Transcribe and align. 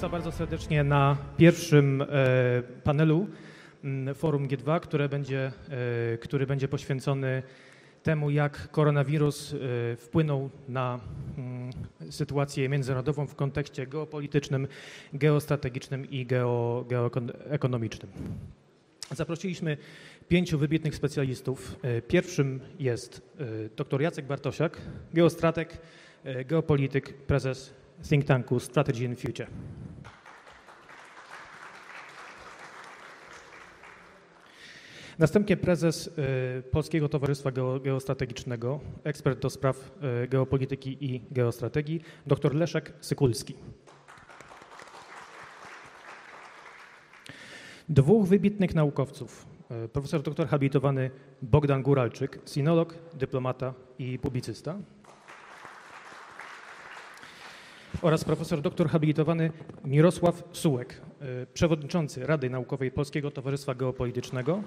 Państwa 0.00 0.18
bardzo 0.18 0.32
serdecznie 0.32 0.84
na 0.84 1.16
pierwszym 1.36 2.02
e, 2.02 2.06
panelu 2.84 3.26
Forum 4.14 4.48
G2, 4.48 4.80
które 4.80 5.08
będzie, 5.08 5.52
e, 6.14 6.18
który 6.18 6.46
będzie 6.46 6.68
poświęcony 6.68 7.42
temu, 8.02 8.30
jak 8.30 8.70
koronawirus 8.70 9.54
e, 9.54 9.56
wpłynął 9.96 10.50
na 10.68 11.00
sytuację 12.10 12.68
międzynarodową 12.68 13.26
w 13.26 13.34
kontekście 13.34 13.86
geopolitycznym, 13.86 14.68
geostrategicznym 15.12 16.10
i 16.10 16.26
geo, 16.26 16.84
geoekonomicznym. 16.88 18.10
Zaprosiliśmy 19.10 19.76
pięciu 20.28 20.58
wybitnych 20.58 20.94
specjalistów. 20.94 21.76
Pierwszym 22.08 22.60
jest 22.78 23.36
dr 23.76 24.00
Jacek 24.00 24.26
Bartosiak, 24.26 24.80
geostrateg, 25.14 25.78
geopolityk, 26.46 27.14
prezes 27.14 27.74
think 28.08 28.24
tanku 28.24 28.60
Strategy 28.60 29.04
in 29.04 29.16
Future. 29.16 29.46
Następnie 35.20 35.56
prezes 35.56 36.10
e, 36.18 36.62
Polskiego 36.62 37.08
Towarzystwa 37.08 37.50
Geo- 37.50 37.80
Geostrategicznego, 37.80 38.80
ekspert 39.04 39.38
do 39.38 39.50
spraw 39.50 39.90
e, 40.02 40.28
geopolityki 40.28 40.96
i 41.00 41.20
geostrategii, 41.30 42.00
dr 42.26 42.54
Leszek 42.54 42.92
Sykulski. 43.00 43.54
Dwóch 47.88 48.28
wybitnych 48.28 48.74
naukowców, 48.74 49.46
e, 49.70 49.88
profesor 49.88 50.22
doktor 50.22 50.48
habilitowany 50.48 51.10
Bogdan 51.42 51.82
Góralczyk, 51.82 52.38
sinolog, 52.46 52.94
dyplomata 53.14 53.74
i 53.98 54.18
publicysta 54.18 54.78
oraz 58.02 58.24
profesor 58.24 58.60
doktor 58.62 58.88
habilitowany 58.88 59.50
Mirosław 59.84 60.42
Sułek, 60.52 61.00
e, 61.20 61.46
przewodniczący 61.46 62.26
Rady 62.26 62.50
Naukowej 62.50 62.90
Polskiego 62.90 63.30
Towarzystwa 63.30 63.74
Geopolitycznego, 63.74 64.62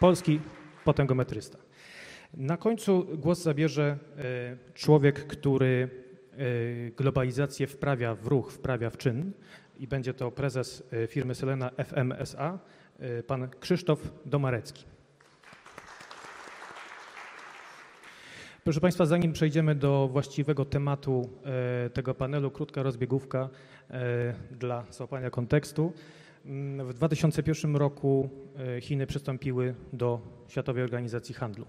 polski 0.00 0.40
potęgometrysta. 0.84 1.58
Na 2.34 2.56
końcu 2.56 3.06
głos 3.18 3.42
zabierze 3.42 3.98
e, 4.18 4.74
człowiek, 4.74 5.26
który 5.26 5.88
e, 6.32 6.90
globalizację 6.90 7.66
wprawia 7.66 8.14
w 8.14 8.26
ruch, 8.26 8.52
wprawia 8.52 8.90
w 8.90 8.96
czyn 8.96 9.32
i 9.78 9.86
będzie 9.86 10.14
to 10.14 10.30
prezes 10.30 10.82
firmy 11.08 11.34
Selena 11.34 11.70
FMSA, 11.84 12.58
pan 13.26 13.48
Krzysztof 13.60 14.12
Domarecki. 14.26 14.84
Proszę 18.66 18.80
Państwa, 18.80 19.06
zanim 19.06 19.32
przejdziemy 19.32 19.74
do 19.74 20.08
właściwego 20.12 20.64
tematu 20.64 21.28
e, 21.86 21.90
tego 21.90 22.14
panelu, 22.14 22.50
krótka 22.50 22.82
rozbiegówka 22.82 23.48
e, 23.90 24.34
dla 24.50 24.84
złapania 24.90 25.30
kontekstu. 25.30 25.92
Mm, 26.46 26.86
W 26.86 26.94
2001 26.94 27.76
roku 27.76 28.28
e, 28.76 28.80
Chiny 28.80 29.06
przystąpiły 29.06 29.74
do 29.92 30.20
Światowej 30.48 30.82
Organizacji 30.82 31.34
Handlu. 31.34 31.66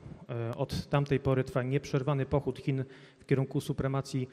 Od 0.55 0.87
tamtej 0.87 1.19
pory 1.19 1.43
trwa 1.43 1.63
nieprzerwany 1.63 2.25
pochód 2.25 2.59
Chin 2.59 2.83
w 3.19 3.25
kierunku 3.25 3.61
supremacji 3.61 4.29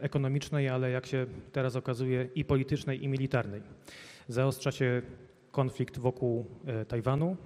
ekonomicznej, 0.00 0.68
ale 0.68 0.90
jak 0.90 1.06
się 1.06 1.26
teraz 1.52 1.76
okazuje 1.76 2.28
i 2.34 2.44
politycznej, 2.44 3.04
i 3.04 3.08
militarnej. 3.08 3.62
Zaostrza 4.28 4.72
się 4.72 5.02
konflikt 5.52 5.98
wokół 5.98 6.46
e, 6.66 6.84
Tajwanu, 6.84 7.26
e, 7.30 7.36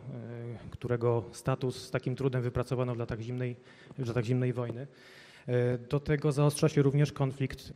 którego 0.70 1.24
status 1.32 1.82
z 1.82 1.90
takim 1.90 2.16
trudem 2.16 2.42
wypracowano 2.42 2.94
w 2.94 2.98
latach 2.98 3.20
zimnej, 3.20 3.56
w 3.98 4.08
latach 4.08 4.24
zimnej 4.24 4.52
wojny. 4.52 4.86
E, 5.48 5.78
Do 5.78 6.00
tego 6.00 6.32
zaostrza 6.32 6.68
się 6.68 6.82
również 6.82 7.12
konflikt 7.12 7.72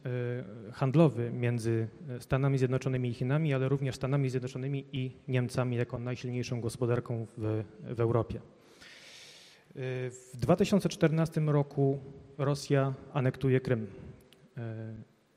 handlowy 0.73 1.31
między 1.31 1.89
Stanami 2.21 2.59
Zjednoczonymi 2.59 3.09
i 3.09 3.15
Chinami, 3.15 3.55
ale 3.55 3.69
również 3.69 3.95
Stanami 3.95 4.31
Zjednoczonymi 4.31 4.85
i 4.93 5.17
Niemcami 5.29 5.77
jako 5.77 5.99
najsilniejszą 5.99 6.61
gospodarką 6.61 7.27
w, 7.37 7.65
w 7.83 8.01
Europie. 8.01 8.41
W 9.75 10.31
2014 10.35 11.41
roku 11.41 11.99
Rosja 12.39 12.95
anektuje 13.13 13.61
Krym. 13.61 13.87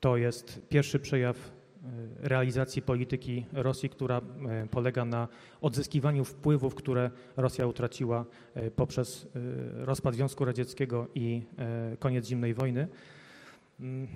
To 0.00 0.16
jest 0.16 0.68
pierwszy 0.68 0.98
przejaw 0.98 1.36
realizacji 2.18 2.82
polityki 2.82 3.46
Rosji, 3.52 3.88
która 3.88 4.18
e, 4.18 4.66
polega 4.70 5.04
na 5.04 5.28
odzyskiwaniu 5.60 6.24
wpływów, 6.24 6.74
które 6.74 7.10
Rosja 7.36 7.66
utraciła 7.66 8.24
e, 8.54 8.70
poprzez 8.70 9.26
e, 9.26 9.84
rozpad 9.84 10.14
Związku 10.14 10.44
Radzieckiego 10.44 11.06
i 11.14 11.42
e, 11.58 11.96
koniec 11.96 12.26
zimnej 12.26 12.54
wojny. 12.54 12.88
Mm, 13.80 14.08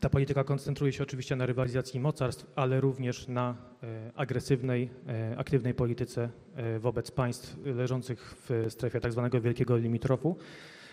Ta 0.00 0.10
polityka 0.10 0.44
koncentruje 0.44 0.92
się 0.92 1.02
oczywiście 1.02 1.36
na 1.36 1.46
rywalizacji 1.46 2.00
mocarstw, 2.00 2.46
ale 2.56 2.80
również 2.80 3.28
na 3.28 3.56
e, 3.82 4.12
agresywnej, 4.14 4.90
e, 5.08 5.38
aktywnej 5.38 5.74
polityce 5.74 6.30
e, 6.56 6.78
wobec 6.78 7.10
państw 7.10 7.56
leżących 7.64 8.34
w 8.48 8.66
strefie 8.68 9.00
tzw. 9.00 9.30
wielkiego 9.42 9.76
limitrofu. 9.76 10.36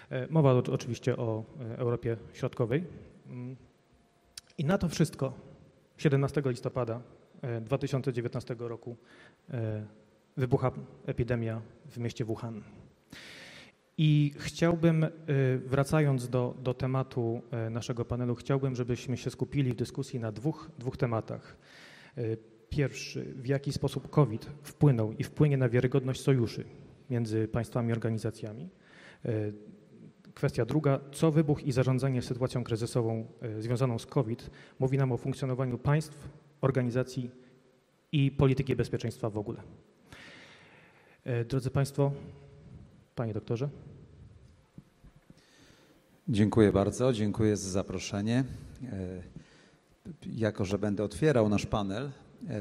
E, 0.10 0.28
Mowa 0.30 0.52
oczywiście 0.54 1.18
o 1.18 1.44
e, 1.60 1.78
Europie 1.78 2.18
Środkowej. 2.34 2.84
Mm. 3.28 3.56
I 4.58 4.66
na 4.66 4.78
to 4.78 4.90
wszystko 4.90 5.34
17 5.98 6.42
listopada 6.46 7.02
e, 7.42 7.62
2019 7.62 8.56
roku 8.60 8.96
e, 9.50 9.86
wybucha 10.38 10.72
epidemia 11.06 11.62
w 11.86 11.98
mieście 11.98 12.26
Wuhan. 12.26 12.64
I 13.98 14.34
chciałbym, 14.38 15.04
e, 15.04 15.10
wracając 15.66 16.30
do, 16.30 16.56
do 16.64 16.74
tematu 16.74 17.42
e, 17.52 17.70
naszego 17.70 18.06
panelu, 18.06 18.36
chciałbym, 18.36 18.76
żebyśmy 18.76 19.18
się 19.18 19.30
skupili 19.30 19.74
w 19.74 19.76
dyskusji 19.76 20.20
na 20.20 20.32
dwóch, 20.32 20.72
dwóch 20.80 20.98
tematach. 20.98 21.58
E, 22.18 22.22
Pierwszy, 22.70 23.34
w 23.36 23.48
jaki 23.48 23.74
sposób 23.74 24.10
COVID 24.10 24.50
wpłynął 24.64 25.14
i 25.14 25.24
wpłynie 25.24 25.58
na 25.58 25.70
wiarygodność 25.70 26.22
sojuszy 26.22 26.64
między 27.10 27.48
państwami 27.48 27.90
i 27.90 27.92
organizacjami. 27.92 28.70
Kwestia 30.36 30.66
druga, 30.66 31.00
co 31.12 31.32
wybuch 31.32 31.64
i 31.64 31.72
zarządzanie 31.72 32.22
sytuacją 32.22 32.64
kryzysową 32.64 33.28
e, 33.42 33.62
związaną 33.62 34.00
z 34.00 34.06
COVID 34.06 34.50
mówi 34.80 34.98
nam 34.98 35.12
o 35.12 35.18
funkcjonowaniu 35.18 35.78
państw, 35.78 36.30
organizacji 36.62 37.32
i 38.12 38.32
polityki 38.32 38.76
bezpieczeństwa 38.76 39.30
w 39.30 39.38
ogóle. 39.38 39.62
E, 41.24 41.46
Drodzy 41.46 41.70
Państwo, 41.70 42.12
Panie 43.16 43.34
Doktorze. 43.34 43.70
Dziękuję 46.30 46.72
bardzo, 46.72 47.14
dziękuję 47.14 47.58
za 47.58 47.70
zaproszenie. 47.70 48.44
E, 48.84 49.24
Jako, 50.26 50.66
że 50.66 50.78
będę 50.78 51.04
otwierał 51.04 51.50
nasz 51.50 51.66
panel, 51.66 52.12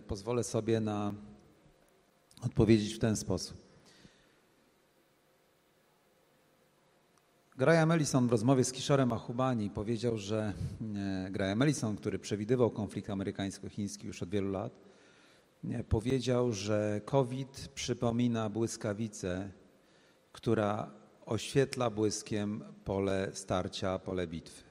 pozwolę 0.06 0.44
sobie 0.44 0.80
na 0.80 1.14
odpowiedzieć 2.42 2.94
w 2.94 2.98
ten 2.98 3.16
sposób. 3.16 3.63
Graham 7.56 7.92
Ellison 7.92 8.28
w 8.28 8.30
rozmowie 8.30 8.64
z 8.64 8.72
Kishorem 8.72 9.12
Ahubani 9.12 9.70
powiedział, 9.70 10.18
że 10.18 10.52
e, 11.26 11.30
Graham 11.30 11.62
Ellison, 11.62 11.96
który 11.96 12.18
przewidywał 12.18 12.70
konflikt 12.70 13.10
amerykańsko-chiński 13.10 14.06
już 14.06 14.22
od 14.22 14.30
wielu 14.30 14.50
lat, 14.50 14.72
powiedział, 15.88 16.52
że 16.52 17.00
COVID 17.04 17.68
przypomina 17.74 18.50
błyskawicę, 18.50 19.50
która 20.32 20.90
oświetla 21.26 21.90
błyskiem 21.90 22.64
pole 22.84 23.30
starcia, 23.32 23.98
pole 23.98 24.26
bitwy. 24.26 24.62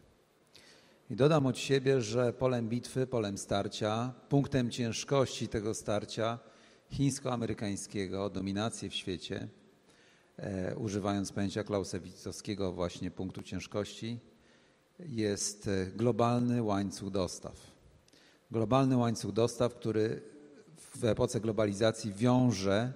I 1.10 1.16
dodam 1.16 1.46
od 1.46 1.58
siebie, 1.58 2.02
że 2.02 2.34
polem 2.34 2.70
bitwy, 2.70 3.08
polem 3.08 3.38
starcia, 3.38 4.14
punktem 4.30 4.72
ciężkości 4.72 5.48
tego 5.48 5.74
starcia 5.74 6.40
chińsko-amerykańskiego, 6.92 8.30
dominacji 8.30 8.90
w 8.90 8.96
świecie, 8.96 9.48
używając 10.78 11.32
pojęcia 11.32 11.64
Clausewitzowskiego 11.64 12.74
właśnie 12.74 13.12
punktu 13.12 13.44
ciężkości, 13.44 14.20
jest 15.00 15.68
e, 15.68 15.86
globalny 15.86 16.64
łańcuch 16.64 17.10
dostaw. 17.10 17.74
Globalny 18.52 18.98
łańcuch 18.98 19.32
dostaw, 19.32 19.76
który 19.76 20.22
w 20.96 21.06
epoce 21.06 21.40
globalizacji 21.40 22.14
wiąże 22.14 22.94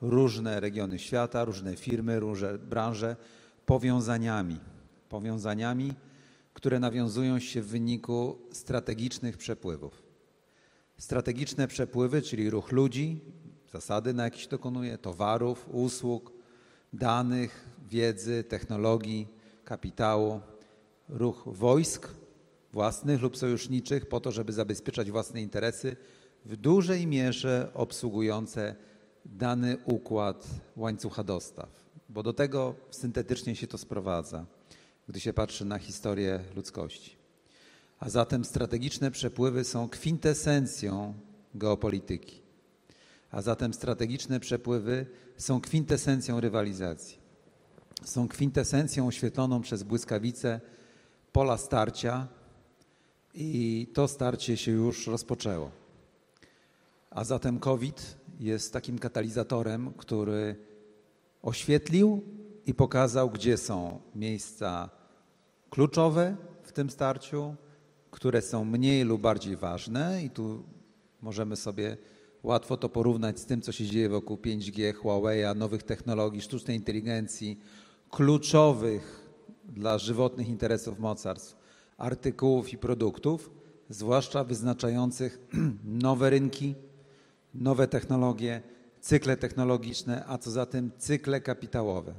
różne 0.00 0.60
regiony 0.60 0.98
świata, 0.98 1.44
różne 1.44 1.76
firmy, 1.76 2.20
różne 2.20 2.58
branże 2.58 3.16
powiązaniami. 3.66 4.60
Powiązaniami, 5.08 5.92
które 6.54 6.80
nawiązują 6.80 7.38
się 7.38 7.62
w 7.62 7.66
wyniku 7.66 8.38
strategicznych 8.52 9.36
przepływów. 9.36 10.02
Strategiczne 10.98 11.68
przepływy, 11.68 12.22
czyli 12.22 12.50
ruch 12.50 12.72
ludzi, 12.72 13.20
zasady, 13.72 14.14
na 14.14 14.24
jakich 14.24 14.40
się 14.40 14.48
dokonuje, 14.48 14.98
towarów, 14.98 15.68
usług, 15.72 16.33
danych, 16.94 17.68
wiedzy, 17.88 18.44
technologii, 18.44 19.28
kapitału, 19.64 20.40
ruch 21.08 21.42
wojsk 21.46 22.08
własnych 22.72 23.22
lub 23.22 23.36
sojuszniczych 23.36 24.06
po 24.06 24.20
to, 24.20 24.32
żeby 24.32 24.52
zabezpieczać 24.52 25.10
własne 25.10 25.42
interesy, 25.42 25.96
w 26.44 26.56
dużej 26.56 27.06
mierze 27.06 27.70
obsługujące 27.74 28.76
dany 29.24 29.76
układ 29.84 30.46
łańcucha 30.76 31.24
dostaw, 31.24 31.68
bo 32.08 32.22
do 32.22 32.32
tego 32.32 32.74
syntetycznie 32.90 33.56
się 33.56 33.66
to 33.66 33.78
sprowadza, 33.78 34.46
gdy 35.08 35.20
się 35.20 35.32
patrzy 35.32 35.64
na 35.64 35.78
historię 35.78 36.40
ludzkości. 36.56 37.16
A 38.00 38.08
zatem 38.08 38.44
strategiczne 38.44 39.10
przepływy 39.10 39.64
są 39.64 39.88
kwintesencją 39.88 41.14
geopolityki. 41.54 42.43
A 43.34 43.42
zatem 43.42 43.74
strategiczne 43.74 44.40
przepływy 44.40 45.06
są 45.36 45.60
kwintesencją 45.60 46.40
rywalizacji. 46.40 47.18
Są 48.04 48.28
kwintesencją 48.28 49.06
oświetloną 49.06 49.60
przez 49.60 49.82
błyskawice 49.82 50.60
pola 51.32 51.56
starcia 51.56 52.28
i 53.34 53.86
to 53.94 54.08
starcie 54.08 54.56
się 54.56 54.72
już 54.72 55.06
rozpoczęło. 55.06 55.70
A 57.10 57.24
zatem 57.24 57.58
COVID 57.58 58.16
jest 58.40 58.72
takim 58.72 58.98
katalizatorem, 58.98 59.92
który 59.92 60.56
oświetlił 61.42 62.22
i 62.66 62.74
pokazał, 62.74 63.30
gdzie 63.30 63.56
są 63.56 64.00
miejsca 64.14 64.90
kluczowe 65.70 66.36
w 66.62 66.72
tym 66.72 66.90
starciu, 66.90 67.54
które 68.10 68.42
są 68.42 68.64
mniej 68.64 69.04
lub 69.04 69.20
bardziej 69.20 69.56
ważne, 69.56 70.24
i 70.24 70.30
tu 70.30 70.62
możemy 71.22 71.56
sobie 71.56 71.96
łatwo 72.44 72.76
to 72.76 72.88
porównać 72.88 73.40
z 73.40 73.46
tym, 73.46 73.60
co 73.60 73.72
się 73.72 73.86
dzieje 73.86 74.08
wokół 74.08 74.36
5G, 74.36 74.94
Huawei, 74.94 75.56
nowych 75.56 75.82
technologii, 75.82 76.40
sztucznej 76.40 76.76
inteligencji, 76.76 77.60
kluczowych 78.10 79.30
dla 79.68 79.98
żywotnych 79.98 80.48
interesów 80.48 80.98
mocarstw, 80.98 81.56
artykułów 81.98 82.72
i 82.72 82.78
produktów, 82.78 83.50
zwłaszcza 83.88 84.44
wyznaczających 84.44 85.38
nowe 85.84 86.30
rynki, 86.30 86.74
nowe 87.54 87.88
technologie, 87.88 88.62
cykle 89.00 89.36
technologiczne, 89.36 90.24
a 90.26 90.38
co 90.38 90.50
za 90.50 90.66
tym 90.66 90.90
cykle 90.98 91.40
kapitałowe. 91.40 92.14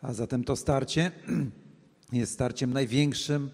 A 0.00 0.12
zatem 0.12 0.44
to 0.44 0.56
starcie 0.56 1.10
jest 2.12 2.32
starciem 2.32 2.72
największym 2.72 3.50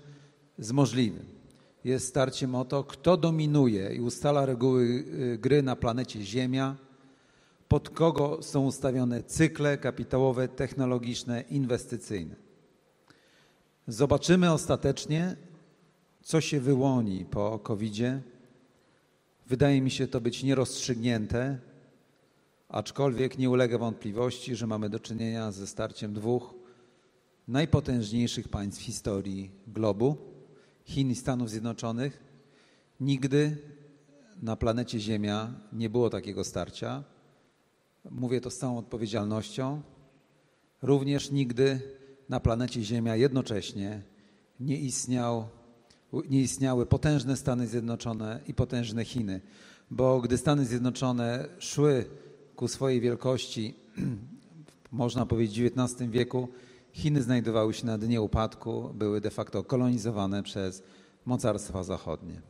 z 0.59 0.73
możliwych. 0.73 1.42
Jest 1.85 2.09
starciem 2.09 2.55
o 2.55 2.65
to, 2.65 2.85
kto 2.85 3.17
dominuje 3.17 3.95
i 3.95 4.01
ustala 4.01 4.47
reguły 4.47 5.05
y, 5.35 5.39
gry 5.39 5.63
na 5.63 5.77
planecie 5.77 6.23
Ziemia, 6.23 6.77
pod 7.69 7.91
kogo 7.91 8.43
są 8.43 8.67
ustawione 8.67 9.23
cykle 9.23 9.79
kapitałowe, 9.79 10.49
technologiczne, 10.49 11.45
inwestycyjne. 11.51 12.35
Zobaczymy 13.89 14.53
ostatecznie, 14.53 15.37
co 16.23 16.41
się 16.41 16.61
wyłoni 16.61 17.25
po 17.25 17.59
COVID-zie. 17.59 18.21
Wydaje 19.47 19.81
mi 19.81 19.91
się 19.91 20.07
to 20.07 20.21
być 20.21 20.43
nierozstrzygnięte, 20.43 21.59
aczkolwiek 22.69 23.39
nie 23.39 23.51
ulega 23.51 23.79
wątpliwości, 23.79 24.57
że 24.57 24.67
mamy 24.67 24.91
do 24.91 25.01
czynienia 25.01 25.53
ze 25.53 25.67
starciem 25.67 26.13
dwóch 26.13 26.55
najpotężniejszych 27.49 28.49
państw 28.49 28.83
historii 28.83 29.51
globu 29.67 30.32
Chin 30.85 31.11
i 31.11 31.15
Stanów 31.15 31.51
Zjednoczonych. 31.51 32.23
Nigdy 33.01 33.57
na 34.43 34.57
planecie 34.57 35.01
Ziemia 35.01 35.55
nie 35.73 35.91
było 35.91 36.11
takiego 36.11 36.45
starcia. 36.45 37.05
Mówię 38.11 38.41
to 38.41 38.51
z 38.51 38.59
całą 38.59 38.79
odpowiedzialnością. 38.79 39.83
Również 40.83 41.31
nigdy 41.31 41.81
na 42.29 42.41
planecie 42.41 42.83
Ziemia 42.83 43.17
jednocześnie 43.17 44.03
nie, 44.61 44.79
istniał, 44.81 45.49
nie 46.31 46.41
istniały 46.41 46.87
potężne 46.87 47.37
Stany 47.37 47.67
Zjednoczone 47.67 48.41
i 48.47 48.55
potężne 48.55 49.05
Chiny, 49.05 49.41
bo 49.91 50.21
gdy 50.21 50.39
Stany 50.39 50.65
Zjednoczone 50.65 51.49
szły 51.59 52.05
ku 52.57 52.69
swojej 52.69 53.01
wielkości, 53.01 53.75
można 54.93 55.27
powiedzieć 55.27 55.61
w 55.61 55.79
XIX 55.79 56.11
wieku, 56.11 56.49
Chiny 56.93 57.23
znajdowały 57.23 57.75
się 57.75 57.87
na 57.87 57.99
dnie 57.99 58.21
upadku, 58.21 58.91
były 58.95 59.21
de 59.21 59.31
facto 59.31 59.65
kolonizowane 59.65 60.43
przez 60.43 60.83
mocarstwa 61.25 61.83
zachodnie. 61.83 62.43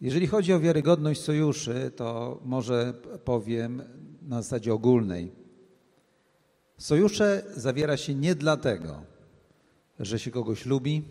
Jeżeli 0.00 0.26
chodzi 0.26 0.52
o 0.52 0.60
wiarygodność 0.60 1.20
sojuszy, 1.20 1.90
to 1.96 2.40
może 2.44 2.94
powiem 3.24 3.82
na 4.22 4.42
zasadzie 4.42 4.74
ogólnej. 4.74 5.32
Sojusze 6.78 7.42
zawiera 7.56 7.96
się 7.96 8.14
nie 8.14 8.34
dlatego, 8.34 9.02
że 10.00 10.18
się 10.18 10.30
kogoś 10.30 10.66
lubi, 10.66 11.02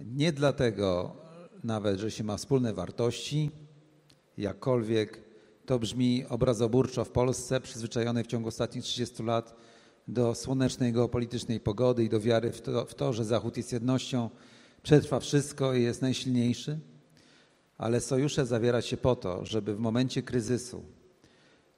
nie 0.00 0.32
dlatego 0.32 1.16
nawet, 1.64 2.00
że 2.00 2.10
się 2.10 2.24
ma 2.24 2.36
wspólne 2.36 2.72
wartości, 2.72 3.50
jakkolwiek 4.38 5.20
to 5.66 5.78
brzmi 5.78 6.24
obrazoburczo 6.28 7.04
w 7.04 7.10
Polsce, 7.10 7.60
przyzwyczajonej 7.60 8.24
w 8.24 8.26
ciągu 8.26 8.48
ostatnich 8.48 8.84
30 8.84 9.22
lat 9.22 9.54
do 10.08 10.34
słonecznej 10.34 10.92
geopolitycznej 10.92 11.60
pogody 11.60 12.04
i 12.04 12.08
do 12.08 12.20
wiary 12.20 12.52
w 12.52 12.60
to, 12.60 12.86
w 12.86 12.94
to, 12.94 13.12
że 13.12 13.24
Zachód 13.24 13.56
jest 13.56 13.72
jednością, 13.72 14.30
przetrwa 14.82 15.20
wszystko 15.20 15.74
i 15.74 15.82
jest 15.82 16.02
najsilniejszy. 16.02 16.78
Ale 17.78 18.00
sojusze 18.00 18.46
zawiera 18.46 18.82
się 18.82 18.96
po 18.96 19.16
to, 19.16 19.46
żeby 19.46 19.74
w 19.74 19.78
momencie 19.78 20.22
kryzysu 20.22 20.82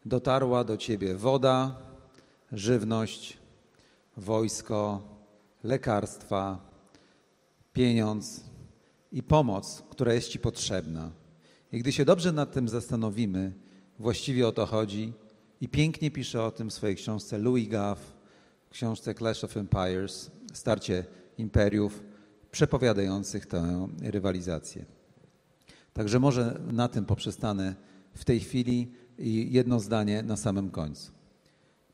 dotarła 0.04 0.64
do 0.64 0.76
ciebie 0.76 1.14
woda, 1.14 1.78
żywność, 2.52 3.38
wojsko, 4.16 5.02
lekarstwa, 5.64 6.58
pieniądz 7.72 8.44
i 9.12 9.22
pomoc, 9.22 9.82
która 9.90 10.14
jest 10.14 10.28
ci 10.28 10.38
potrzebna. 10.38 11.10
I 11.72 11.78
gdy 11.78 11.92
się 11.92 12.04
dobrze 12.04 12.32
nad 12.32 12.52
tym 12.52 12.68
zastanowimy, 12.68 13.52
właściwie 13.98 14.48
o 14.48 14.52
to 14.52 14.66
chodzi 14.66 15.12
i 15.60 15.68
pięknie 15.68 16.10
pisze 16.10 16.44
o 16.44 16.50
tym 16.50 16.70
w 16.70 16.74
swojej 16.74 16.96
książce 16.96 17.38
Louis 17.38 17.68
Gaff, 17.68 18.13
książce 18.74 19.14
Clash 19.14 19.44
of 19.44 19.56
Empires, 19.56 20.30
starcie 20.52 21.04
imperiów, 21.38 22.02
przepowiadających 22.50 23.46
tę 23.46 23.88
rywalizację. 24.02 24.84
Także 25.92 26.20
może 26.20 26.60
na 26.72 26.88
tym 26.88 27.04
poprzestanę 27.04 27.74
w 28.14 28.24
tej 28.24 28.40
chwili 28.40 28.92
i 29.18 29.52
jedno 29.52 29.80
zdanie 29.80 30.22
na 30.22 30.36
samym 30.36 30.70
końcu. 30.70 31.12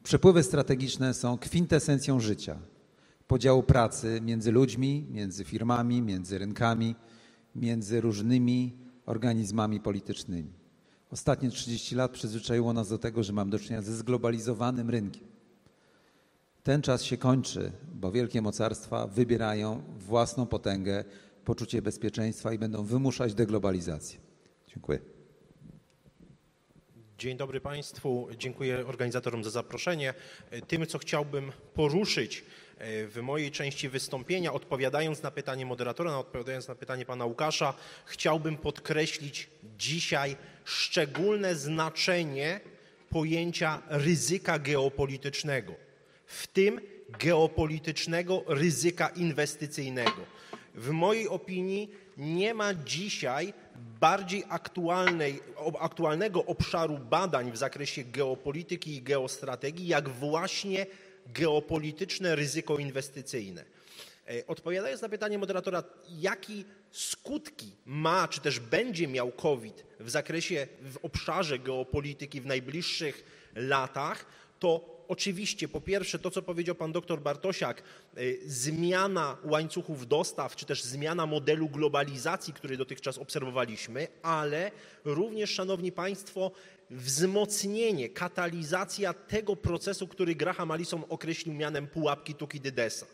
Przepływy 0.03 0.43
strategiczne 0.43 1.15
są 1.15 1.39
kwintesencją 1.39 2.21
życia, 2.21 2.59
podziału 3.27 3.63
pracy 3.63 4.21
między 4.23 4.53
ludźmi, 4.53 5.07
między 5.11 5.45
firmami, 5.45 6.03
między 6.03 6.39
rynkami, 6.39 6.95
między 7.55 8.01
różnymi 8.01 8.77
organizmami 9.07 9.81
politycznymi. 9.81 10.53
Ostatnie 11.11 11.51
30 11.51 11.95
lat 11.95 12.11
przyzwyczaiło 12.11 12.73
nas 12.73 12.89
do 12.89 12.99
tego, 12.99 13.23
że 13.23 13.33
mamy 13.33 13.51
do 13.51 13.59
czynienia 13.59 13.83
ze 13.83 13.97
zglobalizowanym 13.97 14.91
rynkiem. 14.91 15.31
Ten 16.63 16.83
czas 16.83 17.03
się 17.03 17.17
kończy, 17.17 17.73
bo 17.93 18.13
wielkie 18.13 18.43
mocarstwa 18.43 19.07
wybierają 19.07 19.83
własną 19.99 20.47
potęgę, 20.47 21.05
poczucie 21.45 21.83
bezpieczeństwa 21.83 22.53
i 22.53 22.59
będą 22.59 22.85
wymuszać 22.85 23.35
deglobalizację. 23.35 24.21
Dziękuję. 24.67 24.99
Dzień 27.19 27.37
dobry 27.37 27.61
Państwu. 27.61 28.29
Dziękuję 28.39 28.87
organizatorom 28.87 29.45
za 29.45 29.51
zaproszenie. 29.51 30.15
Tym, 30.69 30.87
co 30.87 30.99
chciałbym 30.99 31.53
poruszyć 31.75 32.45
e, 32.79 33.07
w 33.07 33.17
mojej 33.23 33.51
części 33.51 33.89
wystąpienia, 33.89 34.53
odpowiadając 34.53 35.23
na 35.23 35.31
pytanie 35.31 35.67
moderatora, 35.67 36.19
odpowiadając 36.19 36.69
na 36.69 36.75
pytanie 36.75 37.07
pana 37.07 37.25
Łukasza, 37.25 37.75
chciałbym 38.05 38.57
podkreślić 38.57 39.51
dzisiaj 39.79 40.37
szczególne 40.65 41.55
znaczenie 41.55 42.61
pojęcia 43.11 43.83
ryzyka 43.89 44.59
geopolitycznego 44.59 45.90
w 46.31 46.47
tym 46.47 46.81
geopolitycznego 47.19 48.45
ryzyka 48.47 49.09
inwestycyjnego. 49.09 50.27
W 50.75 50.91
mojej 50.91 51.29
opinii 51.29 51.91
nie 52.17 52.55
ma 52.55 52.75
dzisiaj 52.75 53.53
bardziej 54.01 54.45
aktualnego 55.79 56.45
obszaru 56.45 56.99
badań 56.99 57.53
w 57.53 57.57
zakresie 57.57 58.05
geopolityki 58.05 58.97
i 58.97 59.03
geostrategii, 59.03 59.87
jak 59.87 60.09
właśnie 60.09 60.87
geopolityczne 61.27 62.37
ryzyko 62.37 62.79
inwestycyjne. 62.79 63.65
E, 64.29 64.47
odpowiadając 64.47 65.03
na 65.03 65.09
pytanie 65.09 65.39
moderatora, 65.39 65.83
jaki 66.09 66.65
skutki 66.91 67.73
ma, 67.87 68.29
czy 68.29 68.41
też 68.41 68.61
będzie 68.61 69.09
miał 69.09 69.33
COVID 69.33 69.85
w 70.01 70.11
zakresie, 70.11 70.67
w 70.83 70.97
obszarze 71.03 71.59
geopolityki 71.59 72.41
w 72.41 72.47
najbliższych 72.47 73.25
latach, 73.55 74.27
to 74.59 75.00
Oczywiście, 75.11 75.69
po 75.69 75.81
pierwsze, 75.81 76.19
to 76.19 76.31
co 76.31 76.43
powiedział 76.43 76.75
pan 76.75 76.93
doktor 76.93 77.21
Bartosiak, 77.21 77.83
y, 78.19 78.41
zmiana 78.47 79.37
łańcuchów 79.45 80.09
dostaw, 80.09 80.57
czy 80.57 80.67
też 80.67 80.83
zmiana 80.83 81.27
modelu 81.27 81.69
globalizacji, 81.69 82.53
który 82.53 82.77
dotychczas 82.77 83.19
obserwowaliśmy, 83.19 84.09
ale 84.23 84.71
również, 85.05 85.51
szanowni 85.51 85.93
państwo, 85.93 86.51
wzmocnienie, 86.91 88.09
katalizacja 88.09 89.15
tego 89.15 89.57
procesu, 89.57 90.09
który 90.09 90.35
Graham 90.35 90.71
Allison 90.71 91.05
określił 91.09 91.55
mianem 91.55 91.87
pułapki 91.87 92.35
Tukidydesa. 92.35 93.07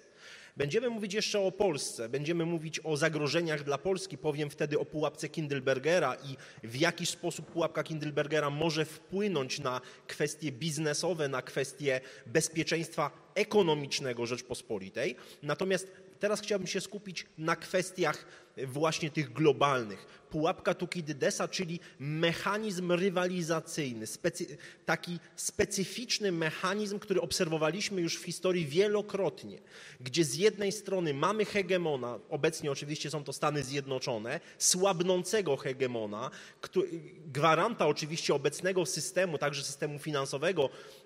Będziemy 0.56 0.90
mówić 0.90 1.14
jeszcze 1.14 1.40
o 1.40 1.52
Polsce, 1.52 2.08
będziemy 2.08 2.46
mówić 2.46 2.80
o 2.84 2.96
zagrożeniach 2.96 3.64
dla 3.64 3.78
Polski, 3.78 4.18
powiem 4.18 4.50
wtedy 4.50 4.78
o 4.78 4.84
pułapce 4.84 5.28
Kindlebergera 5.28 6.14
i 6.14 6.36
w 6.68 6.76
jaki 6.76 7.06
sposób 7.06 7.46
pułapka 7.52 7.82
Kindlebergera 7.82 8.50
może 8.50 8.84
wpłynąć 8.84 9.58
na 9.58 9.80
kwestie 10.06 10.52
biznesowe, 10.52 11.28
na 11.28 11.42
kwestie 11.42 12.00
bezpieczeństwa 12.26 13.10
ekonomicznego 13.34 14.26
Rzeczpospolitej. 14.26 15.16
Natomiast 15.42 16.05
teraz 16.18 16.40
chciałbym 16.40 16.66
się 16.66 16.80
skupić 16.80 17.26
na 17.38 17.56
kwestiach 17.56 18.26
właśnie 18.64 19.10
tych 19.10 19.32
globalnych. 19.32 20.06
Pułapka 20.30 20.74
Tukidydesa, 20.74 21.48
czyli 21.48 21.80
mechanizm 21.98 22.92
rywalizacyjny, 22.92 24.06
specy, 24.06 24.58
taki 24.86 25.18
specyficzny 25.36 26.32
mechanizm, 26.32 26.98
który 26.98 27.20
obserwowaliśmy 27.20 28.00
już 28.00 28.18
w 28.18 28.24
historii 28.24 28.66
wielokrotnie, 28.66 29.58
gdzie 30.00 30.24
z 30.24 30.34
jednej 30.34 30.72
strony 30.72 31.14
mamy 31.14 31.44
hegemona, 31.44 32.18
obecnie 32.28 32.70
oczywiście 32.70 33.10
są 33.10 33.24
to 33.24 33.32
Stany 33.32 33.62
Zjednoczone, 33.62 34.40
słabnącego 34.58 35.56
hegemona, 35.56 36.30
gwaranta 37.26 37.86
oczywiście 37.86 38.34
obecnego 38.34 38.86
systemu, 38.86 39.38
także 39.38 39.62
systemu 39.62 39.98
finansowego 39.98 40.64
e, 40.64 41.05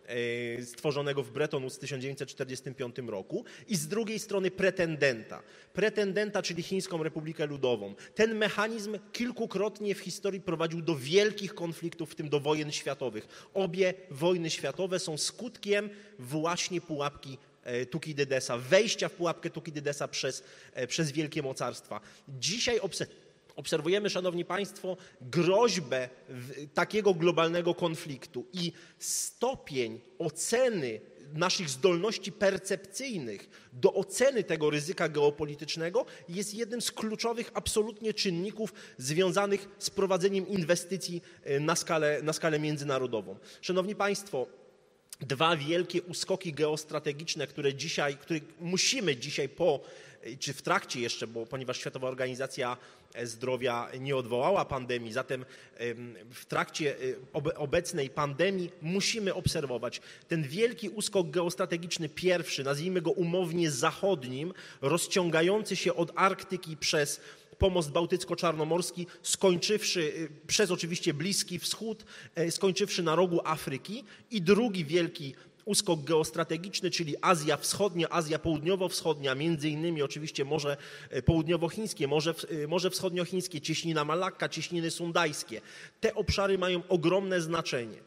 stworzonego 0.64 1.22
w 1.22 1.32
Woods 1.32 1.76
w 1.76 1.78
1945 1.78 2.96
roku 3.06 3.44
i 3.68 3.76
z 3.76 3.88
drugiej 3.88 4.18
strony 4.18 4.50
pretendenta. 4.50 5.42
Pretendenta, 5.72 6.42
czyli 6.42 6.62
Chińską 6.62 7.02
Republikę 7.02 7.46
Ludową. 7.46 7.94
Ten 8.14 8.34
mechanizm 8.34 8.98
kilkukrotnie 9.12 9.94
w 9.94 9.98
historii 9.98 10.40
prowadził 10.40 10.82
do 10.82 10.96
wielkich 10.96 11.54
konfliktów, 11.54 12.10
w 12.10 12.14
tym 12.14 12.28
do 12.28 12.40
wojen 12.40 12.72
światowych. 12.72 13.48
Obie 13.54 13.94
wojny 14.10 14.50
światowe 14.50 14.98
są 14.98 15.18
skutkiem 15.18 15.90
właśnie 16.18 16.80
pułapki 16.80 17.38
e, 17.62 17.86
Tukidydesa, 17.86 18.58
wejścia 18.58 19.08
w 19.08 19.12
pułapkę 19.12 19.50
Tukidydesa 19.50 20.08
przez, 20.08 20.44
e, 20.74 20.86
przez 20.86 21.12
wielkie 21.12 21.42
mocarstwa. 21.42 22.00
Dzisiaj 22.28 22.80
obserwujemy, 22.80 23.29
Szanowni 24.08 24.44
Państwo, 24.44 24.96
groźbę 25.20 26.08
takiego 26.74 27.14
globalnego 27.14 27.74
konfliktu 27.74 28.46
i 28.52 28.72
stopień 28.98 30.00
oceny 30.18 31.00
naszych 31.34 31.70
zdolności 31.70 32.32
percepcyjnych 32.32 33.68
do 33.72 33.94
oceny 33.94 34.44
tego 34.44 34.70
ryzyka 34.70 35.08
geopolitycznego 35.08 36.06
jest 36.28 36.54
jednym 36.54 36.80
z 36.80 36.92
kluczowych 36.92 37.50
absolutnie 37.54 38.14
czynników 38.14 38.72
związanych 38.98 39.68
z 39.78 39.90
prowadzeniem 39.90 40.48
inwestycji 40.48 41.22
e, 41.44 41.60
na 41.60 41.76
skalę, 41.76 42.20
na 42.22 42.32
skalę 42.32 42.58
międzynarodową. 42.58 43.36
Szanowni 43.60 43.94
Państwo, 43.94 44.46
dwa 45.20 45.56
wielkie 45.56 46.02
uskoki 46.02 46.52
geostrategiczne, 46.52 47.46
które 47.46 47.74
dzisiaj, 47.74 48.16
które 48.16 48.40
musimy 48.60 49.16
dzisiaj 49.16 49.48
po 49.48 49.80
czy 50.38 50.52
w 50.52 50.62
trakcie 50.62 51.00
jeszcze, 51.00 51.26
bo 51.26 51.46
ponieważ 51.46 51.78
Światowa 51.78 52.08
Organizacja 52.08 52.76
Zdrowia 53.24 53.88
nie 54.00 54.16
odwołała 54.16 54.64
pandemii, 54.64 55.12
zatem 55.12 55.44
w 56.34 56.44
trakcie 56.48 56.96
y, 57.02 57.16
obecnej 57.56 58.10
pandemii 58.10 58.70
musimy 58.82 59.34
obserwować. 59.34 60.00
Ten 60.28 60.42
wielki 60.42 60.88
uskok 60.88 61.30
geostrategiczny 61.30 62.08
pierwszy, 62.08 62.64
nazwijmy 62.64 63.02
go 63.02 63.10
umownie 63.10 63.70
zachodnim, 63.70 64.54
rozciągający 64.80 65.76
się 65.76 65.94
od 65.94 66.12
Arktyki 66.14 66.76
przez 66.76 67.20
pomost 67.60 67.90
bałtycko-czarnomorski, 67.90 69.06
skończywszy 69.22 70.00
y, 70.00 70.28
przez 70.46 70.70
oczywiście 70.70 71.14
Bliski 71.14 71.58
Wschód, 71.58 72.04
e, 72.34 72.50
skończywszy 72.50 73.02
na 73.02 73.14
rogu 73.14 73.40
Afryki 73.44 74.04
i 74.30 74.42
drugi 74.42 74.84
wielki 74.84 75.34
uskok 75.64 76.04
geostrategiczny, 76.04 76.90
czyli 76.90 77.14
Azja 77.20 77.56
Wschodnia, 77.56 78.08
Azja 78.10 78.38
Południowo-Wschodnia, 78.38 79.34
między 79.34 79.68
innymi 79.68 80.02
oczywiście 80.02 80.44
Morze 80.44 80.76
e, 81.10 81.22
Południowochińskie, 81.22 82.08
Morze, 82.08 82.34
e, 82.64 82.66
Morze 82.66 82.90
Wschodniochińskie, 82.90 83.60
cieśnina 83.60 84.04
Malakka, 84.04 84.48
cieśniny 84.48 84.90
sundajskie. 84.90 85.60
Te 86.00 86.14
obszary 86.14 86.58
mają 86.58 86.82
ogromne 86.88 87.40
znaczenie. 87.40 87.98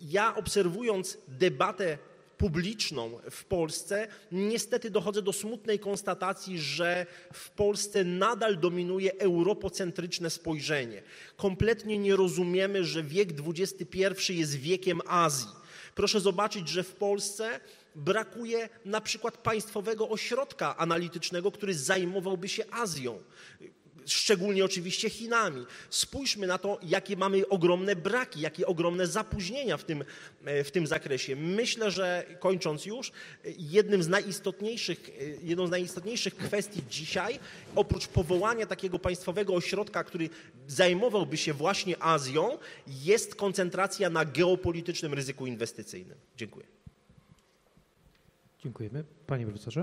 Ja 0.00 0.34
obserwując 0.36 1.18
debatę 1.28 1.98
publiczną 2.38 3.20
w 3.30 3.44
Polsce, 3.44 4.08
niestety 4.32 4.90
dochodzę 4.90 5.22
do 5.22 5.32
smutnej 5.32 5.78
konstatacji, 5.78 6.58
że 6.58 7.06
w 7.32 7.50
Polsce 7.50 8.04
nadal 8.04 8.58
dominuje 8.58 9.18
europocentryczne 9.18 10.30
spojrzenie. 10.30 11.02
Kompletnie 11.36 11.98
nie 11.98 12.16
rozumiemy, 12.16 12.84
że 12.84 13.02
wiek 13.02 13.28
XXI 13.46 14.38
jest 14.38 14.54
wiekiem 14.54 15.00
Azji. 15.06 15.48
Proszę 15.94 16.20
zobaczyć, 16.20 16.68
że 16.68 16.82
w 16.82 16.94
Polsce 16.94 17.60
brakuje 17.94 18.68
na 18.84 19.00
przykład 19.00 19.38
państwowego 19.38 20.08
ośrodka 20.08 20.76
analitycznego, 20.76 21.52
który 21.52 21.74
zajmowałby 21.74 22.48
się 22.48 22.64
Azją 22.70 23.18
szczególnie 24.12 24.64
oczywiście 24.64 25.10
Chinami. 25.10 25.66
Spójrzmy 25.90 26.46
na 26.46 26.58
to, 26.58 26.78
jakie 26.82 27.16
mamy 27.16 27.48
ogromne 27.48 27.96
braki, 27.96 28.40
jakie 28.40 28.66
ogromne 28.66 29.06
zapóźnienia 29.06 29.76
w 29.76 29.84
tym, 29.84 30.04
e, 30.44 30.64
w 30.64 30.70
tym 30.70 30.86
zakresie. 30.86 31.36
Myślę, 31.36 31.90
że 31.90 32.24
kończąc 32.40 32.86
już, 32.86 33.12
jednym 33.58 34.02
z 34.02 34.08
najistotniejszych, 34.08 35.08
e, 35.08 35.12
jedną 35.42 35.66
z 35.66 35.70
najistotniejszych 35.70 36.36
kwestii 36.36 36.82
dzisiaj, 36.90 37.38
oprócz 37.76 38.06
powołania 38.06 38.66
takiego 38.66 38.98
państwowego 38.98 39.54
ośrodka, 39.54 40.04
który 40.04 40.30
zajmowałby 40.66 41.36
się 41.36 41.52
właśnie 41.52 42.02
Azją, 42.02 42.58
jest 42.86 43.34
koncentracja 43.34 44.10
na 44.10 44.24
geopolitycznym 44.24 45.14
ryzyku 45.14 45.46
inwestycyjnym. 45.46 46.18
Dziękuję. 46.36 46.66
Dziękujemy. 48.62 49.04
Panie 49.26 49.46
profesorze. 49.46 49.82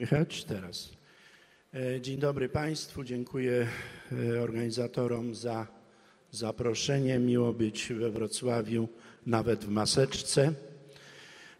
Słychać 0.00 0.44
teraz. 0.44 0.90
E, 1.74 2.00
dzień 2.00 2.18
dobry 2.18 2.48
Państwu. 2.48 3.04
Dziękuję 3.04 3.66
e, 4.12 4.42
organizatorom 4.42 5.34
za 5.34 5.66
zaproszenie. 6.30 7.18
Miło 7.18 7.52
być 7.52 7.92
we 7.92 8.10
Wrocławiu, 8.10 8.88
nawet 9.26 9.64
w 9.64 9.68
maseczce. 9.68 10.52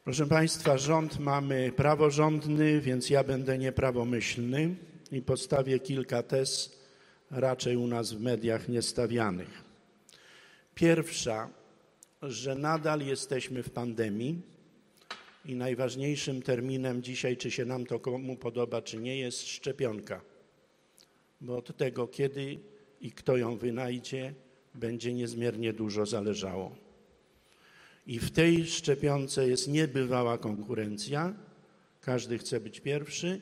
Proszę 0.05 0.27
Państwa, 0.27 0.79
rząd 0.79 1.19
mamy 1.19 1.73
praworządny, 1.77 2.81
więc 2.81 3.11
ja 3.11 3.25
będę 3.25 3.59
nieprawomyślny 3.59 4.77
i 5.13 5.23
postawię 5.23 5.79
kilka 5.79 6.23
tez 6.23 6.79
raczej 7.31 7.77
u 7.77 7.87
nas 7.87 8.13
w 8.13 8.21
mediach 8.21 8.69
niestawianych. 8.69 9.65
Pierwsza, 10.75 11.49
że 12.23 12.55
nadal 12.55 13.01
jesteśmy 13.01 13.63
w 13.63 13.71
pandemii 13.71 14.50
i 15.45 15.55
najważniejszym 15.55 16.43
terminem 16.43 17.03
dzisiaj, 17.03 17.37
czy 17.37 17.51
się 17.51 17.65
nam 17.65 17.87
to 17.87 18.01
komu 18.01 18.37
podoba, 18.37 18.83
czy 18.83 18.97
nie, 18.99 19.19
jest 19.19 19.49
szczepionka. 19.49 20.21
Bo 21.41 21.57
od 21.57 21.77
tego, 21.77 22.09
kiedy 22.09 22.59
i 23.01 23.13
kto 23.13 23.37
ją 23.37 23.57
wynajdzie, 23.57 24.35
będzie 24.75 25.15
niezmiernie 25.15 25.73
dużo 25.73 26.07
zależało. 26.07 26.77
I 28.07 28.19
w 28.19 28.31
tej 28.31 28.67
szczepionce 28.67 29.49
jest 29.49 29.69
niebywała 29.69 30.39
konkurencja. 30.39 31.35
Każdy 32.01 32.39
chce 32.39 32.61
być 32.61 32.81
pierwszy 32.81 33.41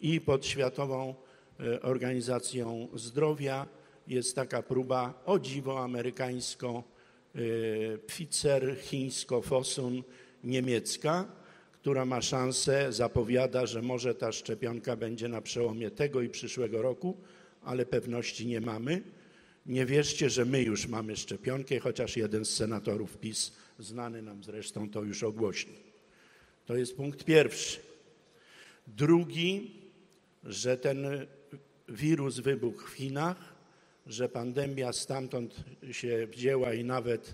i 0.00 0.20
pod 0.20 0.46
Światową 0.46 1.14
e, 1.60 1.82
Organizacją 1.82 2.88
Zdrowia 2.94 3.66
jest 4.06 4.36
taka 4.36 4.62
próba 4.62 5.22
o 5.26 5.38
dziwo 5.38 5.84
amerykańsko 5.84 6.82
e, 7.34 7.98
Pfizer, 7.98 8.76
chińsko 8.80 9.42
Fosun, 9.42 10.02
niemiecka, 10.44 11.37
która 11.80 12.04
ma 12.04 12.22
szansę, 12.22 12.92
zapowiada, 12.92 13.66
że 13.66 13.82
może 13.82 14.14
ta 14.14 14.32
szczepionka 14.32 14.96
będzie 14.96 15.28
na 15.28 15.40
przełomie 15.40 15.90
tego 15.90 16.22
i 16.22 16.28
przyszłego 16.28 16.82
roku, 16.82 17.16
ale 17.62 17.86
pewności 17.86 18.46
nie 18.46 18.60
mamy. 18.60 19.02
Nie 19.66 19.86
wierzcie, 19.86 20.30
że 20.30 20.44
my 20.44 20.62
już 20.62 20.86
mamy 20.86 21.16
szczepionkę, 21.16 21.78
chociaż 21.78 22.16
jeden 22.16 22.44
z 22.44 22.50
senatorów 22.50 23.18
PiS, 23.18 23.52
znany 23.78 24.22
nam 24.22 24.44
zresztą, 24.44 24.90
to 24.90 25.02
już 25.02 25.22
ogłośnił. 25.22 25.76
To 26.66 26.76
jest 26.76 26.96
punkt 26.96 27.24
pierwszy. 27.24 27.80
Drugi, 28.86 29.70
że 30.44 30.76
ten 30.76 31.26
wirus 31.88 32.38
wybuchł 32.38 32.86
w 32.86 32.92
Chinach, 32.92 33.54
że 34.06 34.28
pandemia 34.28 34.92
stamtąd 34.92 35.56
się 35.92 36.26
wzięła 36.26 36.74
i 36.74 36.84
nawet 36.84 37.28
e, 37.28 37.32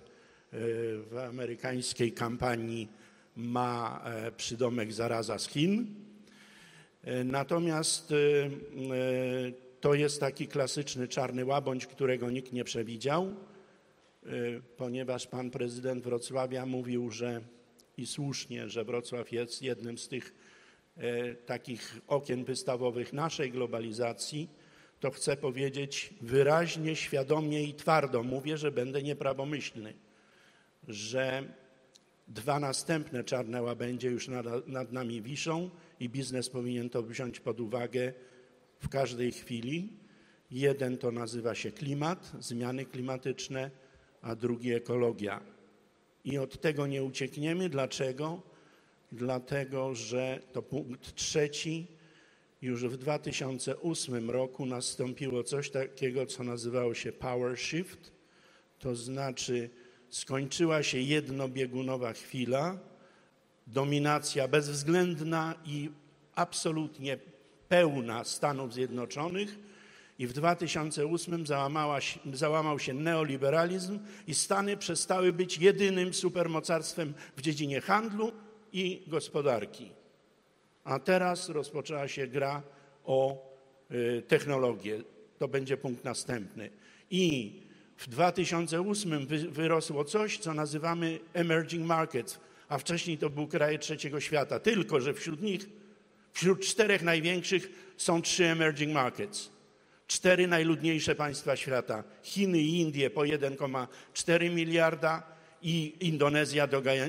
w 1.11 1.17
amerykańskiej 1.29 2.13
kampanii 2.13 2.89
ma 3.37 4.03
e, 4.05 4.33
przydomek 4.33 4.93
zaraza 4.93 5.39
z 5.39 5.49
Chin. 5.49 5.95
E, 7.05 7.25
natomiast 7.25 8.13
e, 8.13 8.15
to 9.81 9.95
jest 9.95 10.21
taki 10.21 10.49
klasyczny 10.49 11.09
czarny 11.09 11.45
łabędź, 11.45 11.87
którego 11.87 12.31
nikt 12.31 12.53
nie 12.53 12.65
przewidział, 12.65 13.35
ponieważ 14.77 15.27
pan 15.27 15.51
prezydent 15.51 16.05
Wrocławia 16.05 16.67
mówił, 16.67 17.11
że 17.11 17.41
i 17.97 18.07
słusznie, 18.07 18.69
że 18.69 18.85
Wrocław 18.85 19.33
jest 19.33 19.63
jednym 19.63 19.99
z 19.99 20.09
tych 20.09 20.35
takich 21.47 22.01
okien 22.07 22.45
wystawowych 22.45 23.13
naszej 23.13 23.51
globalizacji, 23.51 24.49
to 25.01 25.11
chcę 25.11 25.37
powiedzieć 25.37 26.15
wyraźnie, 26.21 26.97
świadomie 26.97 27.65
i 27.65 27.75
twardo 27.75 28.23
mówię, 28.23 28.57
że 28.57 28.73
będę 28.73 29.03
nieprawomyślny, 29.03 29.95
że 30.89 31.45
Dwa 32.29 32.61
następne 32.61 33.25
czarne 33.25 33.63
łabędzie 33.63 34.11
już 34.11 34.29
nad, 34.29 34.69
nad 34.69 34.93
nami 34.93 35.23
wiszą 35.23 35.71
i 36.01 36.09
biznes 36.09 36.51
powinien 36.51 36.91
to 36.91 37.03
wziąć 37.03 37.41
pod 37.41 37.61
uwagę 37.61 38.13
w 38.81 38.89
każdej 38.89 39.33
chwili. 39.33 39.93
Jeden 40.51 40.99
to 40.99 41.13
nazywa 41.13 41.55
się 41.55 41.73
klimat, 41.73 42.33
zmiany 42.41 42.85
klimatyczne, 42.85 43.71
a 44.23 44.35
drugi 44.35 44.73
ekologia. 44.73 45.41
I 46.25 46.39
od 46.39 46.61
tego 46.61 46.87
nie 46.87 47.03
uciekniemy. 47.03 47.69
Dlaczego? 47.69 48.55
dlatego 49.15 49.95
że 49.95 50.41
to 50.53 50.63
punkt 50.63 51.15
trzeci. 51.15 51.87
Już 52.63 52.85
w 52.85 52.97
2008 52.97 54.31
roku 54.31 54.67
nastąpiło 54.67 55.43
coś 55.43 55.71
takiego, 55.71 56.27
co 56.27 56.45
nazywało 56.45 56.95
się 56.95 57.13
power 57.13 57.59
shift, 57.59 58.13
to 58.79 58.95
znaczy 58.95 59.71
skończyła 60.15 60.83
się 60.83 60.99
jednobiegunowa 60.99 62.13
chwila, 62.13 62.79
dominacja 63.67 64.49
bezwzględna 64.49 65.55
i 65.65 65.91
absolutnie 66.35 67.19
pełna 67.69 68.25
Stanów 68.25 68.75
Zjednoczonych 68.75 69.59
i 70.19 70.27
w 70.27 70.33
2008 70.33 71.47
załamała 71.47 71.99
załamał 72.33 72.79
się 72.79 72.95
neoliberalizm 72.95 73.99
i 74.27 74.35
Stany 74.35 74.77
przestały 74.77 75.33
być 75.33 75.59
jedynym 75.59 76.15
supermocarstwem 76.15 77.15
w 77.37 77.41
dziedzinie 77.41 77.81
handlu 77.81 78.33
i 78.73 79.05
gospodarki. 79.07 79.91
A 80.85 80.99
teraz 80.99 81.49
rozpoczęła 81.49 82.09
się 82.09 82.27
gra 82.27 82.63
o 83.05 83.49
y, 83.91 84.23
technologię. 84.29 85.03
To 85.39 85.49
będzie 85.49 85.77
punkt 85.77 86.05
następny. 86.05 86.71
I 87.11 87.64
w 87.97 88.09
2008 88.09 89.27
wy, 89.27 89.39
wyrosło 89.39 90.05
coś, 90.05 90.39
co 90.39 90.55
nazywamy 90.55 91.19
emerging 91.33 91.87
markets, 91.87 92.41
a 92.69 92.79
wcześniej 92.79 93.19
to 93.19 93.31
były 93.31 93.49
kraje 93.49 93.79
trzeciego 93.79 94.21
świata. 94.21 94.61
Tylko, 94.61 95.01
że 95.01 95.15
wśród 95.15 95.43
nich, 95.43 95.69
wśród 96.33 96.67
czterech 96.67 97.03
największych 97.03 97.93
są 97.97 98.23
trzy 98.23 98.45
emerging 98.47 98.93
markets. 98.93 99.51
Cztery 100.07 100.47
najludniejsze 100.47 101.15
państwa 101.15 101.57
świata. 101.57 102.05
Chiny 102.23 102.59
i 102.59 102.81
Indie 102.81 103.11
po 103.11 103.21
1,4 103.21 104.55
miliarda, 104.55 105.34
i 105.65 105.97
Indonezja 106.01 106.69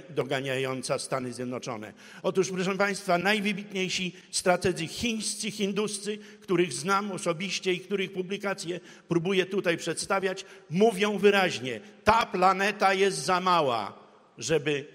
doganiająca 0.10 1.00
Stany 1.00 1.34
Zjednoczone. 1.34 1.94
Otóż, 2.24 2.50
proszę 2.50 2.78
Państwa, 2.78 3.18
najwybitniejsi 3.18 4.16
strategzy 4.32 4.88
chińscy, 4.88 5.52
hinduscy, 5.52 6.18
których 6.42 6.74
znam 6.74 7.12
osobiście 7.12 7.74
i 7.74 7.80
których 7.80 8.14
publikacje 8.14 8.80
próbuję 9.08 9.46
tutaj 9.46 9.78
przedstawiać, 9.78 10.46
mówią 10.70 11.18
wyraźnie, 11.18 11.80
ta 12.04 12.26
planeta 12.26 12.94
jest 12.94 13.18
za 13.18 13.42
mała, 13.42 14.00
żeby 14.38 14.86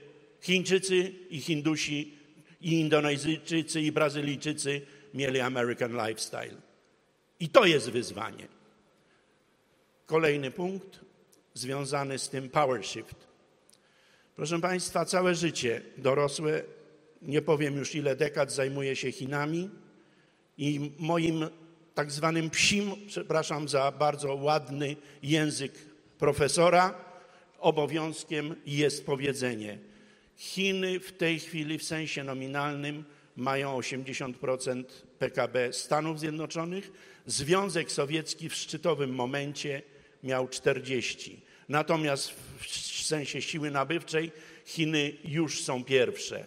Chińczycy 0.40 1.12
i 1.30 1.40
Hindusi 1.40 2.14
i 2.60 2.72
Indonezyjczycy 2.72 3.80
i 3.80 3.92
Brazylijczycy 3.92 4.80
mieli 5.14 5.40
American 5.40 5.92
lifestyle. 5.92 6.56
I 7.40 7.48
to 7.48 7.64
jest 7.64 7.90
wyzwanie. 7.90 8.48
Kolejny 10.06 10.50
punkt 10.50 11.00
związany 11.54 12.18
z 12.18 12.28
tym 12.28 12.48
power 12.48 12.84
shift. 12.84 13.19
Proszę 14.40 14.60
Państwa, 14.60 15.04
całe 15.04 15.34
życie 15.34 15.82
dorosłe, 15.98 16.62
nie 17.22 17.42
powiem 17.42 17.76
już 17.76 17.94
ile 17.94 18.16
dekad, 18.16 18.52
zajmuję 18.52 18.96
się 18.96 19.12
Chinami 19.12 19.70
i 20.58 20.90
moim 20.98 21.48
tak 21.94 22.12
zwanym 22.12 22.50
psim, 22.50 22.92
przepraszam 23.06 23.68
za 23.68 23.92
bardzo 23.92 24.34
ładny 24.34 24.96
język 25.22 25.72
profesora, 26.18 26.94
obowiązkiem 27.58 28.54
jest 28.66 29.06
powiedzenie. 29.06 29.78
Chiny 30.36 31.00
w 31.00 31.12
tej 31.12 31.40
chwili 31.40 31.78
w 31.78 31.84
sensie 31.84 32.24
nominalnym 32.24 33.04
mają 33.36 33.78
80% 33.78 34.84
PKB 35.18 35.72
Stanów 35.72 36.20
Zjednoczonych. 36.20 36.92
Związek 37.26 37.92
Sowiecki 37.92 38.48
w 38.48 38.54
szczytowym 38.54 39.14
momencie 39.14 39.82
miał 40.22 40.48
40. 40.48 41.40
Natomiast 41.68 42.30
w 42.30 42.89
sensie 43.10 43.42
siły 43.42 43.70
nabywczej 43.70 44.32
Chiny 44.64 45.12
już 45.24 45.62
są 45.62 45.84
pierwsze. 45.84 46.44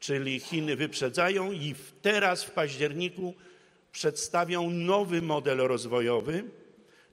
Czyli 0.00 0.40
Chiny 0.40 0.76
wyprzedzają 0.76 1.52
i 1.52 1.74
teraz 2.02 2.44
w 2.44 2.50
październiku 2.50 3.34
przedstawią 3.92 4.70
nowy 4.70 5.22
model 5.22 5.58
rozwojowy 5.58 6.44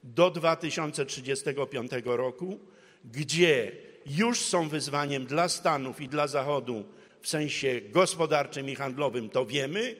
do 0.04 0.30
2035 0.30 1.90
roku, 2.04 2.60
gdzie 3.04 3.72
już 4.06 4.40
są 4.40 4.68
wyzwaniem 4.68 5.26
dla 5.26 5.48
Stanów 5.48 6.00
i 6.00 6.08
dla 6.08 6.26
Zachodu 6.26 6.84
w 7.20 7.28
sensie 7.28 7.80
gospodarczym 7.80 8.68
i 8.68 8.74
handlowym, 8.74 9.30
to 9.30 9.46
wiemy, 9.46 9.96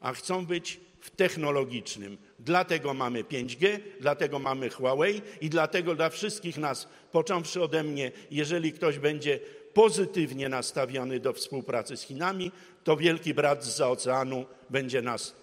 a 0.00 0.12
chcą 0.12 0.46
być 0.46 0.80
technologicznym. 1.16 2.18
Dlatego 2.38 2.94
mamy 2.94 3.24
5G, 3.24 3.80
dlatego 4.00 4.38
mamy 4.38 4.70
Huawei 4.70 5.22
i 5.40 5.50
dlatego 5.50 5.94
dla 5.94 6.10
wszystkich 6.10 6.58
nas, 6.58 6.88
począwszy 7.12 7.62
ode 7.62 7.82
mnie, 7.82 8.12
jeżeli 8.30 8.72
ktoś 8.72 8.98
będzie 8.98 9.40
pozytywnie 9.74 10.48
nastawiony 10.48 11.20
do 11.20 11.32
współpracy 11.32 11.96
z 11.96 12.02
Chinami, 12.02 12.52
to 12.84 12.96
wielki 12.96 13.34
brat 13.34 13.64
z 13.64 13.80
oceanu 13.80 14.44
będzie 14.70 15.02
nas 15.02 15.34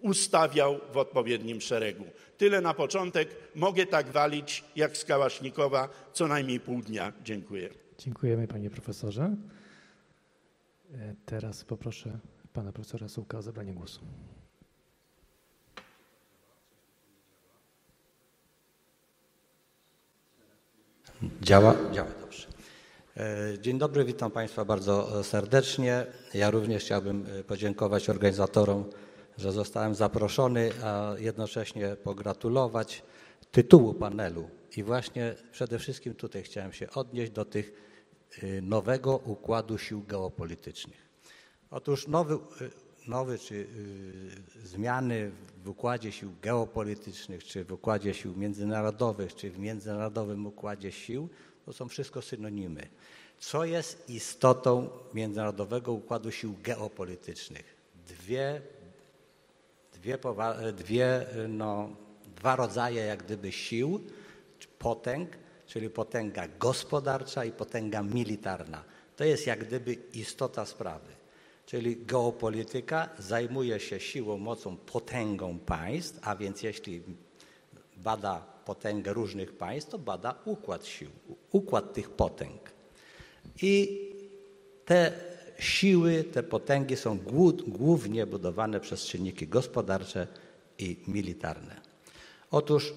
ustawiał 0.00 0.80
w 0.92 0.96
odpowiednim 0.96 1.60
szeregu. 1.60 2.04
Tyle 2.38 2.60
na 2.60 2.74
początek. 2.74 3.28
Mogę 3.54 3.86
tak 3.86 4.08
walić 4.08 4.64
jak 4.76 4.96
z 4.96 5.04
co 6.12 6.28
najmniej 6.28 6.60
pół 6.60 6.82
dnia. 6.82 7.12
Dziękuję. 7.24 7.68
Dziękujemy 7.98 8.48
panie 8.48 8.70
profesorze. 8.70 9.36
E, 10.94 11.14
teraz 11.26 11.64
poproszę 11.64 12.18
pana 12.52 12.72
profesora 12.72 13.08
Sułka 13.08 13.38
o 13.38 13.42
zabranie 13.42 13.74
głosu. 13.74 14.00
Działa? 21.22 21.74
Działa, 21.92 22.10
dobrze. 22.20 22.46
E, 23.16 23.58
dzień 23.60 23.78
dobry, 23.78 24.04
witam 24.04 24.30
Państwa 24.30 24.64
bardzo 24.64 25.24
serdecznie. 25.24 26.06
Ja 26.34 26.50
również 26.50 26.84
chciałbym 26.84 27.26
e, 27.26 27.44
podziękować 27.44 28.10
organizatorom, 28.10 28.84
że 29.38 29.52
zostałem 29.52 29.94
zaproszony, 29.94 30.70
a 30.84 31.14
jednocześnie 31.18 31.96
pogratulować 31.96 33.02
tytułu 33.52 33.94
panelu. 33.94 34.50
I 34.76 34.82
właśnie 34.82 35.34
przede 35.52 35.78
wszystkim 35.78 36.14
tutaj 36.14 36.42
chciałem 36.42 36.72
się 36.72 36.90
odnieść 36.90 37.32
do 37.32 37.44
tych 37.44 37.72
e, 38.42 38.60
nowego 38.60 39.16
układu 39.16 39.78
sił 39.78 40.02
geopolitycznych. 40.08 41.06
Otóż 41.70 42.08
nowy 42.08 42.38
nowy, 43.08 43.38
czy 43.38 43.54
y, 43.54 44.68
zmiany 44.68 45.30
w 45.64 45.68
układzie 45.68 46.12
sił 46.12 46.32
geopolitycznych, 46.42 47.44
czy 47.44 47.64
w 47.64 47.72
układzie 47.72 48.14
sił 48.14 48.36
międzynarodowych, 48.36 49.34
czy 49.34 49.50
w 49.50 49.58
międzynarodowym 49.58 50.46
układzie 50.46 50.92
sił, 50.92 51.28
to 51.64 51.72
są 51.72 51.88
wszystko 51.88 52.22
synonimy. 52.22 52.88
Co 53.38 53.64
jest 53.64 54.10
istotą 54.10 54.88
międzynarodowego 55.14 55.92
układu 55.92 56.30
sił 56.30 56.54
geopolitycznych? 56.62 57.76
Dwie, 58.08 58.62
dwie, 59.92 60.18
dwie 60.76 61.26
no, 61.48 61.96
dwa 62.36 62.56
rodzaje 62.56 63.04
jak 63.04 63.22
gdyby 63.22 63.52
sił, 63.52 64.00
potęg, 64.78 65.30
czyli 65.66 65.90
potęga 65.90 66.48
gospodarcza 66.58 67.44
i 67.44 67.52
potęga 67.52 68.02
militarna. 68.02 68.84
To 69.16 69.24
jest 69.24 69.46
jak 69.46 69.64
gdyby 69.64 69.92
istota 69.92 70.66
sprawy. 70.66 71.15
Czyli 71.66 71.96
geopolityka 71.96 73.08
zajmuje 73.18 73.80
się 73.80 74.00
siłą, 74.00 74.38
mocą, 74.38 74.76
potęgą 74.76 75.58
państw, 75.58 76.18
a 76.22 76.36
więc 76.36 76.62
jeśli 76.62 77.02
bada 77.96 78.46
potęgę 78.64 79.12
różnych 79.12 79.52
państw, 79.52 79.90
to 79.90 79.98
bada 79.98 80.34
układ 80.44 80.86
sił, 80.86 81.10
układ 81.52 81.92
tych 81.92 82.10
potęg. 82.10 82.72
I 83.62 84.00
te 84.84 85.12
siły, 85.58 86.24
te 86.24 86.42
potęgi 86.42 86.96
są 86.96 87.18
głównie 87.66 88.26
budowane 88.26 88.80
przez 88.80 89.06
czynniki 89.06 89.48
gospodarcze 89.48 90.26
i 90.78 90.96
militarne. 91.08 91.80
Otóż 92.50 92.94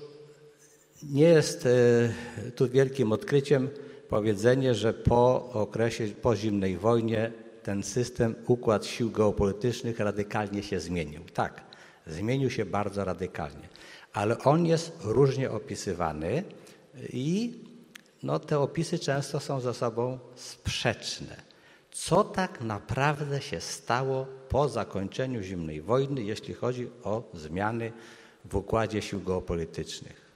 nie 1.03 1.23
jest 1.23 1.65
e, 1.65 2.51
tu 2.55 2.69
wielkim 2.69 3.11
odkryciem 3.11 3.69
powiedzenie, 4.09 4.75
że 4.75 4.93
po 4.93 5.49
okresie, 5.53 6.07
po 6.07 6.35
zimnej 6.35 6.77
wojnie 6.77 7.31
ten 7.69 7.83
system, 7.83 8.35
układ 8.47 8.85
sił 8.85 9.11
geopolitycznych 9.11 9.99
radykalnie 9.99 10.63
się 10.63 10.79
zmienił. 10.79 11.23
Tak, 11.33 11.61
zmienił 12.07 12.49
się 12.49 12.65
bardzo 12.65 13.05
radykalnie, 13.05 13.69
ale 14.13 14.39
on 14.39 14.65
jest 14.65 14.97
różnie 15.03 15.51
opisywany 15.51 16.43
i 17.13 17.53
no, 18.23 18.39
te 18.39 18.59
opisy 18.59 18.99
często 18.99 19.39
są 19.39 19.59
ze 19.59 19.73
sobą 19.73 20.19
sprzeczne. 20.35 21.35
Co 21.91 22.23
tak 22.23 22.61
naprawdę 22.61 23.41
się 23.41 23.61
stało 23.61 24.25
po 24.49 24.69
zakończeniu 24.69 25.41
zimnej 25.41 25.81
wojny, 25.81 26.23
jeśli 26.23 26.53
chodzi 26.53 26.87
o 27.03 27.23
zmiany 27.33 27.91
w 28.45 28.55
układzie 28.55 29.01
sił 29.01 29.21
geopolitycznych? 29.21 30.28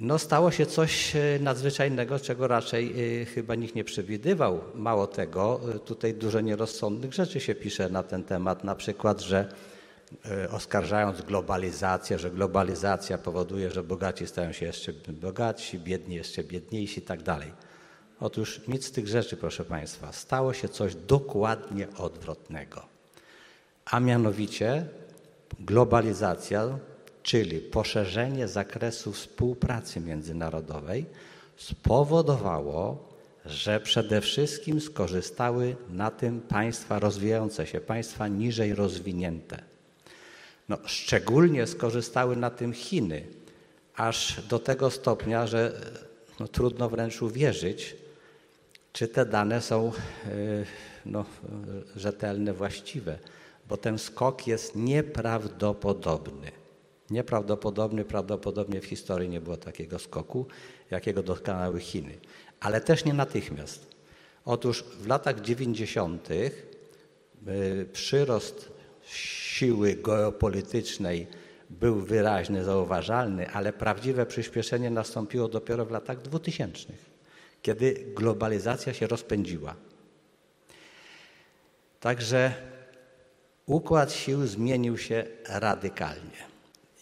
No, 0.00 0.18
stało 0.18 0.50
się 0.50 0.66
coś 0.66 1.16
e, 1.16 1.38
nadzwyczajnego, 1.40 2.18
czego 2.18 2.48
raczej 2.48 2.94
e, 3.22 3.24
chyba 3.24 3.54
nikt 3.54 3.74
nie 3.74 3.84
przewidywał. 3.84 4.60
Mało 4.74 5.06
tego, 5.06 5.60
e, 5.74 5.78
tutaj 5.78 6.14
dużo 6.14 6.40
nierozsądnych 6.40 7.12
rzeczy 7.12 7.40
się 7.40 7.54
pisze 7.54 7.88
na 7.88 8.02
ten 8.02 8.24
temat, 8.24 8.64
na 8.64 8.74
przykład, 8.74 9.20
że 9.20 9.48
oskarżając 10.50 11.22
globalizację, 11.22 12.18
że 12.18 12.30
globalizacja 12.30 13.18
powoduje, 13.18 13.70
że 13.70 13.82
bogaci 13.82 14.26
stają 14.26 14.52
się 14.52 14.66
jeszcze 14.66 14.92
bogatsi, 14.92 15.78
biedni 15.78 16.14
jeszcze 16.14 16.44
biedniejsi 16.44 16.98
i 17.00 17.02
tak 17.02 17.22
dalej. 17.22 17.52
Otóż 18.20 18.60
nic 18.68 18.86
z 18.86 18.90
tych 18.90 19.08
rzeczy, 19.08 19.36
proszę 19.36 19.64
Państwa, 19.64 20.12
stało 20.12 20.52
się 20.52 20.68
coś 20.68 20.94
dokładnie 20.94 21.88
odwrotnego. 21.98 22.82
A 23.84 24.00
mianowicie 24.00 24.86
globalizacja, 25.60 26.78
czyli 27.26 27.60
poszerzenie 27.60 28.48
zakresu 28.48 29.12
współpracy 29.12 30.00
międzynarodowej, 30.00 31.06
spowodowało, 31.56 33.08
że 33.46 33.80
przede 33.80 34.20
wszystkim 34.20 34.80
skorzystały 34.80 35.76
na 35.90 36.10
tym 36.10 36.40
państwa 36.40 36.98
rozwijające 36.98 37.66
się, 37.66 37.80
państwa 37.80 38.28
niżej 38.28 38.74
rozwinięte. 38.74 39.62
No, 40.68 40.78
szczególnie 40.84 41.66
skorzystały 41.66 42.36
na 42.36 42.50
tym 42.50 42.72
Chiny, 42.72 43.26
aż 43.96 44.42
do 44.48 44.58
tego 44.58 44.90
stopnia, 44.90 45.46
że 45.46 45.72
no, 46.40 46.48
trudno 46.48 46.88
wręcz 46.88 47.22
uwierzyć, 47.22 47.96
czy 48.92 49.08
te 49.08 49.26
dane 49.26 49.60
są 49.60 49.86
e, 49.86 50.30
no, 51.06 51.24
rzetelne, 51.96 52.52
właściwe, 52.52 53.18
bo 53.68 53.76
ten 53.76 53.98
skok 53.98 54.46
jest 54.46 54.76
nieprawdopodobny. 54.76 56.65
Nieprawdopodobny, 57.10 58.04
prawdopodobnie 58.04 58.80
w 58.80 58.84
historii 58.84 59.28
nie 59.28 59.40
było 59.40 59.56
takiego 59.56 59.98
skoku, 59.98 60.46
jakiego 60.90 61.22
dokonały 61.22 61.80
Chiny, 61.80 62.14
ale 62.60 62.80
też 62.80 63.04
nie 63.04 63.12
natychmiast. 63.12 63.86
Otóż 64.44 64.82
w 64.82 65.06
latach 65.06 65.40
90. 65.40 66.28
E, 66.30 66.50
przyrost 67.92 68.72
siły 69.06 69.94
geopolitycznej 69.94 71.26
był 71.70 72.00
wyraźny, 72.00 72.64
zauważalny, 72.64 73.50
ale 73.50 73.72
prawdziwe 73.72 74.26
przyspieszenie 74.26 74.90
nastąpiło 74.90 75.48
dopiero 75.48 75.86
w 75.86 75.90
latach 75.90 76.22
2000 76.22 76.92
kiedy 77.66 77.94
globalizacja 78.14 78.94
się 78.94 79.06
rozpędziła. 79.06 79.74
Także 82.00 82.54
układ 83.66 84.12
sił 84.12 84.46
zmienił 84.46 84.98
się 84.98 85.24
radykalnie. 85.48 86.55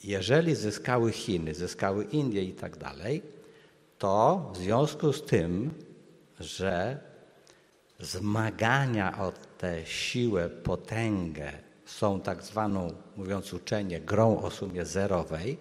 Jeżeli 0.05 0.55
zyskały 0.55 1.13
Chiny, 1.13 1.55
zyskały 1.55 2.05
Indie 2.05 2.43
i 2.43 2.53
tak 2.53 2.77
dalej, 2.77 3.23
to 3.99 4.51
w 4.55 4.57
związku 4.57 5.13
z 5.13 5.23
tym, 5.23 5.75
że 6.41 6.99
zmagania 8.01 9.19
o 9.19 9.33
tę 9.59 9.87
siłę, 9.87 10.51
potęgę 10.51 11.53
są 11.87 12.21
tak 12.21 12.43
zwaną, 12.43 12.93
mówiąc 13.17 13.53
uczenie, 13.53 14.01
grą 14.01 14.43
o 14.43 14.51
sumie 14.51 14.85
zerowej, 14.85 15.59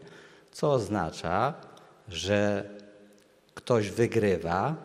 co 0.51 0.71
oznacza, 0.71 1.53
że 2.09 2.69
ktoś 3.53 3.89
wygrywa, 3.89 4.75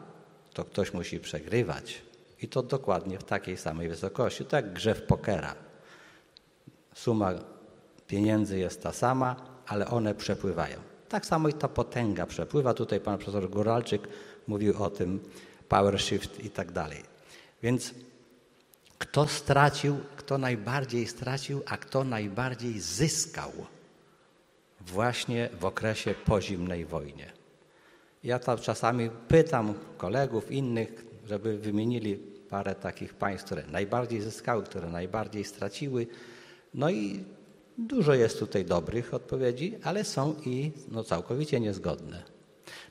to 0.55 0.65
ktoś 0.65 0.93
musi 0.93 1.21
przegrywać. 1.21 2.03
I 2.43 2.49
to 2.49 2.63
dokładnie 2.63 3.19
w 3.19 3.25
takiej 3.25 3.57
samej 3.57 3.89
wysokości, 3.89 4.45
tak 4.45 4.73
grze 4.73 4.95
w 4.95 5.03
pokera. 5.03 5.55
Suma 6.95 7.35
pieniędzy 8.09 8.59
jest 8.59 8.83
ta 8.83 8.93
sama, 8.93 9.37
ale 9.67 9.87
one 9.87 10.15
przepływają. 10.15 10.77
Tak 11.09 11.27
samo 11.27 11.49
i 11.49 11.53
ta 11.53 11.69
potęga 11.69 12.27
przepływa. 12.27 12.75
Tutaj 12.75 13.01
pan 13.01 13.19
profesor 13.19 13.51
Góralczyk 13.51 14.09
mówił 14.47 14.83
o 14.83 14.91
tym, 14.91 15.21
power 15.69 16.01
shift 16.01 16.45
i 16.45 16.51
tak 16.51 16.73
dalej. 16.73 17.03
Więc 17.63 17.95
kto 18.99 19.27
stracił, 19.27 19.97
kto 20.17 20.39
najbardziej 20.39 21.07
stracił, 21.07 21.63
a 21.67 21.77
kto 21.77 22.05
najbardziej 22.05 22.81
zyskał 22.81 23.53
właśnie 24.81 25.49
w 25.61 25.65
okresie 25.65 26.15
po 26.25 26.41
zimnej 26.41 26.85
wojnie. 26.85 27.33
Ja 28.25 28.39
tam 28.39 28.59
czasami 28.59 29.11
pytam 29.29 29.75
kolegów 29.97 30.51
innych, 30.51 31.05
żeby 31.27 31.59
wymienili 31.59 32.17
parę 32.51 32.75
takich 32.75 33.15
państw, 33.15 33.47
które 33.47 33.67
najbardziej 33.67 34.21
zyskały, 34.21 34.63
które 34.63 34.91
najbardziej 34.91 35.45
straciły. 35.45 36.07
No 36.75 36.91
i 36.91 37.25
dużo 37.79 38.15
jest 38.15 38.39
tutaj 38.39 38.65
dobrych 38.65 39.15
odpowiedzi, 39.15 39.79
ale 39.83 40.05
są 40.05 40.35
i 40.47 40.73
no, 40.89 41.05
całkowicie 41.05 41.61
niezgodne. 41.61 42.23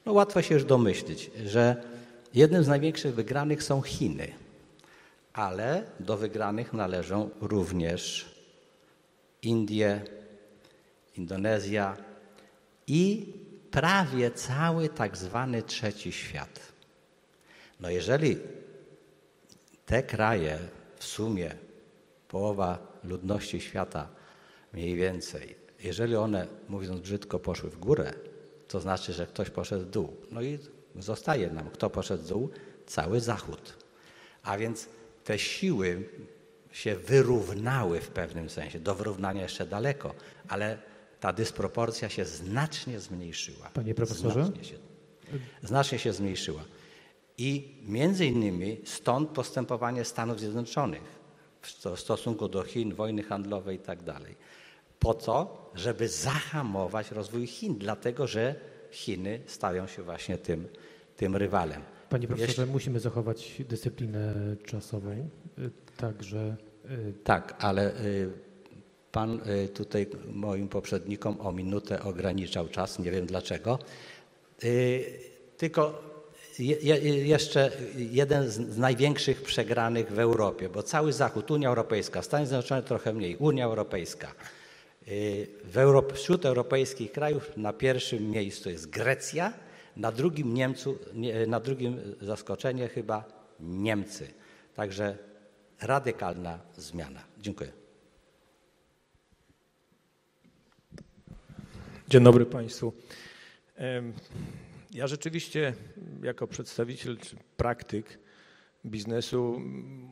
No 0.06 0.13
łatwo 0.13 0.41
się 0.41 0.54
już 0.54 0.65
domyślić, 0.65 1.32
że 1.45 1.84
jednym 2.34 2.63
z 2.63 2.67
największych 2.67 3.15
wygranych 3.15 3.63
są 3.63 3.82
Chiny, 3.82 4.28
ale 5.34 5.84
do 6.00 6.17
wygranych 6.17 6.73
należą 6.73 7.30
również 7.41 8.32
Indie, 9.41 10.02
Indonezja 11.17 11.97
i 12.88 13.34
prawie 13.71 14.32
cały 14.32 14.89
tak 14.89 15.17
zwany 15.17 15.63
trzeci 15.63 16.12
świat. 16.12 16.60
No 17.80 17.89
jeżeli 17.89 18.38
te 19.86 20.04
kraje 20.04 20.60
w 20.95 21.04
sumie 21.04 21.56
połowa 22.28 22.78
ludności 23.04 23.62
świata 23.62 24.08
mniej 24.74 24.96
więcej, 24.96 25.56
jeżeli 25.84 26.16
one, 26.16 26.48
mówiąc 26.70 27.02
brzydko, 27.02 27.40
poszły 27.40 27.70
w 27.70 27.78
górę, 27.78 28.14
to 28.68 28.80
znaczy, 28.80 29.14
że 29.14 29.28
ktoś 29.28 29.50
poszedł 29.50 29.86
w 29.86 29.90
dół. 29.90 30.16
No 30.32 30.42
i 30.42 30.60
zostaje 30.96 31.50
nam, 31.50 31.70
kto 31.70 31.90
poszedł 31.90 32.24
w 32.24 32.28
dół? 32.28 32.50
Cały 32.86 33.20
Zachód. 33.22 33.78
A 34.44 34.58
więc 34.58 34.88
te 35.24 35.40
siły 35.40 36.10
się 36.72 36.96
wyrównały 36.96 38.02
w 38.02 38.08
pewnym 38.08 38.50
sensie. 38.50 38.80
Do 38.80 38.96
wyrównania 38.96 39.42
jeszcze 39.42 39.66
daleko, 39.66 40.14
ale 40.48 40.78
ta 41.20 41.34
dysproporcja 41.34 42.10
się 42.10 42.26
znacznie 42.26 43.00
zmniejszyła. 43.00 43.70
Panie 43.74 43.96
profesorze? 43.96 44.46
Znacznie 44.46 44.64
się, 44.64 44.78
znacznie 45.64 46.00
się 46.00 46.14
zmniejszyła. 46.14 46.64
I 47.38 47.76
między 47.84 48.26
innymi 48.26 48.82
stąd 48.86 49.30
postępowanie 49.30 50.06
Stanów 50.06 50.40
Zjednoczonych 50.40 51.18
w 51.62 52.00
stosunku 52.00 52.48
do 52.48 52.64
Chin, 52.64 52.94
wojny 52.94 53.24
handlowej 53.24 53.76
i 53.76 53.80
tak 53.80 54.04
dalej. 54.04 54.36
Po 55.00 55.14
to, 55.14 55.72
żeby 55.76 56.08
zahamować 56.08 57.12
rozwój 57.12 57.48
Chin, 57.48 57.78
dlatego 57.78 58.28
że 58.28 58.56
Chiny 58.92 59.40
stają 59.46 59.88
się 59.88 60.04
właśnie 60.04 60.38
tym, 60.38 60.68
tym 61.16 61.36
rywalem. 61.36 61.82
Panie 62.10 62.28
profesorze, 62.28 62.62
Jeśli... 62.62 62.74
musimy 62.74 63.00
zachować 63.00 63.62
dyscyplinę 63.70 64.34
czasową, 64.66 65.12
y, 65.12 65.72
także... 65.98 66.56
Y, 66.86 67.14
tak, 67.24 67.56
ale 67.60 68.02
y, 68.06 68.48
Pan 69.12 69.42
tutaj 69.74 70.08
moim 70.34 70.68
poprzednikom 70.68 71.42
o 71.42 71.52
minutę 71.52 72.04
ograniczał 72.04 72.68
czas, 72.68 73.00
nie 73.00 73.12
wiem 73.12 73.26
dlaczego. 73.26 73.80
Tylko 75.58 76.04
jeszcze 77.26 77.72
jeden 77.96 78.50
z 78.50 78.78
największych 78.78 79.42
przegranych 79.42 80.12
w 80.12 80.20
Europie, 80.20 80.70
bo 80.70 80.84
cały 80.84 81.14
Zachód, 81.14 81.52
Unia 81.52 81.70
Europejska, 81.70 82.22
Stany 82.22 82.48
Zjednoczone 82.48 82.84
trochę 82.84 83.14
mniej, 83.14 83.36
Unia 83.36 83.66
Europejska. 83.66 84.28
Europ 85.76 86.13
wśród 86.13 86.46
europejskich 86.46 87.12
krajów 87.12 87.58
na 87.58 87.74
pierwszym 87.74 88.30
miejscu 88.32 88.70
jest 88.70 88.89
Grecja, 88.89 89.54
na 89.96 90.12
drugim, 90.12 90.54
Niemcu, 90.54 91.00
na 91.48 91.60
drugim 91.60 92.15
zaskoczenie 92.22 92.88
chyba 92.88 93.24
Niemcy. 93.60 94.34
Także 94.76 95.17
radykalna 95.82 96.60
zmiana. 96.78 97.24
Dziękuję. 97.39 97.72
Dzień 102.10 102.24
dobry 102.24 102.46
Państwu. 102.46 102.93
Ja 104.91 105.08
rzeczywiście 105.08 105.74
jako 106.24 106.48
przedstawiciel 106.48 107.17
czy 107.17 107.36
praktyk 107.58 108.20
biznesu 108.88 109.62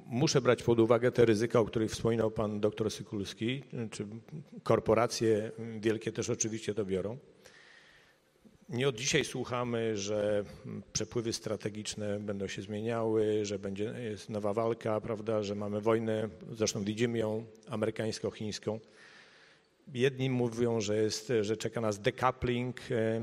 muszę 0.05 0.41
brać 0.41 0.63
pod 0.63 0.79
uwagę 0.79 1.11
te 1.11 1.25
ryzyka, 1.25 1.59
o 1.59 1.65
których 1.65 1.91
wspominał 1.91 2.31
pan 2.31 2.59
doktor 2.59 2.91
Sykulski, 2.91 3.63
czy 3.91 4.07
korporacje 4.63 5.51
wielkie 5.79 6.11
też 6.11 6.29
oczywiście 6.29 6.73
to 6.73 6.85
biorą. 6.85 7.17
Nie 8.69 8.87
od 8.87 8.95
dzisiaj 8.95 9.25
słuchamy, 9.25 9.97
że 9.97 10.43
przepływy 10.93 11.33
strategiczne 11.33 12.19
będą 12.19 12.47
się 12.47 12.61
zmieniały, 12.61 13.45
że 13.45 13.59
będzie 13.59 13.83
jest 13.83 14.29
nowa 14.29 14.53
walka, 14.53 15.01
prawda, 15.01 15.43
że 15.43 15.55
mamy 15.55 15.81
wojnę, 15.81 16.29
zresztą 16.51 16.83
widzimy 16.83 17.17
ją 17.17 17.45
amerykańsko-chińską. 17.69 18.79
Jedni 19.93 20.29
mówią, 20.29 20.81
że, 20.81 20.97
jest, 20.97 21.33
że 21.41 21.57
czeka 21.57 21.81
nas 21.81 21.99
decoupling, 21.99 22.91
e, 22.91 23.21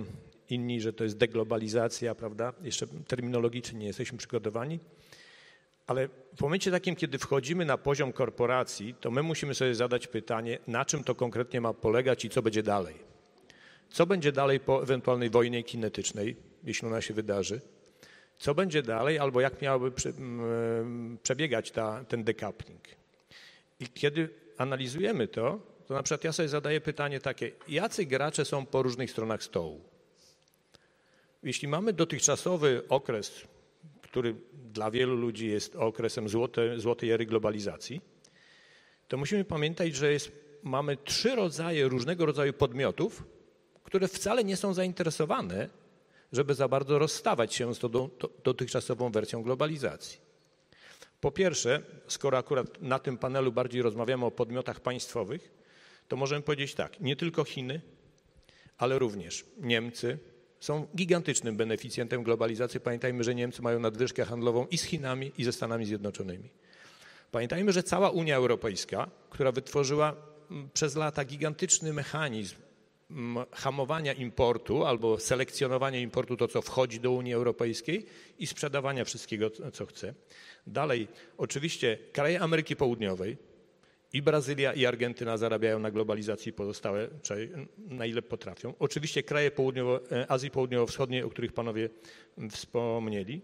inni, 0.50 0.80
że 0.80 0.92
to 0.92 1.04
jest 1.04 1.16
deglobalizacja, 1.16 2.14
prawda? 2.14 2.52
Jeszcze 2.62 2.86
terminologicznie 2.86 3.78
nie 3.78 3.86
jesteśmy 3.86 4.18
przygotowani. 4.18 4.80
Ale 5.87 6.09
w 6.37 6.40
momencie 6.40 6.71
takim, 6.71 6.97
kiedy 6.97 7.18
wchodzimy 7.18 7.64
na 7.64 7.79
poziom 7.79 8.12
korporacji, 8.12 8.95
to 9.01 9.11
my 9.11 9.23
musimy 9.23 9.55
sobie 9.55 9.75
zadać 9.75 10.07
pytanie, 10.07 10.59
na 10.66 10.85
czym 10.85 11.05
to 11.05 11.14
konkretnie 11.14 11.61
ma 11.61 11.75
polegać 11.75 12.25
i 12.25 12.31
co 12.31 12.42
będzie 12.42 12.62
dalej. 12.62 12.95
Co 13.90 14.07
będzie 14.07 14.33
dalej 14.33 14.61
po 14.61 14.83
ewentualnej 14.83 15.31
wojnie 15.31 15.62
kinetycznej, 15.62 16.37
jeśli 16.64 16.88
ona 16.88 17.01
się 17.01 17.14
wydarzy? 17.14 17.61
Co 18.38 18.55
będzie 18.55 18.83
dalej, 18.83 19.18
albo 19.18 19.40
jak 19.40 19.62
miałaby 19.62 19.92
przebiegać 21.23 21.71
ta, 21.71 22.05
ten 22.05 22.25
decoupling? 22.25 22.83
I 23.81 23.88
kiedy 23.88 24.29
analizujemy 24.59 25.29
to, 25.29 25.61
to 25.88 25.95
na 25.95 26.03
przykład 26.03 26.25
ja 26.25 26.33
sobie 26.33 26.49
zadaję 26.49 26.81
pytanie 26.81 27.21
takie, 27.21 27.53
jacy 27.68 28.07
gracze 28.07 28.45
są 28.45 28.66
po 28.66 28.83
różnych 28.83 29.11
stronach 29.11 29.42
stołu? 29.42 29.81
Jeśli 31.42 31.68
mamy 31.68 31.92
dotychczasowy 31.92 32.83
okres 32.88 33.33
który 34.12 34.35
dla 34.53 34.90
wielu 34.90 35.16
ludzi 35.16 35.48
jest 35.48 35.77
okresem 35.77 36.29
złote, 36.29 36.81
złotej 36.81 37.11
ery 37.11 37.27
globalizacji, 37.27 38.01
to 39.09 39.16
musimy 39.16 39.44
pamiętać, 39.44 39.94
że 39.94 40.12
jest, 40.12 40.33
mamy 40.62 40.96
trzy 40.96 41.35
rodzaje 41.37 41.88
różnego 41.88 42.27
rodzaju 42.27 42.53
podmiotów, 42.53 43.25
które 43.85 44.09
wcale 44.09 44.44
nie 44.44 44.57
są 44.57 44.75
zainteresowane, 44.75 45.68
żeby 46.33 46.55
za 46.55 46.68
bardzo 46.68 46.98
rozstawać 46.98 47.55
się 47.55 47.75
z 47.75 47.79
tą 47.79 47.88
dotychczasową 48.44 49.12
wersją 49.12 49.42
globalizacji. 49.42 50.18
Po 51.20 51.31
pierwsze, 51.31 51.83
skoro 52.07 52.38
akurat 52.38 52.83
na 52.83 52.98
tym 52.98 53.18
panelu 53.18 53.53
bardziej 53.53 53.83
rozmawiamy 53.83 54.25
o 54.25 54.31
podmiotach 54.31 54.81
państwowych, 54.81 55.51
to 56.09 56.16
możemy 56.16 56.42
powiedzieć 56.42 56.75
tak, 56.75 57.01
nie 57.01 57.16
tylko 57.16 57.44
Chiny, 57.44 57.81
ale 58.79 58.98
również 58.98 59.44
Niemcy 59.59 60.18
są 60.62 60.87
gigantycznym 60.96 61.57
beneficjentem 61.57 62.22
globalizacji. 62.22 62.81
Pamiętajmy, 62.81 63.25
że 63.25 63.35
Niemcy 63.35 63.62
mają 63.62 63.81
nadwyżkę 63.81 64.25
handlową 64.25 64.66
i 64.70 64.79
z 64.79 64.83
Chinami, 64.83 65.33
i 65.38 65.44
ze 65.44 65.53
Stanami 65.53 65.87
Zjednoczonymi. 65.87 66.51
Pamiętajmy, 67.31 67.72
że 67.72 67.83
cała 67.83 68.11
Unia 68.11 68.37
Europejska, 68.37 69.11
która 69.31 69.53
wytworzyła 69.53 70.16
przez 70.75 70.96
lata 70.96 71.25
gigantyczny 71.25 71.92
mechanizm 71.92 72.57
hamowania 73.53 74.12
importu 74.12 74.85
albo 74.85 75.18
selekcjonowania 75.18 76.01
importu, 76.01 76.37
to 76.37 76.48
co 76.48 76.62
wchodzi 76.62 77.01
do 77.01 77.11
Unii 77.12 77.35
Europejskiej 77.35 78.07
i 78.38 78.46
sprzedawania 78.46 79.05
wszystkiego, 79.05 79.51
co 79.72 79.87
chce. 79.87 80.14
Dalej, 80.66 81.09
oczywiście 81.38 81.98
kraje 82.12 82.40
Ameryki 82.40 82.77
Południowej, 82.77 83.37
i 84.12 84.22
Brazylia, 84.22 84.72
i 84.72 84.87
Argentyna 84.87 85.37
zarabiają 85.37 85.79
na 85.79 85.90
globalizacji 85.90 86.53
pozostałe, 86.53 87.09
na 87.77 88.07
ile 88.07 88.22
potrafią. 88.22 88.75
Oczywiście 88.79 89.22
kraje 89.22 89.51
południowo, 89.51 90.01
e, 90.12 90.31
Azji 90.31 90.51
Południowo-Wschodniej, 90.51 91.22
o 91.22 91.31
których 91.31 91.53
panowie 91.53 91.88
wspomnieli. 92.51 93.40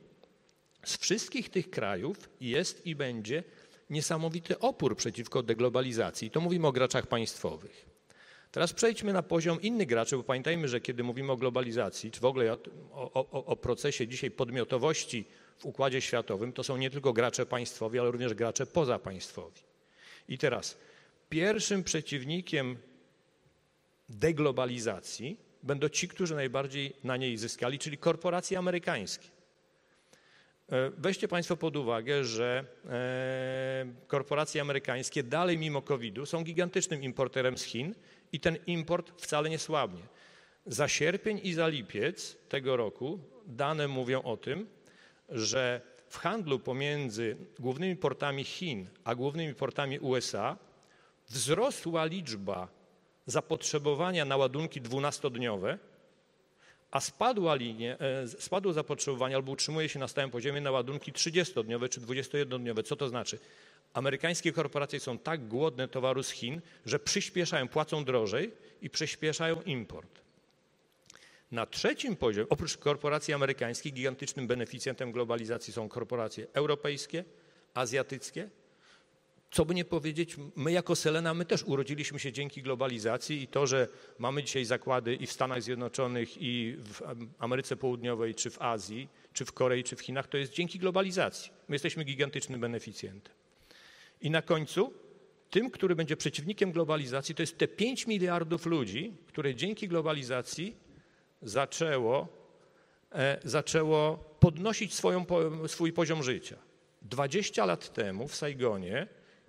Z 0.84 0.96
wszystkich 0.96 1.48
tych 1.48 1.70
krajów 1.70 2.16
jest 2.40 2.86
i 2.86 2.94
będzie 2.94 3.44
niesamowity 3.90 4.58
opór 4.58 4.96
przeciwko 4.96 5.42
deglobalizacji. 5.42 6.30
To 6.30 6.40
mówimy 6.40 6.66
o 6.66 6.72
graczach 6.72 7.06
państwowych. 7.06 7.88
Teraz 8.50 8.72
przejdźmy 8.72 9.12
na 9.12 9.22
poziom 9.22 9.62
innych 9.62 9.86
graczy, 9.86 10.16
bo 10.16 10.22
pamiętajmy, 10.22 10.68
że 10.68 10.80
kiedy 10.80 11.02
mówimy 11.02 11.32
o 11.32 11.36
globalizacji, 11.36 12.10
czy 12.10 12.20
w 12.20 12.24
ogóle 12.24 12.52
o, 12.52 12.58
o, 12.92 13.44
o, 13.44 13.56
procesie 13.56 14.08
dzisiaj 14.08 14.30
podmiotowości 14.30 15.24
w 15.58 15.66
układzie 15.66 16.00
światowym, 16.00 16.52
to 16.52 16.64
są 16.64 16.76
nie 16.76 16.90
tylko 16.90 17.12
gracze 17.12 17.46
państwowi, 17.46 17.98
ale 17.98 18.10
również 18.10 18.34
gracze 18.34 18.66
pozapaństwowi. 18.66 19.67
I 20.28 20.38
teraz 20.38 20.78
pierwszym 21.28 21.84
przeciwnikiem 21.84 22.76
deglobalizacji 24.08 25.36
będą 25.62 25.88
ci, 25.88 26.08
którzy 26.08 26.34
najbardziej 26.34 26.92
na 27.04 27.16
niej 27.16 27.36
zyskali, 27.36 27.78
czyli 27.78 27.98
korporacje 27.98 28.58
amerykańskie. 28.58 29.28
E, 30.72 30.90
weźcie 30.98 31.28
Państwo 31.28 31.56
pod 31.56 31.76
uwagę, 31.76 32.24
że 32.24 32.64
e, 32.88 33.86
korporacje 34.06 34.60
amerykańskie 34.60 35.22
dalej 35.22 35.58
mimo 35.58 35.82
COVID-u 35.82 36.26
są 36.26 36.44
gigantycznym 36.44 37.02
importerem 37.02 37.58
z 37.58 37.64
Chin 37.64 37.94
i 38.32 38.40
ten 38.40 38.56
import 38.66 39.22
wcale 39.22 39.50
nie 39.50 39.58
słabnie. 39.58 40.02
Za 40.66 40.88
sierpień 40.88 41.40
i 41.42 41.52
za 41.54 41.68
lipiec 41.68 42.36
tego 42.48 42.76
roku 42.76 43.18
dane 43.46 43.88
mówią 43.88 44.22
o 44.22 44.36
tym, 44.36 44.66
że 45.28 45.80
w 46.08 46.16
handlu 46.16 46.58
pomiędzy 46.58 47.36
głównymi 47.58 47.96
portami 47.96 48.44
Chin 48.44 48.86
a 49.04 49.14
głównymi 49.14 49.54
portami 49.54 49.98
USA 49.98 50.56
wzrosła 51.28 52.04
liczba 52.04 52.68
zapotrzebowania 53.26 54.24
na 54.24 54.36
ładunki 54.36 54.82
12-dniowe, 54.82 55.78
a 56.90 57.00
spadła 57.00 57.54
linie, 57.54 57.96
e, 58.00 58.28
spadło 58.28 58.72
zapotrzebowanie 58.72 59.36
albo 59.36 59.52
utrzymuje 59.52 59.88
się 59.88 59.98
na 59.98 60.08
stałym 60.08 60.30
poziomie 60.30 60.60
na 60.60 60.70
ładunki 60.70 61.12
30-dniowe 61.12 61.88
czy 61.88 62.00
21-dniowe. 62.00 62.82
Co 62.82 62.96
to 62.96 63.08
znaczy? 63.08 63.38
Amerykańskie 63.94 64.52
korporacje 64.52 65.00
są 65.00 65.18
tak 65.18 65.48
głodne 65.48 65.88
towaru 65.88 66.22
z 66.22 66.30
Chin, 66.30 66.60
że 66.86 66.98
przyspieszają, 66.98 67.68
płacą 67.68 68.04
drożej 68.04 68.52
i 68.82 68.90
przyspieszają 68.90 69.62
import. 69.62 70.20
Na 71.52 71.66
trzecim 71.66 72.16
poziomie, 72.16 72.48
oprócz 72.48 72.76
korporacji 72.76 73.34
amerykańskich, 73.34 73.92
gigantycznym 73.92 74.46
beneficjentem 74.46 75.12
globalizacji 75.12 75.72
są 75.72 75.88
korporacje 75.88 76.46
europejskie, 76.52 77.24
azjatyckie. 77.74 78.50
Co 79.50 79.64
by 79.64 79.74
nie 79.74 79.84
powiedzieć, 79.84 80.36
my 80.56 80.72
jako 80.72 80.96
Selena, 80.96 81.34
my 81.34 81.44
też 81.44 81.62
urodziliśmy 81.62 82.18
się 82.18 82.32
dzięki 82.32 82.62
globalizacji 82.62 83.42
i 83.42 83.46
to, 83.46 83.66
że 83.66 83.88
mamy 84.18 84.42
dzisiaj 84.42 84.64
zakłady 84.64 85.14
i 85.14 85.26
w 85.26 85.32
Stanach 85.32 85.62
Zjednoczonych, 85.62 86.42
i 86.42 86.76
w 86.78 87.02
Ameryce 87.38 87.76
Południowej, 87.76 88.34
czy 88.34 88.50
w 88.50 88.62
Azji, 88.62 89.08
czy 89.32 89.44
w 89.44 89.52
Korei, 89.52 89.84
czy 89.84 89.96
w 89.96 90.00
Chinach, 90.00 90.28
to 90.28 90.36
jest 90.36 90.52
dzięki 90.52 90.78
globalizacji. 90.78 91.52
My 91.68 91.74
jesteśmy 91.74 92.04
gigantycznym 92.04 92.60
beneficjentem. 92.60 93.34
I 94.20 94.30
na 94.30 94.42
końcu 94.42 94.92
tym, 95.50 95.70
który 95.70 95.96
będzie 95.96 96.16
przeciwnikiem 96.16 96.72
globalizacji, 96.72 97.34
to 97.34 97.42
jest 97.42 97.58
te 97.58 97.68
5 97.68 98.06
miliardów 98.06 98.66
ludzi, 98.66 99.12
które 99.26 99.54
dzięki 99.54 99.88
globalizacji 99.88 100.76
zaczęło, 101.42 102.28
e, 103.12 103.40
zaczęło 103.44 104.16
podnosić 104.40 104.94
swoją, 104.94 105.26
swój 105.66 105.92
poziom 105.92 106.22
życia. 106.22 106.56
20 107.02 107.66
lat 107.66 107.92
temu 107.92 108.28
w 108.28 108.36
Saigonie, 108.36 109.06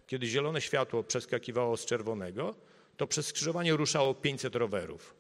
kiedy 0.08 0.28
zielone 0.28 0.62
światło 0.62 1.04
przeskakiwało 1.04 1.78
z 1.78 1.86
czerwonego, 1.86 2.56
to 2.98 3.08
przez 3.08 3.26
skrzyżowanie 3.26 3.74
ruszało 3.74 4.14
500 4.14 4.56
rowerów. 4.56 5.16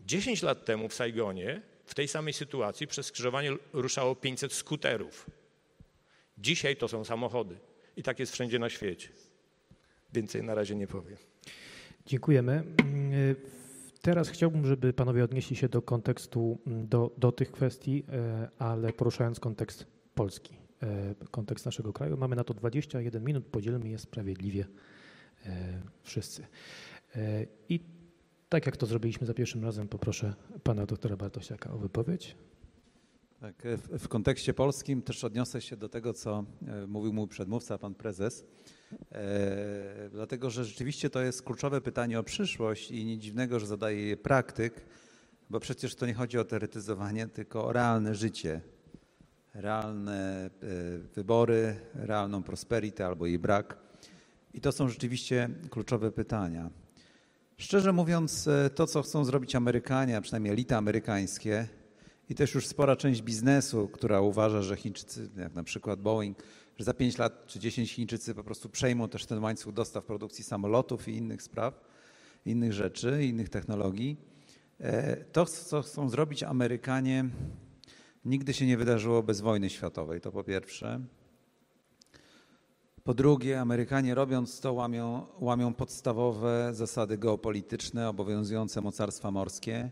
10 0.00 0.42
lat 0.42 0.64
temu 0.64 0.88
w 0.88 0.94
Saigonie, 0.94 1.62
w 1.84 1.94
tej 1.94 2.08
samej 2.08 2.32
sytuacji, 2.32 2.86
przez 2.86 3.06
skrzyżowanie 3.06 3.50
ruszało 3.72 4.14
500 4.14 4.52
skuterów. 4.52 5.26
Dzisiaj 6.38 6.76
to 6.76 6.88
są 6.88 7.04
samochody. 7.04 7.56
I 7.96 8.02
tak 8.02 8.18
jest 8.18 8.32
wszędzie 8.32 8.58
na 8.58 8.70
świecie. 8.70 9.08
Więcej 10.12 10.42
na 10.42 10.54
razie 10.54 10.74
nie 10.74 10.86
powiem. 10.86 11.16
Dziękujemy. 12.06 12.62
Teraz 14.06 14.28
chciałbym, 14.28 14.66
żeby 14.66 14.92
panowie 14.92 15.24
odnieśli 15.24 15.56
się 15.56 15.68
do 15.68 15.82
kontekstu, 15.82 16.58
mm, 16.66 16.88
do, 16.88 17.10
do 17.18 17.32
tych 17.32 17.52
kwestii, 17.52 18.04
e, 18.08 18.48
ale 18.58 18.92
poruszając 18.92 19.40
kontekst 19.40 19.86
Polski, 20.14 20.56
e, 20.82 21.14
kontekst 21.30 21.66
naszego 21.66 21.92
kraju. 21.92 22.16
Mamy 22.16 22.36
na 22.36 22.44
to 22.44 22.54
21 22.54 23.24
minut, 23.24 23.46
podzielmy 23.46 23.88
je 23.88 23.98
sprawiedliwie 23.98 24.66
e, 25.46 25.82
wszyscy. 26.02 26.46
I 27.68 27.80
tak 28.48 28.66
jak 28.66 28.76
to 28.76 28.86
zrobiliśmy 28.86 29.26
za 29.26 29.34
pierwszym 29.34 29.64
razem, 29.64 29.88
poproszę 29.88 30.34
pana 30.62 30.86
doktora 30.86 31.16
Bartosiaka 31.16 31.72
o 31.72 31.78
wypowiedź. 31.78 32.36
Tak, 33.40 33.62
w, 33.64 33.98
w 33.98 34.08
kontekście 34.08 34.54
polskim 34.54 35.02
też 35.02 35.24
odniosę 35.24 35.60
się 35.60 35.76
do 35.76 35.88
tego, 35.88 36.12
co 36.12 36.44
mówił 36.88 37.12
mój 37.12 37.28
przedmówca, 37.28 37.78
pan 37.78 37.94
prezes. 37.94 38.44
E, 39.12 40.08
dlatego 40.12 40.50
że 40.50 40.64
rzeczywiście 40.64 41.10
to 41.10 41.20
jest 41.20 41.42
kluczowe 41.42 41.80
pytanie 41.80 42.18
o 42.18 42.22
przyszłość 42.22 42.90
i 42.90 43.04
nic 43.04 43.22
dziwnego, 43.22 43.60
że 43.60 43.66
zadaje 43.66 44.06
je 44.06 44.16
praktyk, 44.16 44.84
bo 45.50 45.60
przecież 45.60 45.94
to 45.94 46.06
nie 46.06 46.14
chodzi 46.14 46.38
o 46.38 46.44
teoretyzowanie, 46.44 47.26
tylko 47.26 47.66
o 47.66 47.72
realne 47.72 48.14
życie, 48.14 48.60
realne 49.54 50.46
e, 50.46 50.50
wybory, 51.14 51.76
realną 51.94 52.42
prosperity 52.42 53.04
albo 53.04 53.26
jej 53.26 53.38
brak. 53.38 53.78
I 54.54 54.60
to 54.60 54.72
są 54.72 54.88
rzeczywiście 54.88 55.48
kluczowe 55.70 56.12
pytania. 56.12 56.70
Szczerze 57.56 57.92
mówiąc, 57.92 58.48
e, 58.48 58.70
to, 58.70 58.86
co 58.86 59.02
chcą 59.02 59.24
zrobić 59.24 59.54
Amerykanie, 59.54 60.16
a 60.16 60.20
przynajmniej 60.20 60.52
elita 60.52 60.76
amerykańskie, 60.76 61.66
i 62.28 62.34
też 62.34 62.54
już 62.54 62.66
spora 62.66 62.96
część 62.96 63.22
biznesu, 63.22 63.88
która 63.88 64.20
uważa, 64.20 64.62
że 64.62 64.76
Chińczycy, 64.76 65.30
jak 65.36 65.54
na 65.54 65.62
przykład 65.62 66.00
Boeing, 66.00 66.38
że 66.78 66.84
za 66.84 66.94
5 66.94 67.18
lat 67.18 67.46
czy 67.46 67.60
10 67.60 67.92
Chińczycy 67.92 68.34
po 68.34 68.44
prostu 68.44 68.68
przejmą 68.68 69.08
też 69.08 69.26
ten 69.26 69.42
łańcuch 69.42 69.74
dostaw 69.74 70.04
produkcji 70.04 70.44
samolotów 70.44 71.08
i 71.08 71.16
innych 71.16 71.42
spraw, 71.42 71.80
innych 72.46 72.72
rzeczy, 72.72 73.24
innych 73.24 73.48
technologii. 73.48 74.16
E, 74.80 75.16
to, 75.16 75.46
co 75.46 75.82
chcą 75.82 76.08
zrobić 76.08 76.42
Amerykanie, 76.42 77.24
nigdy 78.24 78.54
się 78.54 78.66
nie 78.66 78.76
wydarzyło 78.76 79.22
bez 79.22 79.40
wojny 79.40 79.70
światowej, 79.70 80.20
to 80.20 80.32
po 80.32 80.44
pierwsze. 80.44 81.00
Po 83.04 83.14
drugie, 83.14 83.60
Amerykanie 83.60 84.14
robiąc 84.14 84.60
to 84.60 84.72
łamią, 84.72 85.26
łamią 85.40 85.74
podstawowe 85.74 86.70
zasady 86.74 87.18
geopolityczne 87.18 88.08
obowiązujące 88.08 88.80
mocarstwa 88.80 89.30
morskie, 89.30 89.90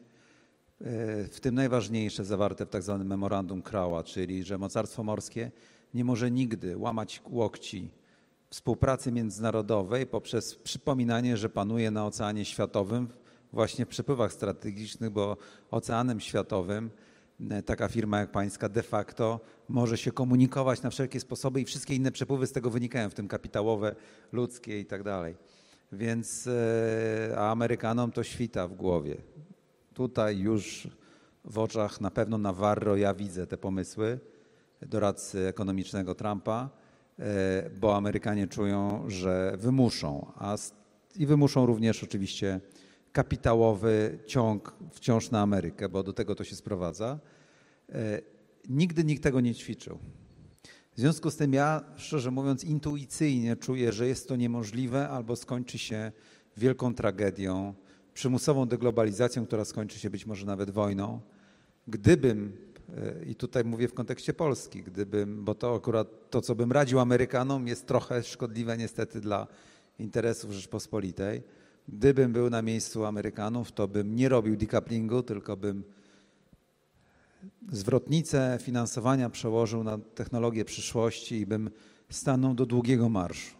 w 1.31 1.39
tym 1.41 1.55
najważniejsze 1.55 2.25
zawarte 2.25 2.67
w 2.67 2.69
tak 2.69 2.83
zwanym 2.83 3.07
memorandum 3.07 3.63
Crowa, 3.63 4.05
czyli 4.05 4.43
że 4.43 4.59
mocarstwo 4.59 5.03
morskie 5.03 5.51
nie 5.95 6.05
może 6.05 6.31
nigdy 6.31 6.77
łamać 6.77 7.23
łokci 7.31 7.91
współpracy 8.51 9.13
międzynarodowej 9.13 10.07
poprzez 10.07 10.55
przypominanie, 10.55 11.37
że 11.37 11.49
panuje 11.49 11.91
na 11.91 12.07
oceanie 12.07 12.45
światowym 12.45 13.09
właśnie 13.53 13.87
w 13.87 13.89
przepływach 13.89 14.33
strategicznych, 14.33 15.11
bo 15.11 15.37
oceanem 15.71 16.21
światowym 16.21 16.91
e, 17.51 17.63
taka 17.63 17.89
firma 17.89 18.21
jak 18.21 18.31
pańska 18.31 18.69
de 18.69 18.83
facto 18.83 19.41
może 19.69 19.99
się 19.99 20.13
komunikować 20.13 20.83
na 20.83 20.91
wszelkie 20.91 21.21
sposoby 21.21 21.61
i 21.61 21.65
wszystkie 21.65 21.95
inne 21.95 22.13
przepływy 22.13 22.47
z 22.47 22.53
tego 22.53 22.71
wynikają, 22.71 23.11
w 23.11 23.15
tym 23.15 23.29
kapitałowe, 23.29 23.95
ludzkie 24.33 24.81
i 24.81 24.87
tak 24.87 25.03
dalej. 25.03 25.37
Więc 25.93 26.47
e, 26.47 27.35
a 27.39 27.51
Amerykanom 27.51 28.13
to 28.13 28.23
świta 28.23 28.69
w 28.69 28.75
głowie. 28.75 29.17
Tutaj 29.95 30.39
już 30.39 30.89
w 31.45 31.59
oczach 31.59 32.01
na 32.01 32.11
pewno 32.11 32.39
Navarro 32.39 32.97
ja 32.97 33.15
widzę 33.15 33.47
te 33.47 33.59
pomysły 33.59 34.21
doradcy 34.83 35.47
ekonomicznego 35.47 36.15
Trumpa, 36.15 36.71
e, 37.19 37.71
bo 37.81 37.97
Amerykanie 37.97 38.47
czują, 38.47 39.05
że 39.11 39.57
wymuszą, 39.59 40.33
a 40.37 40.57
i 41.17 41.27
wymuszą 41.27 41.67
również 41.67 42.05
oczywiście 42.05 42.61
kapitałowy 43.13 44.19
ciąg 44.27 44.75
wciąż 44.93 45.31
na 45.31 45.41
Amerykę, 45.41 45.89
bo 45.89 46.03
do 46.03 46.13
tego 46.13 46.35
to 46.35 46.45
się 46.45 46.57
sprowadza. 46.57 47.19
E, 47.93 48.21
nigdy 48.69 49.05
nikt 49.05 49.23
tego 49.23 49.41
nie 49.41 49.55
ćwiczył. 49.55 49.99
W 50.97 51.01
związku 51.01 51.31
z 51.31 51.37
tym 51.37 51.53
ja, 51.53 51.85
szczerze 51.97 52.31
mówiąc, 52.31 52.65
intuicyjnie 52.65 53.57
czuję, 53.57 53.93
że 53.93 54.07
jest 54.07 54.29
to 54.29 54.37
niemożliwe 54.37 55.09
albo 55.09 55.37
skończy 55.37 55.79
się 55.79 56.13
wielką 56.57 56.95
tragedią, 56.95 57.75
przymusową 58.15 58.67
deglobalizacją, 58.67 59.47
która 59.47 59.65
skończy 59.65 59.99
się 59.99 60.11
być 60.11 60.27
może 60.27 60.47
nawet 60.47 60.71
wojną. 60.71 61.21
Gdybym, 61.89 62.57
e, 62.97 63.25
i 63.25 63.35
tutaj 63.35 63.65
mówię 63.65 63.89
w 63.89 63.95
kontekście 63.95 64.35
Polski, 64.35 64.83
gdybym, 64.83 65.45
bo 65.45 65.55
to 65.55 65.75
akurat 65.75 66.31
to, 66.31 66.41
co 66.41 66.55
bym 66.55 66.73
radził 66.73 67.01
Amerykanom, 67.01 67.67
jest 67.69 67.87
trochę 67.87 68.23
szkodliwe 68.23 68.77
niestety 68.77 69.21
dla 69.21 69.47
interesów 69.99 70.53
Rzeczpospolitej. 70.53 71.43
Gdybym 71.89 72.33
był 72.33 72.51
na 72.51 72.63
miejscu 72.63 73.05
Amerykanów, 73.05 73.73
to 73.73 73.89
bym 73.89 74.17
nie 74.17 74.29
robił 74.29 74.57
decouplingu, 74.57 75.23
tylko 75.23 75.57
bym 75.57 75.85
zwrotnicę 77.73 78.59
finansowania 78.63 79.31
przełożył 79.31 79.85
na 79.85 79.99
technologię 79.99 80.65
przyszłości 80.65 81.35
i 81.35 81.47
bym 81.47 81.71
stanął 82.11 82.55
do 82.55 82.67
długiego 82.67 83.09
marszu, 83.09 83.57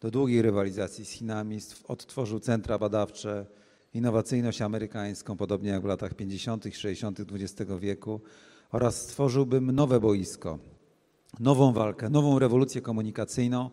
do 0.00 0.10
długiej 0.10 0.42
rywalizacji 0.42 1.04
z 1.04 1.10
Chinami, 1.10 1.58
odtworzył 1.88 2.40
centra 2.40 2.78
badawcze, 2.78 3.46
innowacyjność 3.94 4.62
amerykańską, 4.62 5.36
podobnie 5.36 5.70
jak 5.70 5.82
w 5.82 5.84
latach 5.84 6.14
50., 6.14 6.64
60. 6.72 7.20
XX 7.20 7.70
wieku, 7.80 8.20
oraz 8.72 9.02
stworzyłbym 9.02 9.72
nowe 9.72 10.00
boisko, 10.00 10.58
nową 11.40 11.72
walkę, 11.72 12.10
nową 12.10 12.38
rewolucję 12.38 12.80
komunikacyjną 12.80 13.70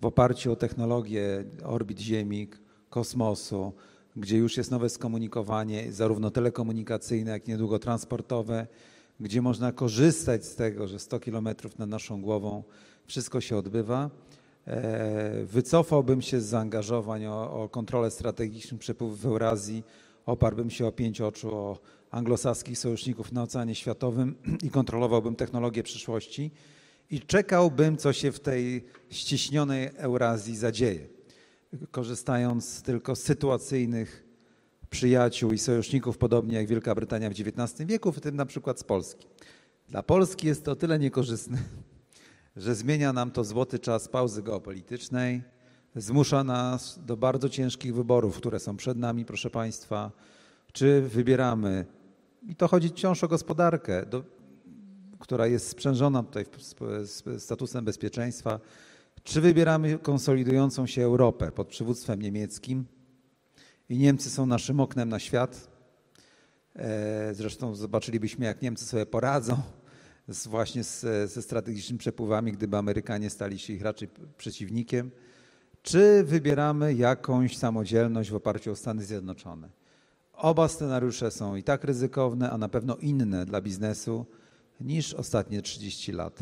w 0.00 0.06
oparciu 0.06 0.52
o 0.52 0.56
technologię 0.56 1.44
orbit 1.64 2.00
Ziemi, 2.00 2.48
kosmosu, 2.90 3.72
gdzie 4.16 4.36
już 4.36 4.56
jest 4.56 4.70
nowe 4.70 4.88
skomunikowanie, 4.88 5.92
zarówno 5.92 6.30
telekomunikacyjne, 6.30 7.30
jak 7.30 7.48
i 7.48 7.50
niedługo 7.50 7.78
transportowe, 7.78 8.66
gdzie 9.20 9.42
można 9.42 9.72
korzystać 9.72 10.44
z 10.44 10.54
tego, 10.54 10.88
że 10.88 10.98
100 10.98 11.20
kilometrów 11.20 11.78
nad 11.78 11.88
naszą 11.88 12.22
głową 12.22 12.62
wszystko 13.06 13.40
się 13.40 13.56
odbywa. 13.56 14.10
E, 14.66 15.44
wycofałbym 15.44 16.22
się 16.22 16.40
z 16.40 16.44
zaangażowań 16.44 17.26
o, 17.26 17.62
o 17.62 17.68
kontrolę 17.68 18.10
strategicznych 18.10 18.80
przepływów 18.80 19.20
w 19.20 19.26
Eurazji, 19.26 19.84
oparłbym 20.26 20.70
się 20.70 20.86
o 20.86 20.92
pięć 20.92 21.20
oczu, 21.20 21.54
o 21.54 21.78
anglosaskich 22.10 22.78
sojuszników 22.78 23.32
na 23.32 23.42
Oceanie 23.42 23.74
Światowym 23.74 24.34
i 24.66 24.70
kontrolowałbym 24.70 25.36
technologię 25.36 25.82
przyszłości. 25.82 26.50
I 27.10 27.20
czekałbym, 27.20 27.96
co 27.96 28.12
się 28.12 28.32
w 28.32 28.40
tej 28.40 28.84
ściśnionej 29.10 29.90
Eurazji 29.96 30.56
zadzieje, 30.56 31.06
korzystając 31.90 32.82
tylko 32.82 33.16
z 33.16 33.22
sytuacyjnych 33.22 34.24
przyjaciół 34.90 35.52
i 35.52 35.58
sojuszników, 35.58 36.18
podobnie 36.18 36.56
jak 36.56 36.66
Wielka 36.66 36.94
Brytania 36.94 37.30
w 37.30 37.32
XIX 37.32 37.88
wieku, 37.88 38.12
w 38.12 38.20
tym 38.20 38.36
na 38.36 38.46
przykład 38.46 38.80
z 38.80 38.84
Polski. 38.84 39.26
Dla 39.88 40.02
Polski 40.02 40.46
jest 40.46 40.64
to 40.64 40.76
tyle 40.76 40.98
niekorzystne, 40.98 41.58
że 42.56 42.74
zmienia 42.74 43.12
nam 43.12 43.30
to 43.30 43.44
złoty 43.44 43.78
czas 43.78 44.08
pauzy 44.08 44.42
geopolitycznej, 44.42 45.42
zmusza 45.96 46.44
nas 46.44 47.00
do 47.06 47.16
bardzo 47.16 47.48
ciężkich 47.48 47.94
wyborów, 47.94 48.36
które 48.36 48.58
są 48.58 48.76
przed 48.76 48.98
nami, 48.98 49.24
proszę 49.24 49.50
Państwa. 49.50 50.12
Czy 50.72 51.02
wybieramy, 51.02 51.86
i 52.48 52.56
to 52.56 52.68
chodzi 52.68 52.88
wciąż 52.88 53.24
o 53.24 53.28
gospodarkę, 53.28 54.06
do, 54.06 54.24
która 55.18 55.46
jest 55.46 55.68
sprzężona 55.68 56.22
tutaj 56.22 56.44
statusem 57.38 57.84
bezpieczeństwa, 57.84 58.60
czy 59.24 59.40
wybieramy 59.40 59.98
konsolidującą 59.98 60.86
się 60.86 61.02
Europę 61.02 61.52
pod 61.52 61.68
przywództwem 61.68 62.22
niemieckim 62.22 62.84
i 63.88 63.98
Niemcy 63.98 64.30
są 64.30 64.46
naszym 64.46 64.80
oknem 64.80 65.08
na 65.08 65.18
świat. 65.18 65.70
E, 66.76 67.34
zresztą 67.34 67.74
zobaczylibyśmy, 67.74 68.46
jak 68.46 68.62
Niemcy 68.62 68.84
sobie 68.84 69.06
poradzą 69.06 69.56
z, 70.28 70.46
właśnie 70.46 70.84
z, 70.84 71.00
ze 71.32 71.42
strategicznymi 71.42 71.98
przepływami, 71.98 72.52
gdyby 72.52 72.76
Amerykanie 72.76 73.30
stali 73.30 73.58
się 73.58 73.72
ich 73.72 73.82
raczej 73.82 74.08
przeciwnikiem. 74.36 75.10
Czy 75.82 76.24
wybieramy 76.24 76.94
jakąś 76.94 77.56
samodzielność 77.56 78.30
w 78.30 78.34
oparciu 78.34 78.72
o 78.72 78.76
Stany 78.76 79.04
Zjednoczone? 79.04 79.68
Oba 80.32 80.68
scenariusze 80.68 81.30
są 81.30 81.56
i 81.56 81.62
tak 81.62 81.84
ryzykowne, 81.84 82.50
a 82.50 82.58
na 82.58 82.68
pewno 82.68 82.96
inne 82.96 83.46
dla 83.46 83.60
biznesu 83.60 84.26
niż 84.80 85.14
ostatnie 85.14 85.62
30 85.62 86.12
lat. 86.12 86.38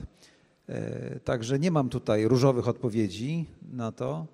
E, 0.68 1.21
także 1.21 1.59
nie 1.59 1.71
mam 1.71 1.88
tutaj 1.88 2.29
różowych 2.29 2.68
odpowiedzi 2.68 3.47
na 3.73 3.92
to. 3.92 4.27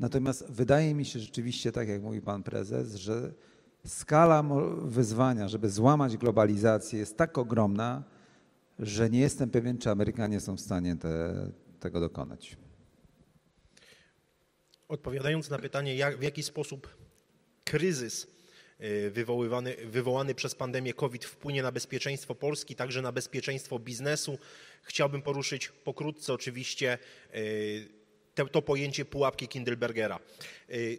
Natomiast 0.00 0.50
wydaje 0.50 0.94
mi 0.94 1.04
się 1.04 1.18
rzeczywiście, 1.18 1.72
tak 1.72 1.88
jak 1.88 2.02
mówi 2.02 2.20
pan 2.20 2.42
prezes, 2.42 2.94
że 2.94 3.32
skala 3.86 4.44
wyzwania, 4.82 5.48
żeby 5.48 5.70
złamać 5.70 6.16
globalizację 6.16 6.98
jest 6.98 7.16
tak 7.16 7.38
ogromna, 7.38 8.02
że 8.80 9.10
nie 9.10 9.20
jestem 9.20 9.50
pewien, 9.50 9.78
czy 9.78 9.90
Amerykanie 9.90 10.40
są 10.40 10.56
w 10.56 10.60
stanie 10.60 10.96
te, 10.96 11.34
tego 11.80 12.00
dokonać. 12.00 12.56
Odpowiadając 14.88 15.50
na 15.50 15.58
pytanie, 15.58 15.96
jak, 15.96 16.18
w 16.18 16.22
jaki 16.22 16.42
sposób 16.42 16.96
kryzys 17.64 18.26
y, 18.80 19.10
wywoływany, 19.10 19.76
wywołany 19.86 20.34
przez 20.34 20.54
pandemię 20.54 20.94
COVID 20.94 21.24
wpłynie 21.24 21.62
na 21.62 21.72
bezpieczeństwo 21.72 22.34
Polski, 22.34 22.74
także 22.74 23.02
na 23.02 23.12
bezpieczeństwo 23.12 23.78
biznesu, 23.78 24.38
chciałbym 24.82 25.22
poruszyć 25.22 25.68
pokrótce 25.68 26.32
oczywiście 26.32 26.98
y, 27.34 27.88
to, 28.34 28.46
to 28.46 28.62
pojęcie 28.62 29.04
pułapki 29.04 29.48
Kindlebergera. 29.48 30.18
Y, 30.70 30.98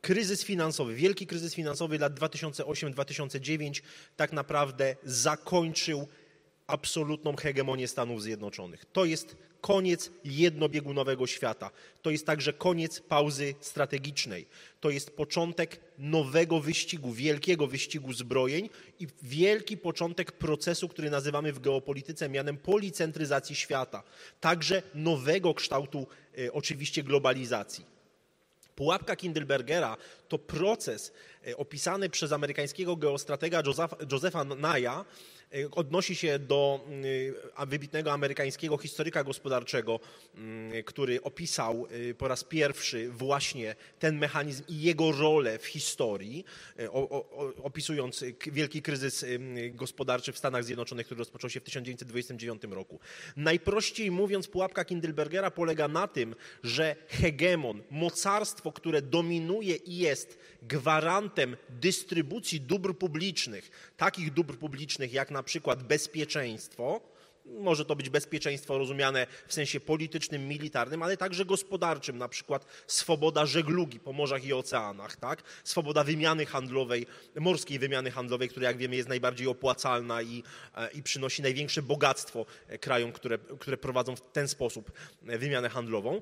kryzys 0.00 0.44
finansowy, 0.44 0.94
wielki 0.94 1.26
kryzys 1.26 1.54
finansowy 1.54 1.98
lat 1.98 2.20
2008-2009 2.20 3.82
tak 4.16 4.32
naprawdę 4.32 4.96
zakończył 5.04 6.06
absolutną 6.66 7.36
hegemonię 7.36 7.88
Stanów 7.88 8.22
Zjednoczonych. 8.22 8.84
To 8.92 9.04
jest 9.04 9.36
koniec 9.60 10.10
jednobiegunowego 10.24 11.26
świata. 11.26 11.70
To 12.02 12.10
jest 12.10 12.26
także 12.26 12.52
koniec 12.52 13.00
pauzy 13.00 13.54
strategicznej. 13.60 14.46
To 14.80 14.90
jest 14.90 15.10
początek 15.10 15.80
nowego 15.98 16.60
wyścigu, 16.60 17.12
wielkiego 17.12 17.66
wyścigu 17.66 18.12
zbrojeń 18.12 18.68
i 19.00 19.06
wielki 19.22 19.76
początek 19.76 20.32
procesu, 20.32 20.88
który 20.88 21.10
nazywamy 21.10 21.52
w 21.52 21.60
geopolityce 21.60 22.28
mianem 22.28 22.56
policentryzacji 22.56 23.56
świata. 23.56 24.02
Także 24.40 24.82
nowego 24.94 25.54
kształtu 25.54 26.06
e, 26.38 26.52
oczywiście 26.52 27.02
globalizacji. 27.02 27.96
Pułapka 28.76 29.16
Kindlebergera 29.16 29.96
to 30.28 30.38
proces 30.38 31.12
e, 31.46 31.56
opisany 31.56 32.10
przez 32.10 32.32
amerykańskiego 32.32 32.96
geostratega 32.96 33.62
Josepha 34.12 34.44
Naya, 34.44 35.04
odnosi 35.72 36.16
się 36.16 36.38
do 36.38 36.84
mm, 36.86 37.04
wybitnego 37.66 38.12
amerykańskiego 38.12 38.76
historyka 38.76 39.24
gospodarczego, 39.24 40.00
mm, 40.34 40.84
który 40.84 41.22
opisał 41.22 41.86
y, 41.92 42.14
po 42.14 42.28
raz 42.28 42.44
pierwszy 42.44 43.10
właśnie 43.10 43.76
ten 43.98 44.18
mechanizm 44.18 44.62
i 44.68 44.80
jego 44.82 45.12
rolę 45.12 45.58
w 45.58 45.66
historii, 45.66 46.44
e, 46.78 46.90
opisując 47.62 48.24
wielki 48.46 48.82
kryzys 48.82 49.24
gospodarczy 49.74 50.32
w 50.32 50.38
Stanach 50.38 50.64
Zjednoczonych, 50.64 51.06
który 51.06 51.18
rozpoczął 51.18 51.50
się 51.50 51.60
w 51.60 51.64
1929 51.64 52.62
roku. 52.70 53.00
Najprościej 53.36 54.10
mówiąc, 54.10 54.48
pułapka 54.48 54.84
Kindlebergera 54.84 55.50
polega 55.50 55.88
na 55.88 56.08
tym, 56.08 56.34
że 56.62 56.96
hegemon, 57.08 57.82
mocarstwo, 57.90 58.72
które 58.72 59.02
dominuje 59.02 59.76
i 59.76 59.96
jest 59.96 60.38
gwarantem 60.62 61.56
dystrybucji 61.68 62.60
dóbr 62.60 62.94
publicznych, 62.94 63.92
takich 63.96 64.32
dóbr 64.32 64.58
publicznych 64.58 65.12
jak 65.12 65.30
na 65.30 65.42
przykład 65.46 65.82
bezpieczeństwo, 65.82 67.00
może 67.46 67.84
to 67.84 67.96
być 67.96 68.10
bezpieczeństwo 68.10 68.78
rozumiane 68.78 69.26
w 69.46 69.54
sensie 69.54 69.80
politycznym, 69.80 70.48
militarnym, 70.48 71.02
ale 71.02 71.16
także 71.16 71.44
gospodarczym, 71.44 72.18
na 72.18 72.28
przykład 72.28 72.66
swoboda 72.86 73.46
żeglugi 73.46 74.00
po 74.00 74.12
morzach 74.12 74.44
i 74.44 74.52
oceanach, 74.52 75.16
tak? 75.16 75.42
swoboda 75.64 76.04
wymiany 76.04 76.46
handlowej, 76.46 77.06
morskiej 77.40 77.78
wymiany 77.78 78.10
handlowej, 78.10 78.48
która 78.48 78.68
jak 78.68 78.76
wiemy 78.76 78.96
jest 78.96 79.08
najbardziej 79.08 79.46
opłacalna 79.46 80.22
i, 80.22 80.42
e, 80.76 80.90
i 80.90 81.02
przynosi 81.02 81.42
największe 81.42 81.82
bogactwo 81.82 82.46
krajom, 82.80 83.12
które, 83.12 83.38
które 83.38 83.76
prowadzą 83.76 84.16
w 84.16 84.20
ten 84.32 84.48
sposób 84.48 84.92
wymianę 85.22 85.68
handlową 85.68 86.20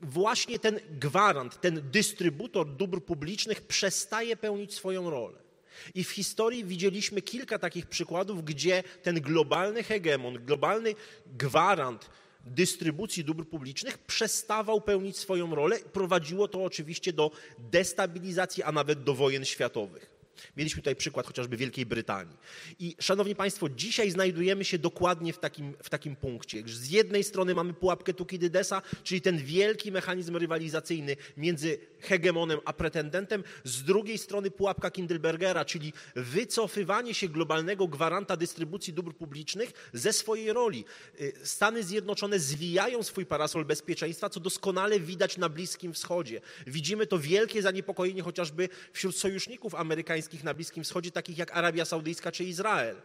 właśnie 0.00 0.58
ten 0.58 0.80
gwarant, 0.90 1.60
ten 1.60 1.90
dystrybutor 1.90 2.66
dóbr 2.66 3.00
publicznych 3.00 3.60
przestaje 3.60 4.36
pełnić 4.36 4.74
swoją 4.74 5.10
rolę. 5.10 5.47
I 5.94 6.04
w 6.04 6.10
historii 6.10 6.64
widzieliśmy 6.64 7.22
kilka 7.22 7.58
takich 7.58 7.86
przykładów, 7.86 8.44
gdzie 8.44 8.82
ten 9.02 9.20
globalny 9.20 9.82
hegemon, 9.82 10.44
globalny 10.44 10.94
gwarant 11.26 12.10
dystrybucji 12.46 13.24
dóbr 13.24 13.44
publicznych 13.44 13.98
przestawał 13.98 14.80
pełnić 14.80 15.16
swoją 15.16 15.54
rolę. 15.54 15.78
Prowadziło 15.92 16.48
to 16.48 16.64
oczywiście 16.64 17.12
do 17.12 17.30
destabilizacji, 17.58 18.62
a 18.62 18.72
nawet 18.72 19.04
do 19.04 19.14
wojen 19.14 19.44
światowych. 19.44 20.17
Mieliśmy 20.56 20.82
tutaj 20.82 20.96
przykład 20.96 21.26
chociażby 21.26 21.56
Wielkiej 21.56 21.86
Brytanii. 21.86 22.36
I 22.78 22.96
szanowni 23.00 23.34
Państwo, 23.34 23.68
dzisiaj 23.68 24.10
znajdujemy 24.10 24.64
się 24.64 24.78
dokładnie 24.78 25.32
w 25.32 25.38
takim, 25.38 25.74
w 25.82 25.90
takim 25.90 26.16
punkcie. 26.16 26.62
Z 26.66 26.90
jednej 26.90 27.24
strony 27.24 27.54
mamy 27.54 27.74
pułapkę 27.74 28.14
Tukidydesa, 28.14 28.82
czyli 29.02 29.20
ten 29.20 29.38
wielki 29.38 29.92
mechanizm 29.92 30.36
rywalizacyjny 30.36 31.16
między 31.36 31.78
hegemonem 32.00 32.58
a 32.64 32.72
pretendentem, 32.72 33.44
z 33.64 33.82
drugiej 33.82 34.18
strony 34.18 34.50
pułapka 34.50 34.90
Kindlebergera, 34.90 35.64
czyli 35.64 35.92
wycofywanie 36.16 37.14
się 37.14 37.28
globalnego 37.28 37.88
gwaranta 37.88 38.36
dystrybucji 38.36 38.92
dóbr 38.92 39.14
publicznych 39.14 39.90
ze 39.92 40.12
swojej 40.12 40.52
roli. 40.52 40.84
Y, 41.20 41.32
Stany 41.44 41.82
Zjednoczone 41.82 42.38
zwijają 42.38 43.02
swój 43.02 43.26
parasol 43.26 43.64
bezpieczeństwa, 43.64 44.30
co 44.30 44.40
doskonale 44.40 45.00
widać 45.00 45.36
na 45.36 45.48
Bliskim 45.48 45.92
Wschodzie. 45.92 46.40
Widzimy 46.66 47.06
to 47.06 47.18
wielkie 47.18 47.62
zaniepokojenie 47.62 48.22
chociażby 48.22 48.68
wśród 48.92 49.16
sojuszników 49.16 49.74
amerykańskich 49.74 50.27
na 50.44 50.54
Bliskim 50.54 50.84
Wschodzie, 50.84 51.10
takich 51.10 51.38
jak 51.38 51.56
Arabia 51.56 51.84
Saudyjska 51.84 52.32
czy 52.32 52.44
Izrael. 52.44 52.96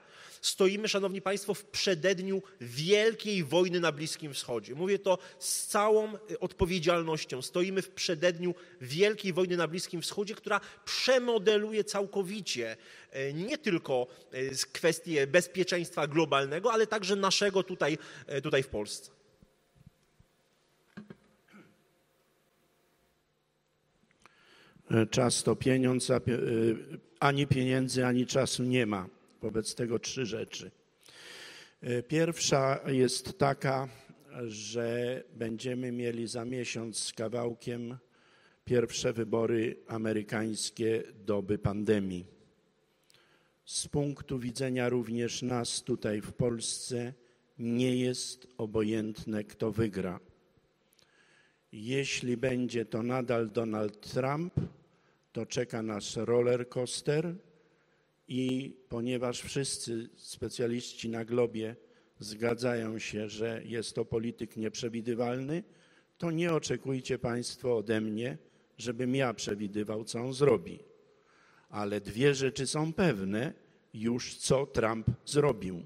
Stoimy, 0.41 0.87
szanowni 0.87 1.21
państwo, 1.21 1.53
w 1.53 1.65
przededniu 1.65 2.41
wielkiej 2.61 3.43
wojny 3.43 3.79
na 3.79 3.91
Bliskim 3.91 4.33
Wschodzie. 4.33 4.75
Mówię 4.75 4.99
to 4.99 5.17
z 5.39 5.67
całą 5.67 6.15
y, 6.31 6.39
odpowiedzialnością. 6.39 7.41
Stoimy 7.41 7.81
w 7.81 7.89
przededniu 7.89 8.55
wielkiej 8.81 9.33
wojny 9.33 9.57
na 9.57 9.67
Bliskim 9.67 10.01
Wschodzie, 10.01 10.35
która 10.35 10.61
przemodeluje 10.85 11.83
całkowicie 11.83 12.77
y, 13.15 13.33
nie 13.33 13.57
tylko 13.57 14.07
y, 14.33 14.51
kwestie 14.71 15.27
bezpieczeństwa 15.27 16.07
globalnego, 16.07 16.73
ale 16.73 16.87
także 16.87 17.15
naszego 17.15 17.63
tutaj, 17.63 17.97
tutaj 18.43 18.63
w 18.63 18.67
Polsce. 18.67 19.11
E, 24.91 25.05
Czas 25.05 25.43
to 25.43 25.55
pieniądz, 25.55 26.11
ani 27.23 27.47
pieniędzy, 27.47 28.05
ani 28.05 28.25
czasu 28.25 28.63
nie 28.63 28.85
ma. 28.85 29.09
Wobec 29.41 29.75
tego 29.75 29.99
trzy 29.99 30.25
rzeczy. 30.25 30.71
E, 31.81 32.03
Pierwsza 32.03 32.79
jest 32.87 33.37
taka, 33.37 33.87
że 34.47 35.23
będziemy 35.35 35.91
mieli 35.91 36.27
za 36.27 36.45
miesiąc 36.45 36.99
z 36.99 37.13
kawałkiem 37.13 37.97
pierwsze 38.65 39.13
wybory 39.13 39.75
amerykańskie 39.87 41.03
doby 41.25 41.57
pandemii. 41.57 42.25
Z 43.65 43.87
punktu 43.87 44.39
widzenia 44.39 44.89
również 44.89 45.41
nas 45.41 45.83
tutaj 45.83 46.21
w 46.21 46.33
Polsce 46.33 47.13
nie 47.59 47.95
jest 47.95 48.47
obojętne, 48.57 49.43
kto 49.43 49.71
wygra. 49.71 50.19
Jeśli 51.71 52.37
będzie 52.37 52.85
to 52.85 53.03
nadal 53.03 53.49
Donald 53.49 54.13
Trump, 54.13 54.53
to 55.33 55.45
czeka 55.45 55.81
nas 55.81 56.17
roller 56.17 56.69
coaster 56.69 57.35
i 58.27 58.73
ponieważ 58.89 59.41
wszyscy 59.41 60.09
specjaliści 60.15 61.09
na 61.09 61.25
globie 61.25 61.75
zgadzają 62.19 62.99
się, 62.99 63.29
że 63.29 63.61
jest 63.65 63.95
to 63.95 64.05
polityk 64.05 64.57
nieprzewidywalny, 64.57 65.63
to 66.17 66.31
nie 66.31 66.53
oczekujcie 66.53 67.19
Państwo 67.19 67.77
ode 67.77 68.01
mnie, 68.01 68.37
żebym 68.77 69.15
ja 69.15 69.33
przewidywał, 69.33 70.03
co 70.03 70.19
on 70.19 70.33
zrobi. 70.33 70.79
Ale 71.69 72.01
dwie 72.01 72.33
rzeczy 72.33 72.67
są 72.67 72.93
pewne 72.93 73.53
już, 73.93 74.35
co 74.35 74.65
Trump 74.65 75.07
zrobił. 75.25 75.85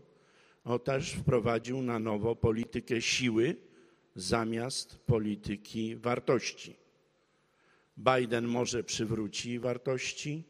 On 0.63 0.79
też 0.79 1.11
wprowadził 1.11 1.81
na 1.81 1.99
nowo 1.99 2.35
politykę 2.35 3.01
siły 3.01 3.55
zamiast 4.15 4.97
polityki 4.97 5.95
wartości. 5.95 6.86
Biden 7.97 8.47
może 8.47 8.83
przywróci 8.83 9.59
wartości, 9.59 10.43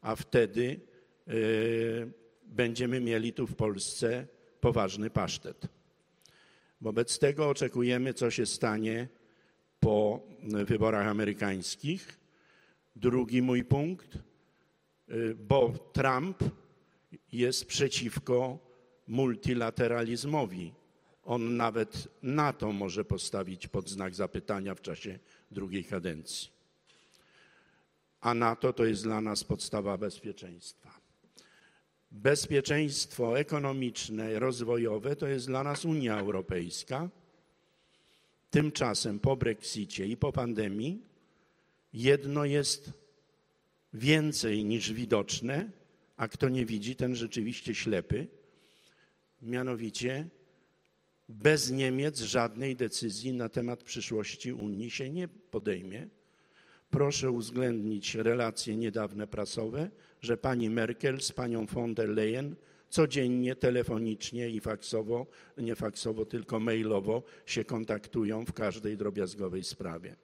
a 0.00 0.16
wtedy 0.16 0.80
y, 1.28 2.12
będziemy 2.46 3.00
mieli 3.00 3.32
tu 3.32 3.46
w 3.46 3.54
Polsce 3.54 4.26
poważny 4.60 5.10
pasztet. 5.10 5.68
Wobec 6.80 7.18
tego 7.18 7.48
oczekujemy, 7.48 8.14
co 8.14 8.30
się 8.30 8.46
stanie 8.46 9.08
po 9.80 10.22
wyborach 10.42 11.06
amerykańskich. 11.06 12.20
Drugi 12.96 13.42
mój 13.42 13.64
punkt, 13.64 14.18
y, 15.08 15.34
bo 15.34 15.72
Trump 15.92 16.44
jest 17.32 17.66
przeciwko 17.66 18.58
multilateralizmowi. 19.08 20.72
On 21.24 21.56
nawet 21.56 22.08
NATO 22.22 22.72
może 22.72 23.04
postawić 23.04 23.66
pod 23.66 23.90
znak 23.90 24.14
zapytania 24.14 24.74
w 24.74 24.80
czasie 24.80 25.18
drugiej 25.50 25.84
kadencji. 25.84 26.53
A 28.24 28.34
NATO 28.34 28.72
to 28.72 28.84
jest 28.84 29.02
dla 29.02 29.20
nas 29.20 29.44
podstawa 29.44 29.98
bezpieczeństwa. 29.98 31.00
Bezpieczeństwo 32.10 33.38
ekonomiczne, 33.38 34.38
rozwojowe 34.38 35.16
to 35.16 35.26
jest 35.28 35.46
dla 35.46 35.62
nas 35.62 35.84
Unia 35.84 36.18
Europejska. 36.18 37.08
Tymczasem 38.50 39.18
po 39.20 39.36
Brexicie 39.36 40.06
i 40.06 40.16
po 40.16 40.32
pandemii 40.32 41.02
jedno 41.92 42.44
jest 42.44 42.92
więcej 43.94 44.64
niż 44.64 44.92
widoczne, 44.92 45.70
a 46.16 46.28
kto 46.28 46.48
nie 46.48 46.66
widzi, 46.66 46.96
ten 46.96 47.16
rzeczywiście 47.16 47.74
ślepy. 47.74 48.26
Mianowicie 49.42 50.28
bez 51.28 51.70
Niemiec 51.70 52.20
żadnej 52.20 52.76
decyzji 52.76 53.32
na 53.32 53.48
temat 53.48 53.82
przyszłości 53.82 54.52
Unii 54.52 54.90
się 54.90 55.10
nie 55.10 55.28
podejmie. 55.28 56.08
Proszę 56.94 57.30
uwzględnić 57.30 58.14
relacje 58.14 58.76
niedawne 58.76 59.26
prasowe, 59.26 59.90
że 60.20 60.36
pani 60.36 60.70
Merkel 60.70 61.20
z 61.20 61.32
panią 61.32 61.66
von 61.66 61.94
der 61.94 62.08
Leyen 62.08 62.56
codziennie 62.88 63.56
telefonicznie 63.56 64.50
i 64.50 64.60
faksowo, 64.60 65.26
nie 65.58 65.74
faksowo, 65.74 66.24
tylko 66.26 66.60
mailowo 66.60 67.22
się 67.46 67.64
kontaktują 67.64 68.44
w 68.44 68.52
każdej 68.52 68.96
drobiazgowej 68.96 69.64
sprawie. 69.64 70.16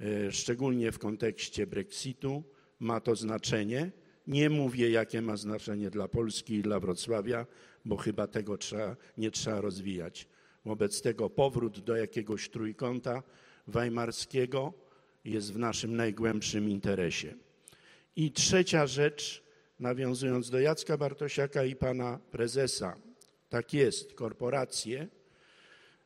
E, 0.00 0.32
Szczególnie 0.32 0.92
w 0.92 0.98
kontekście 0.98 1.66
Brexitu 1.66 2.42
ma 2.80 3.00
to 3.00 3.16
znaczenie. 3.16 3.90
Nie 4.26 4.50
mówię, 4.50 4.90
jakie 4.90 5.22
ma 5.22 5.36
znaczenie 5.36 5.90
dla 5.90 6.08
Polski 6.08 6.54
i 6.54 6.62
dla 6.62 6.80
Wrocławia, 6.80 7.46
bo 7.84 7.96
chyba 7.96 8.26
tego 8.26 8.58
trzeba, 8.58 8.96
nie 9.18 9.30
trzeba 9.30 9.60
rozwijać. 9.60 10.28
Wobec 10.64 11.02
tego 11.02 11.30
powrót 11.30 11.80
do 11.80 11.96
jakiegoś 11.96 12.48
trójkąta 12.48 13.22
weimarskiego 13.66 14.85
jest 15.26 15.52
w 15.52 15.58
naszym 15.58 15.96
najgłębszym 15.96 16.70
interesie. 16.70 17.34
I 18.16 18.32
trzecia 18.32 18.86
rzecz, 18.86 19.44
nawiązując 19.80 20.50
do 20.50 20.60
Jacka 20.60 20.96
Bartosiaka 20.96 21.64
i 21.64 21.76
pana 21.76 22.18
prezesa. 22.30 22.96
Tak 23.48 23.74
jest, 23.74 24.14
korporacje, 24.14 25.08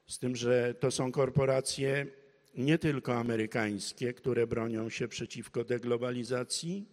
z 0.06 0.18
tym, 0.18 0.36
że 0.36 0.74
to 0.74 0.90
są 0.90 1.12
korporacje 1.12 2.06
nie 2.54 2.78
tylko 2.78 3.14
amerykańskie, 3.14 4.14
które 4.14 4.46
bronią 4.46 4.88
się 4.88 5.08
przeciwko 5.08 5.64
deglobalizacji, 5.64 6.88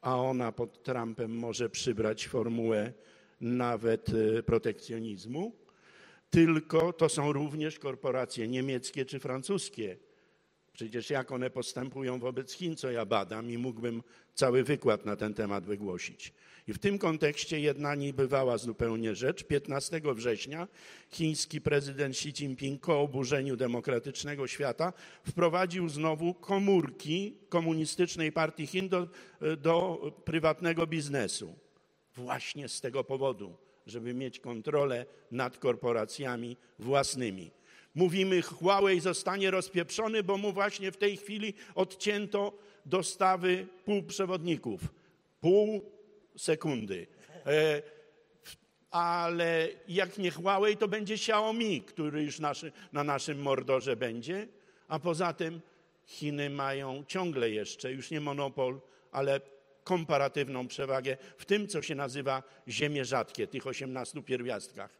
a 0.00 0.20
ona 0.20 0.52
pod 0.52 0.82
Trumpem 0.82 1.30
może 1.30 1.70
przybrać 1.70 2.28
formułę 2.28 2.92
nawet 3.40 4.08
e, 4.08 4.42
protekcjonizmu, 4.42 5.52
tylko 6.30 6.92
to 6.92 7.08
są 7.08 7.32
również 7.32 7.78
korporacje 7.78 8.48
niemieckie 8.48 9.04
czy 9.04 9.20
francuskie. 9.20 9.96
Przecież 10.74 11.10
jak 11.10 11.32
one 11.32 11.50
postępują 11.50 12.18
wobec 12.18 12.52
Chin, 12.52 12.76
co 12.76 12.90
ja 12.90 13.06
badam 13.06 13.50
i 13.50 13.58
mógłbym 13.58 14.02
cały 14.34 14.64
wykład 14.64 15.04
na 15.04 15.16
ten 15.16 15.34
temat 15.34 15.66
wygłosić. 15.66 16.32
I 16.68 16.72
w 16.72 16.78
tym 16.78 16.98
kontekście 16.98 17.60
jedna 17.60 17.94
niebywała 17.94 18.58
zupełnie 18.58 19.14
rzecz. 19.14 19.44
15 19.44 20.00
września 20.14 20.68
chiński 21.10 21.60
prezydent 21.60 22.14
Xi 22.14 22.28
Jinping 22.28 22.86
po 22.86 23.00
oburzeniu 23.00 23.56
demokratycznego 23.56 24.46
świata 24.46 24.92
wprowadził 25.24 25.88
znowu 25.88 26.34
komórki 26.34 27.36
komunistycznej 27.48 28.32
partii 28.32 28.66
Chin 28.66 28.88
do, 28.88 29.08
do 29.56 29.98
prywatnego 30.24 30.86
biznesu. 30.86 31.58
Właśnie 32.14 32.68
z 32.68 32.80
tego 32.80 33.04
powodu, 33.04 33.56
żeby 33.86 34.14
mieć 34.14 34.40
kontrolę 34.40 35.06
nad 35.30 35.58
korporacjami 35.58 36.56
własnymi. 36.78 37.50
Mówimy, 37.94 38.42
Huawei 38.42 39.00
zostanie 39.00 39.50
rozpieprzony, 39.50 40.22
bo 40.22 40.36
mu 40.36 40.52
właśnie 40.52 40.92
w 40.92 40.96
tej 40.96 41.16
chwili 41.16 41.54
odcięto 41.74 42.52
dostawy 42.86 43.66
półprzewodników. 43.84 44.80
Pół 45.40 45.82
sekundy. 46.36 47.06
E, 47.46 47.82
ale 48.90 49.68
jak 49.88 50.18
nie 50.18 50.30
Huawei, 50.30 50.76
to 50.76 50.88
będzie 50.88 51.14
Xiaomi, 51.14 51.82
który 51.82 52.22
już 52.22 52.40
naszy, 52.40 52.72
na 52.92 53.04
naszym 53.04 53.42
mordorze 53.42 53.96
będzie. 53.96 54.48
A 54.88 54.98
poza 54.98 55.32
tym 55.32 55.60
Chiny 56.06 56.50
mają 56.50 57.04
ciągle 57.08 57.50
jeszcze, 57.50 57.92
już 57.92 58.10
nie 58.10 58.20
monopol, 58.20 58.80
ale 59.12 59.40
komparatywną 59.84 60.68
przewagę 60.68 61.16
w 61.38 61.44
tym, 61.44 61.68
co 61.68 61.82
się 61.82 61.94
nazywa 61.94 62.42
ziemie 62.68 63.04
rzadkie, 63.04 63.46
tych 63.46 63.66
18 63.66 64.22
pierwiastkach. 64.22 64.90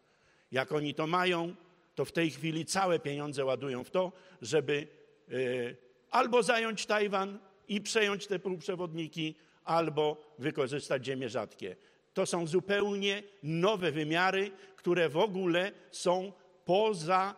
Jak 0.52 0.72
oni 0.72 0.94
to 0.94 1.06
mają, 1.06 1.54
to 1.94 2.04
w 2.04 2.12
tej 2.12 2.30
chwili 2.30 2.64
całe 2.64 2.98
pieniądze 2.98 3.44
ładują 3.44 3.84
w 3.84 3.90
to, 3.90 4.12
żeby 4.42 4.86
y, 5.32 5.76
albo 6.10 6.42
zająć 6.42 6.86
Tajwan, 6.86 7.38
i 7.68 7.80
przejąć 7.80 8.26
te 8.26 8.38
półprzewodniki, 8.38 9.34
albo 9.64 10.34
wykorzystać 10.38 11.06
ziemie 11.06 11.28
rzadkie. 11.28 11.76
To 12.14 12.26
są 12.26 12.46
zupełnie 12.46 13.22
nowe 13.42 13.92
wymiary, 13.92 14.50
które 14.76 15.08
w 15.08 15.16
ogóle 15.16 15.72
są 15.90 16.32
poza 16.64 17.34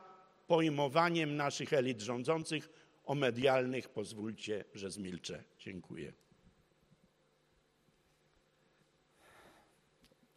pojmowaniem 0.47 1.37
naszych 1.37 1.73
elit 1.73 2.01
rządzących 2.01 2.69
o 3.05 3.15
medialnych. 3.15 3.89
Pozwólcie, 3.89 4.65
że 4.75 4.91
zmilczę. 4.91 5.45
Dziękuję. 5.59 6.13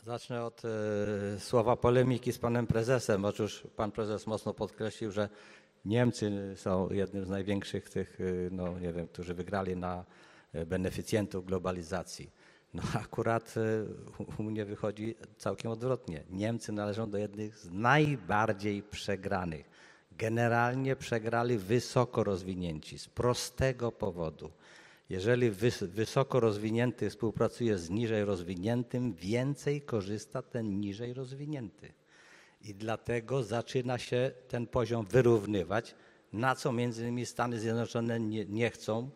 Zacznę 0.09 0.45
od 0.45 0.61
e, 0.65 1.39
słowa 1.39 1.75
polemiki 1.75 2.33
z 2.33 2.37
panem 2.37 2.67
prezesem. 2.67 3.25
Otóż 3.25 3.63
pan 3.75 3.91
prezes 3.91 4.27
mocno 4.27 4.53
podkreślił, 4.53 5.11
że 5.11 5.29
Niemcy 5.85 6.53
są 6.55 6.89
jednym 6.89 7.25
z 7.25 7.29
największych 7.29 7.89
tych, 7.89 8.19
e, 8.21 8.23
no 8.51 8.79
nie 8.79 8.93
wiem, 8.93 9.07
którzy 9.07 9.33
wygrali 9.33 9.75
na 9.75 10.05
e, 10.53 10.65
beneficjentów 10.65 11.45
globalizacji. 11.45 12.31
No 12.73 12.83
akurat 13.03 13.55
u 14.37 14.43
mnie 14.43 14.65
wychodzi 14.65 15.15
całkiem 15.37 15.71
odwrotnie. 15.71 16.23
Niemcy 16.29 16.71
należą 16.71 17.09
do 17.09 17.17
jednych 17.17 17.57
z 17.57 17.71
najbardziej 17.71 18.83
przegranych. 18.83 19.69
Generalnie 20.11 20.95
przegrali 20.95 21.57
wysoko 21.57 22.23
rozwinięci 22.23 22.99
z 22.99 23.07
prostego 23.07 23.91
powodu. 23.91 24.51
Jeżeli 25.09 25.51
wys 25.51 25.83
wysoko 25.83 26.39
rozwinięty 26.39 27.09
współpracuje 27.09 27.77
z 27.77 27.89
niżej 27.89 28.25
rozwiniętym, 28.25 29.13
więcej 29.13 29.81
korzysta 29.81 30.41
ten 30.41 30.79
niżej 30.79 31.13
rozwinięty. 31.13 31.93
I 32.61 32.75
dlatego 32.75 33.43
zaczyna 33.43 33.97
się 33.97 34.31
ten 34.47 34.67
poziom 34.67 35.05
wyrównywać, 35.05 35.95
na 36.33 36.55
co 36.55 36.71
między 36.71 37.01
innymi 37.01 37.25
Stany 37.25 37.59
Zjednoczone 37.59 38.19
nie, 38.19 38.45
nie 38.45 38.69
chcą 38.69 39.09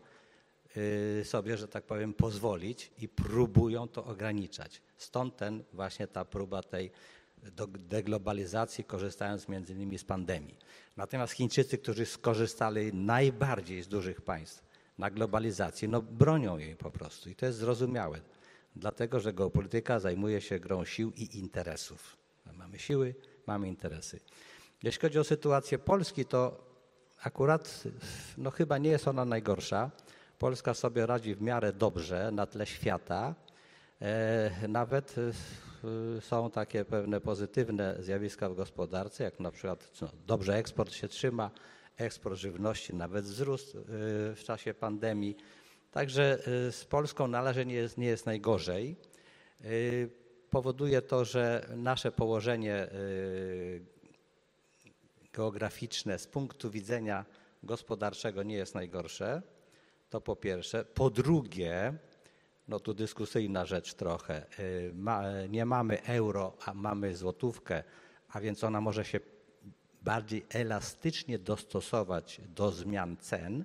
y, 0.76 1.24
sobie, 1.24 1.56
że 1.56 1.68
tak 1.68 1.84
powiem, 1.84 2.14
pozwolić 2.14 2.92
i 2.98 3.08
próbują 3.08 3.88
to 3.88 4.04
ograniczać. 4.04 4.82
Stąd 4.96 5.36
ten 5.36 5.64
właśnie 5.72 6.06
ta 6.06 6.24
próba 6.24 6.62
tej 6.62 6.90
deglobalizacji, 7.78 8.84
korzystając 8.84 9.48
między 9.48 9.72
innymi 9.72 9.98
z 9.98 10.04
pandemii. 10.04 10.58
Natomiast 10.96 11.32
Chińczycy, 11.32 11.78
którzy 11.78 12.06
skorzystali 12.06 12.94
najbardziej 12.94 13.82
z 13.82 13.88
dużych 13.88 14.20
państw, 14.20 14.73
na 14.98 15.10
globalizację, 15.10 15.88
no 15.88 16.02
bronią 16.02 16.58
jej 16.58 16.76
po 16.76 16.90
prostu 16.90 17.30
i 17.30 17.34
to 17.34 17.46
jest 17.46 17.58
zrozumiałe, 17.58 18.20
dlatego 18.76 19.20
że 19.20 19.32
geopolityka 19.32 20.00
zajmuje 20.00 20.40
się 20.40 20.60
grą 20.60 20.84
sił 20.84 21.12
i 21.16 21.38
interesów. 21.38 22.16
Mamy 22.52 22.78
siły, 22.78 23.14
mamy 23.46 23.68
interesy. 23.68 24.20
Jeśli 24.82 25.00
chodzi 25.00 25.18
o 25.18 25.24
sytuację 25.24 25.78
Polski, 25.78 26.24
to 26.24 26.64
akurat 27.22 27.82
no 28.38 28.50
chyba 28.50 28.78
nie 28.78 28.90
jest 28.90 29.08
ona 29.08 29.24
najgorsza. 29.24 29.90
Polska 30.38 30.74
sobie 30.74 31.06
radzi 31.06 31.34
w 31.34 31.42
miarę 31.42 31.72
dobrze 31.72 32.30
na 32.32 32.46
tle 32.46 32.66
świata. 32.66 33.34
E, 34.00 34.68
nawet 34.68 35.14
e, 35.18 36.20
są 36.20 36.50
takie 36.50 36.84
pewne 36.84 37.20
pozytywne 37.20 37.96
zjawiska 38.00 38.48
w 38.48 38.54
gospodarce, 38.54 39.24
jak 39.24 39.40
na 39.40 39.50
przykład 39.50 39.90
no, 40.02 40.08
dobrze 40.26 40.56
eksport 40.56 40.92
się 40.92 41.08
trzyma, 41.08 41.50
eksport 41.96 42.38
żywności 42.38 42.94
nawet 42.94 43.24
wzrósł 43.24 43.78
y, 43.78 43.82
w 44.34 44.40
czasie 44.44 44.74
pandemii. 44.74 45.36
Także 45.90 46.38
y, 46.68 46.72
z 46.72 46.84
Polską 46.84 47.28
na 47.28 47.52
nie 47.52 47.74
jest, 47.74 47.98
nie 47.98 48.06
jest 48.06 48.26
najgorzej. 48.26 48.96
Y, 49.64 50.10
powoduje 50.50 51.02
to, 51.02 51.24
że 51.24 51.68
nasze 51.76 52.12
położenie 52.12 52.88
geograficzne 55.32 56.18
z 56.18 56.26
punktu 56.26 56.70
widzenia 56.70 57.24
gospodarczego 57.62 58.42
nie 58.42 58.54
jest 58.54 58.74
najgorsze. 58.74 59.42
To 60.10 60.20
po 60.20 60.36
pierwsze. 60.36 60.84
Po 60.84 61.10
drugie, 61.10 61.94
no 62.68 62.80
tu 62.80 62.94
dyskusyjna 62.94 63.66
rzecz 63.66 63.94
trochę, 63.94 64.46
ma, 64.92 65.22
nie 65.48 65.64
mamy 65.64 66.02
euro, 66.02 66.56
a 66.64 66.74
mamy 66.74 67.16
złotówkę, 67.16 67.82
a 68.28 68.40
więc 68.40 68.64
ona 68.64 68.80
może 68.80 69.04
się 69.04 69.20
bardziej 70.04 70.46
elastycznie 70.48 71.38
dostosować 71.38 72.40
do 72.56 72.70
zmian 72.70 73.16
cen 73.16 73.64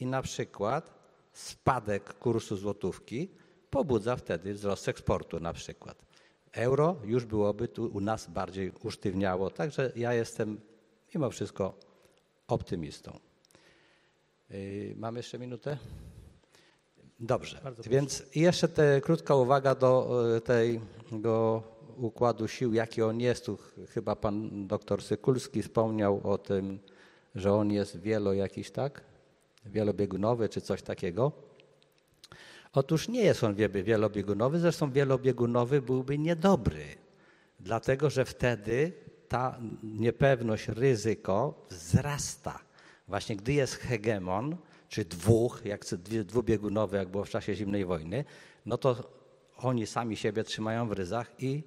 i 0.00 0.06
na 0.06 0.22
przykład 0.22 0.94
spadek 1.32 2.14
kursu 2.18 2.56
złotówki 2.56 3.28
pobudza 3.70 4.16
wtedy 4.16 4.54
wzrost 4.54 4.88
eksportu 4.88 5.40
na 5.40 5.52
przykład. 5.52 6.04
Euro 6.52 6.96
już 7.04 7.24
byłoby 7.24 7.68
tu 7.68 7.86
u 7.86 8.00
nas 8.00 8.26
bardziej 8.26 8.72
usztywniało, 8.82 9.50
także 9.50 9.92
ja 9.96 10.14
jestem 10.14 10.60
mimo 11.14 11.30
wszystko 11.30 11.74
optymistą. 12.48 13.18
Yy, 14.50 14.94
mamy 14.96 15.18
jeszcze 15.18 15.38
minutę? 15.38 15.78
Dobrze, 17.20 17.60
więc 17.86 18.22
jeszcze 18.34 18.68
te, 18.68 19.00
krótka 19.00 19.34
uwaga 19.34 19.74
do 19.74 20.20
e, 20.36 20.40
tego 20.40 21.62
układu 21.96 22.48
sił, 22.48 22.74
jaki 22.74 23.02
on 23.02 23.20
jest. 23.20 23.46
Tu 23.46 23.58
chyba 23.88 24.16
pan 24.16 24.66
doktor 24.66 25.02
Sykulski 25.02 25.62
wspomniał 25.62 26.20
o 26.24 26.38
tym, 26.38 26.78
że 27.34 27.52
on 27.52 27.72
jest 27.72 28.00
wielo 28.00 28.32
jakiś, 28.32 28.70
tak? 28.70 29.02
Wielobiegunowy 29.66 30.48
czy 30.48 30.60
coś 30.60 30.82
takiego. 30.82 31.32
Otóż 32.72 33.08
nie 33.08 33.20
jest 33.22 33.44
on 33.44 33.54
wielobiegunowy, 33.68 34.58
zresztą 34.58 34.90
wielobiegunowy 34.90 35.82
byłby 35.82 36.18
niedobry, 36.18 36.84
dlatego 37.60 38.10
że 38.10 38.24
wtedy 38.24 38.92
ta 39.28 39.58
niepewność, 39.82 40.68
ryzyko 40.68 41.66
wzrasta. 41.70 42.58
Właśnie 43.08 43.36
gdy 43.36 43.52
jest 43.52 43.74
hegemon, 43.74 44.56
czy 44.88 45.04
dwóch, 45.04 45.64
jak 45.64 45.84
dwubiegunowy, 46.24 46.96
jak 46.96 47.08
było 47.08 47.24
w 47.24 47.30
czasie 47.30 47.54
zimnej 47.54 47.84
wojny, 47.84 48.24
no 48.66 48.78
to 48.78 48.96
oni 49.56 49.86
sami 49.86 50.16
siebie 50.16 50.44
trzymają 50.44 50.88
w 50.88 50.92
ryzach 50.92 51.30
i 51.38 51.62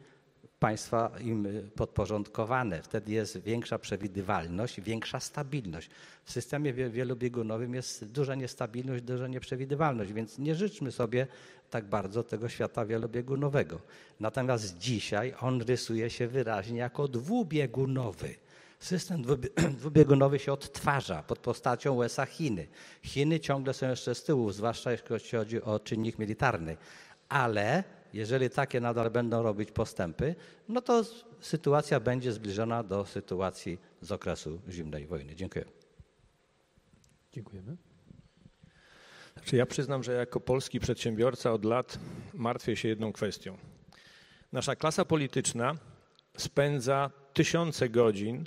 państwa 0.60 1.12
im 1.20 1.47
podporządkowane. 1.76 2.82
Wtedy 2.82 3.12
jest 3.12 3.38
większa 3.38 3.80
przewidywalność, 3.80 4.82
większa 4.82 5.20
stabilność. 5.20 5.89
W 6.24 6.32
systemie 6.32 6.74
wielobiegunowym 6.74 7.74
jest 7.74 8.05
duża 8.05 8.36
niestabilność, 8.36 9.03
duża 9.03 9.28
nieprzewidywalność, 9.28 10.14
więc 10.14 10.38
nie 10.38 10.55
życzmy 10.55 10.91
sobie 10.91 11.28
tak 11.70 11.86
bardzo 11.86 12.24
tego 12.24 12.49
świata 12.49 12.86
wielobiegunowego. 12.86 13.80
Natomiast 14.20 14.78
dzisiaj 14.78 15.34
on 15.41 15.62
rysuje 15.62 16.10
się 16.10 16.28
wyraźnie 16.28 16.78
jako 16.78 17.08
dwubiegunowy. 17.08 18.36
System 18.80 19.24
dwubiegunowy 19.80 20.39
się 20.39 20.53
odtwarza 20.53 21.24
pod 21.24 21.39
postacią 21.39 21.95
USA 21.95 22.26
Chiny. 22.26 22.68
Chiny 23.03 23.39
ciągle 23.39 23.74
są 23.74 23.89
jeszcze 23.89 24.16
z 24.16 24.24
tyłu, 24.24 24.51
zwłaszcza 24.51 24.91
jeśli 24.91 25.30
chodzi 25.30 25.62
o 25.62 25.80
czynnik 25.80 26.20
militarny, 26.20 26.78
ale 27.30 27.84
jeżeli 28.18 28.49
takie 28.49 28.80
nadal 28.82 29.11
będą 29.11 29.43
robić 29.43 29.72
postępy, 29.72 30.36
no 30.70 30.82
to 30.82 31.03
sytuacja 31.39 31.99
będzie 31.99 32.32
zbliżona 32.32 32.84
do 32.84 33.05
sytuacji 33.05 33.80
z 34.01 34.11
okresu 34.11 34.61
zimnej 34.70 35.07
wojny. 35.07 35.36
Dziękuję. 35.36 35.65
Dziękujemy. 37.34 37.78
Znaczy 39.34 39.55
ja 39.55 39.65
przyznam, 39.65 40.03
że 40.03 40.13
jako 40.13 40.39
polski 40.39 40.80
przedsiębiorca 40.80 41.51
od 41.51 41.65
lat 41.65 41.99
martwię 42.34 42.76
się 42.76 42.88
jedną 42.88 43.13
kwestią. 43.13 43.57
Nasza 44.51 44.76
klasa 44.76 45.05
polityczna 45.05 45.76
spędza 46.38 47.11
tysiące 47.34 47.89
godzin 47.89 48.43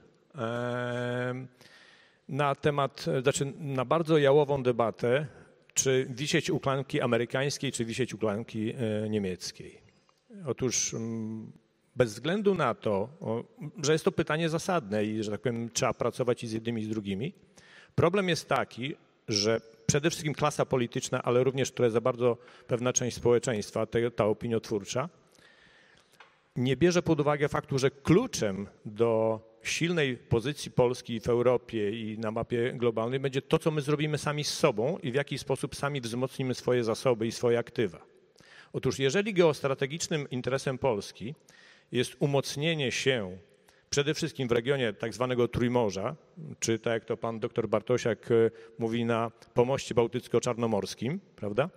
na 2.29 2.55
temat, 2.55 3.07
znaczy 3.23 3.53
na 3.59 3.85
bardzo 3.85 4.19
jałową 4.19 4.63
debatę 4.63 5.27
czy 5.75 6.07
wisieć 6.11 6.51
u 6.51 6.61
klanki 6.61 7.01
amerykańskiej, 7.01 7.73
czy 7.73 7.85
wisieć 7.85 8.15
u 8.15 8.19
klanki 8.19 8.73
e, 8.73 9.09
niemieckiej. 9.09 9.81
Otóż 10.47 10.95
mm, 10.95 11.53
bez 11.97 12.13
względu 12.13 12.55
na 12.55 12.75
to, 12.75 13.09
że 13.83 13.93
jest 13.93 14.05
to 14.05 14.13
pytanie 14.13 14.49
zasadne 14.49 15.05
i, 15.05 15.23
że 15.23 15.31
tak 15.31 15.41
powiem, 15.41 15.71
trzeba 15.71 15.95
pracować 15.95 16.45
i 16.45 16.49
z 16.49 16.53
jednymi, 16.53 16.83
i 16.83 16.85
z 16.85 16.89
drugimi, 16.89 17.33
problem 17.95 18.29
jest 18.29 18.49
taki, 18.49 18.95
że 19.29 19.61
przede 19.87 20.11
wszystkim 20.11 20.35
klasa 20.35 20.67
polityczna, 20.67 21.23
ale 21.23 21.45
również 21.45 21.73
która 21.73 21.91
za 21.91 22.01
bardzo 22.01 22.37
pewna 22.67 22.93
część 22.93 23.17
społeczeństwa, 23.17 23.87
ta 24.17 24.25
opiniotwórcza, 24.25 25.09
nie 26.57 26.77
bierze 26.77 27.03
pod 27.03 27.21
uwagę 27.21 27.49
faktu, 27.49 27.79
że 27.79 27.91
kluczem 27.91 28.67
do 28.85 29.41
silnej 29.63 30.17
pozycji 30.17 30.71
Polski 30.71 31.21
w 31.21 31.29
Europie 31.29 31.91
i 31.91 32.19
na 32.19 32.31
mapie 32.31 32.73
globalnej 32.73 33.21
będzie 33.21 33.43
to, 33.43 33.59
co 33.59 33.71
my 33.71 33.81
zrobimy 33.81 34.19
sami 34.19 34.45
z 34.45 34.55
sobą 34.55 34.99
i 34.99 35.13
w 35.13 35.15
jaki 35.15 35.39
sposób 35.39 35.77
sami 35.77 36.01
wzmocnimy 36.01 36.55
swoje 36.55 36.85
zasoby 36.85 37.27
i 37.27 37.33
swoje 37.33 37.59
aktywa. 37.59 38.07
Otóż 38.73 38.99
jeżeli 38.99 39.35
geostrategicznym 39.35 40.31
interesem 40.31 40.79
Polski 40.79 41.35
jest 41.93 42.17
umocnienie 42.19 42.93
się 42.93 43.39
przede 43.91 44.15
wszystkim 44.15 44.49
w 44.49 44.53
regionie 44.53 44.93
tak 44.93 45.15
zwanego 45.15 45.49
Trójmorza, 45.49 46.17
czy 46.61 46.79
tak 46.79 46.93
jak 46.93 47.05
to 47.05 47.17
pan 47.17 47.41
doktor 47.41 47.69
Bartosiak 47.69 48.31
e, 48.31 48.51
mówi 48.79 49.05
na 49.05 49.31
pomoście 49.55 49.95
bałtycko-czarnomorskim, 49.95 51.21
prawda? 51.37 51.71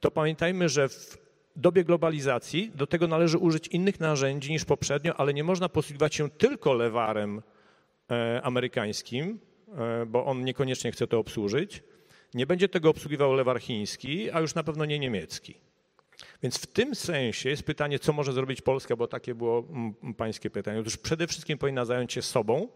To 0.00 0.10
pamiętajmy, 0.10 0.68
że 0.68 0.88
w 0.88 1.18
dobie 1.60 1.84
globalizacji 1.84 2.72
do 2.74 2.86
tego 2.86 3.08
należy 3.08 3.38
użyć 3.38 3.68
innych 3.68 4.00
narzędzi 4.00 4.52
niż 4.52 4.64
poprzednio, 4.64 5.16
ale 5.16 5.34
nie 5.34 5.44
można 5.44 5.68
posługiwać 5.68 6.14
się 6.14 6.30
tylko 6.30 6.72
lewarem 6.72 7.42
e, 8.10 8.40
amerykańskim, 8.42 9.38
e, 9.78 10.06
bo 10.06 10.26
on 10.26 10.44
niekoniecznie 10.44 10.92
chce 10.92 11.06
to 11.06 11.18
obsłużyć. 11.18 11.82
Nie 12.34 12.46
będzie 12.46 12.68
tego 12.68 12.90
obsługiwał 12.90 13.32
lewar 13.32 13.60
chiński, 13.60 14.30
a 14.30 14.40
już 14.40 14.54
na 14.54 14.62
pewno 14.62 14.84
nie 14.84 14.98
niemiecki. 14.98 15.54
Więc 16.42 16.58
w 16.58 16.66
tym 16.66 16.94
sensie 16.94 17.48
jest 17.48 17.62
pytanie, 17.62 17.98
co 17.98 18.12
może 18.12 18.32
zrobić 18.32 18.62
Polska, 18.62 18.96
bo 18.96 19.06
takie 19.06 19.34
było 19.34 19.68
pańskie 20.16 20.50
pytanie. 20.50 20.80
Otóż 20.80 20.96
przede 20.96 21.26
wszystkim 21.26 21.58
powinna 21.58 21.84
zająć 21.84 22.12
się 22.12 22.22
sobą 22.22 22.68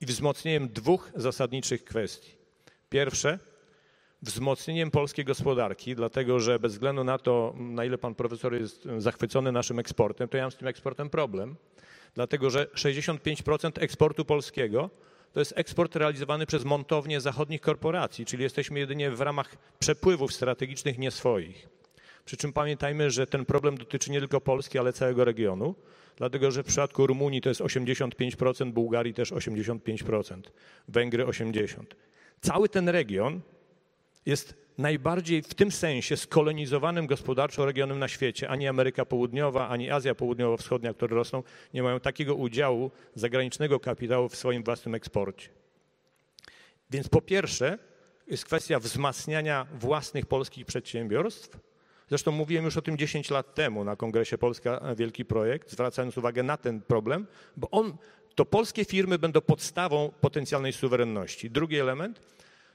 i 0.00 0.06
wzmocnieniem 0.06 0.68
dwóch 0.68 1.12
zasadniczych 1.16 1.84
kwestii. 1.84 2.30
Pierwsze, 2.88 3.38
wzmocnieniem 4.22 4.90
polskiej 4.90 5.24
gospodarki, 5.24 5.94
dlatego 5.94 6.40
że 6.40 6.58
bez 6.58 6.72
względu 6.72 7.04
na 7.04 7.18
to, 7.18 7.54
na 7.58 7.84
ile 7.84 7.98
pan 7.98 8.14
profesor 8.14 8.54
jest 8.54 8.88
zachwycony 8.98 9.52
naszym 9.52 9.78
eksportem, 9.78 10.28
to 10.28 10.36
ja 10.36 10.42
mam 10.42 10.50
z 10.50 10.56
tym 10.56 10.68
eksportem 10.68 11.10
problem, 11.10 11.56
dlatego 12.14 12.50
że 12.50 12.66
65% 12.66 13.70
eksportu 13.82 14.24
polskiego 14.24 14.90
to 15.32 15.40
jest 15.40 15.52
eksport 15.56 15.96
realizowany 15.96 16.46
przez 16.46 16.64
montownie 16.64 17.20
zachodnich 17.20 17.60
korporacji, 17.60 18.26
czyli 18.26 18.42
jesteśmy 18.42 18.78
jedynie 18.78 19.10
w 19.10 19.20
ramach 19.20 19.56
przepływów 19.78 20.32
strategicznych 20.32 20.98
nie 20.98 21.10
swoich. 21.10 21.68
Przy 22.24 22.36
czym 22.36 22.52
pamiętajmy, 22.52 23.10
że 23.10 23.26
ten 23.26 23.44
problem 23.44 23.78
dotyczy 23.78 24.10
nie 24.10 24.18
tylko 24.18 24.40
Polski, 24.40 24.78
ale 24.78 24.92
całego 24.92 25.24
regionu, 25.24 25.74
dlatego 26.16 26.50
że 26.50 26.62
w 26.62 26.66
przypadku 26.66 27.06
Rumunii 27.06 27.40
to 27.40 27.48
jest 27.48 27.60
85%, 27.60 28.72
Bułgarii 28.72 29.14
też 29.14 29.32
85%, 29.32 30.40
Węgry 30.88 31.24
80%. 31.24 31.84
Cały 32.40 32.68
ten 32.68 32.88
region 32.88 33.40
jest 34.26 34.54
najbardziej 34.78 35.42
w 35.42 35.54
tym 35.54 35.72
sensie 35.72 36.16
skolonizowanym 36.16 37.06
gospodarczo 37.06 37.66
regionem 37.66 37.98
na 37.98 38.08
świecie. 38.08 38.48
Ani 38.48 38.68
Ameryka 38.68 39.04
Południowa, 39.04 39.68
ani 39.68 39.90
Azja 39.90 40.14
Południowo-Wschodnia, 40.14 40.94
które 40.94 41.16
rosną, 41.16 41.42
nie 41.74 41.82
mają 41.82 42.00
takiego 42.00 42.34
udziału 42.34 42.90
zagranicznego 43.14 43.80
kapitału 43.80 44.28
w 44.28 44.36
swoim 44.36 44.62
własnym 44.62 44.94
eksporcie. 44.94 45.48
Więc 46.90 47.08
po 47.08 47.20
pierwsze 47.20 47.78
jest 48.28 48.44
kwestia 48.44 48.80
wzmacniania 48.80 49.66
własnych 49.74 50.26
polskich 50.26 50.66
przedsiębiorstw. 50.66 51.58
Zresztą 52.08 52.32
mówiłem 52.32 52.64
już 52.64 52.76
o 52.76 52.82
tym 52.82 52.98
10 52.98 53.30
lat 53.30 53.54
temu 53.54 53.84
na 53.84 53.96
kongresie 53.96 54.38
Polska 54.38 54.94
Wielki 54.96 55.24
Projekt, 55.24 55.70
zwracając 55.70 56.18
uwagę 56.18 56.42
na 56.42 56.56
ten 56.56 56.80
problem, 56.80 57.26
bo 57.56 57.70
on, 57.70 57.96
to 58.34 58.44
polskie 58.44 58.84
firmy 58.84 59.18
będą 59.18 59.40
podstawą 59.40 60.12
potencjalnej 60.20 60.72
suwerenności. 60.72 61.50
Drugi 61.50 61.78
element 61.78 62.20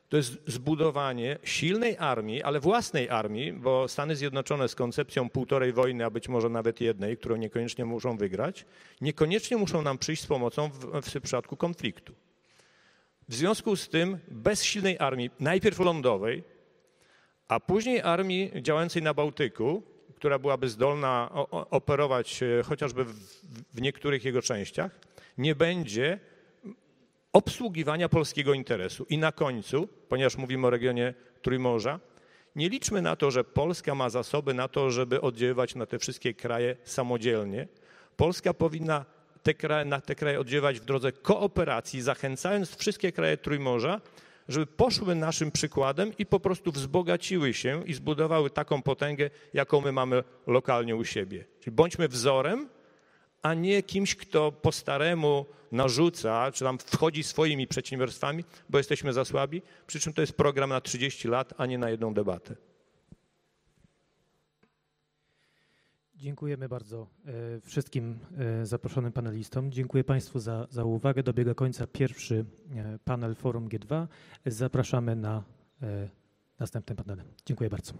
to 0.10 0.18
jest 0.18 0.38
zbudowanie 0.47 1.38
silnej 1.43 1.97
armii, 1.97 2.43
ale 2.43 2.60
własnej 2.60 3.10
armii, 3.10 3.53
bo 3.53 3.88
Stany 3.88 4.16
Zjednoczone 4.16 4.68
z 4.68 4.76
koncepcją 4.76 5.30
półtorej 5.30 5.74
wojny, 5.74 6.05
a 6.05 6.10
być 6.10 6.30
może 6.30 6.49
nawet 6.49 6.82
jednej, 6.82 7.18
którą 7.18 7.36
niekoniecznie 7.36 7.86
muszą 7.86 8.18
wygrać, 8.18 8.66
niekoniecznie 9.01 9.58
muszą 9.58 9.82
nam 9.82 9.97
przyjść 9.97 10.22
z 10.22 10.28
pomocą 10.28 10.70
w, 10.70 11.01
w 11.01 11.22
przypadku 11.22 11.58
konfliktu. 11.58 12.14
W 13.30 13.36
związku 13.36 13.76
z 13.76 13.89
tym 13.89 14.18
bez 14.28 14.64
silnej 14.64 14.97
armii, 14.99 15.30
najpierw 15.39 15.80
lądowej, 15.80 16.43
a 17.47 17.60
później 17.60 18.01
armii 18.01 18.51
działającej 18.62 19.01
na 19.01 19.14
Bałtyku, 19.14 19.84
która 20.16 20.39
byłaby 20.39 20.70
zdolna 20.70 21.30
operować 21.51 22.43
e, 22.43 22.64
chociażby 22.64 23.05
w, 23.05 23.14
w 23.74 23.82
niektórych 23.82 24.26
jego 24.26 24.41
częściach, 24.41 24.91
nie 25.38 25.55
będzie 25.55 26.20
obsługiwania 27.38 28.09
polskiego 28.09 28.53
interesu. 28.53 29.05
I 29.09 29.17
na 29.17 29.31
końcu, 29.31 29.88
ponieważ 30.09 30.38
mówimy 30.38 30.67
o 30.67 30.69
regionie 30.69 31.13
Trójmorza, 31.41 31.99
nie 32.55 32.69
liczmy 32.69 33.01
na 33.01 33.15
to, 33.15 33.31
że 33.31 33.43
Polska 33.43 33.95
ma 33.95 34.09
zasoby 34.09 34.53
na 34.53 34.67
to, 34.67 34.91
żeby 34.91 35.21
oddziaływać 35.21 35.75
na 35.75 35.85
te 35.85 35.99
wszystkie 35.99 36.33
kraje 36.33 36.75
samodzielnie. 36.83 37.67
Polska 38.15 38.53
powinna 38.53 39.05
te 39.43 39.53
kraje, 39.53 39.85
na 39.85 40.01
te 40.01 40.15
kraje 40.15 40.39
oddziaływać 40.39 40.79
w 40.79 40.85
drodze 40.85 41.11
kooperacji, 41.11 42.01
zachęcając 42.01 42.75
wszystkie 42.75 43.11
kraje 43.11 43.38
Trójmorza, 43.38 44.01
żeby 44.47 44.65
poszły 44.65 45.15
naszym 45.15 45.51
przykładem 45.51 46.11
i 46.17 46.25
po 46.25 46.39
prostu 46.39 46.71
wzbogaciły 46.71 47.53
się 47.53 47.83
i 47.85 47.93
zbudowały 47.93 48.49
taką 48.49 48.81
potęgę, 48.81 49.29
jaką 49.53 49.81
my 49.81 49.91
mamy 49.91 50.23
lokalnie 50.47 50.95
u 50.95 51.05
siebie. 51.05 51.45
Czyli 51.59 51.75
bądźmy 51.75 52.07
wzorem 52.07 52.69
a 53.41 53.53
nie 53.53 53.83
kimś, 53.83 54.15
kto 54.15 54.51
po 54.51 54.71
staremu 54.71 55.45
narzuca, 55.71 56.51
czy 56.51 56.63
tam 56.63 56.77
wchodzi 56.77 57.23
swoimi 57.23 57.67
przedsiębiorstwami, 57.67 58.43
bo 58.69 58.77
jesteśmy 58.77 59.13
za 59.13 59.25
słabi, 59.25 59.61
przy 59.88 59.99
czym 59.99 60.13
to 60.13 60.21
jest 60.21 60.33
program 60.33 60.69
na 60.69 60.81
30 60.81 61.27
lat, 61.27 61.53
a 61.57 61.65
nie 61.65 61.77
na 61.77 61.89
jedną 61.89 62.13
debatę. 62.13 62.55
Dziękujemy 66.17 66.69
bardzo 66.69 67.07
e, 67.25 67.61
wszystkim 67.61 68.19
e, 68.38 68.65
zaproszonym 68.65 69.11
panelistom. 69.11 69.71
Dziękuję 69.71 70.03
Państwu 70.03 70.39
za, 70.39 70.67
za 70.69 70.83
uwagę. 70.83 71.23
Dobiega 71.23 71.53
końca 71.53 71.88
pierwszy 71.88 72.45
e, 72.75 72.99
panel 73.05 73.35
Forum 73.35 73.69
G2. 73.69 74.07
Zapraszamy 74.45 75.15
na 75.15 75.43
następne 76.59 76.95
panele. 76.95 77.23
Dziękuję 77.45 77.69
bardzo. 77.69 77.93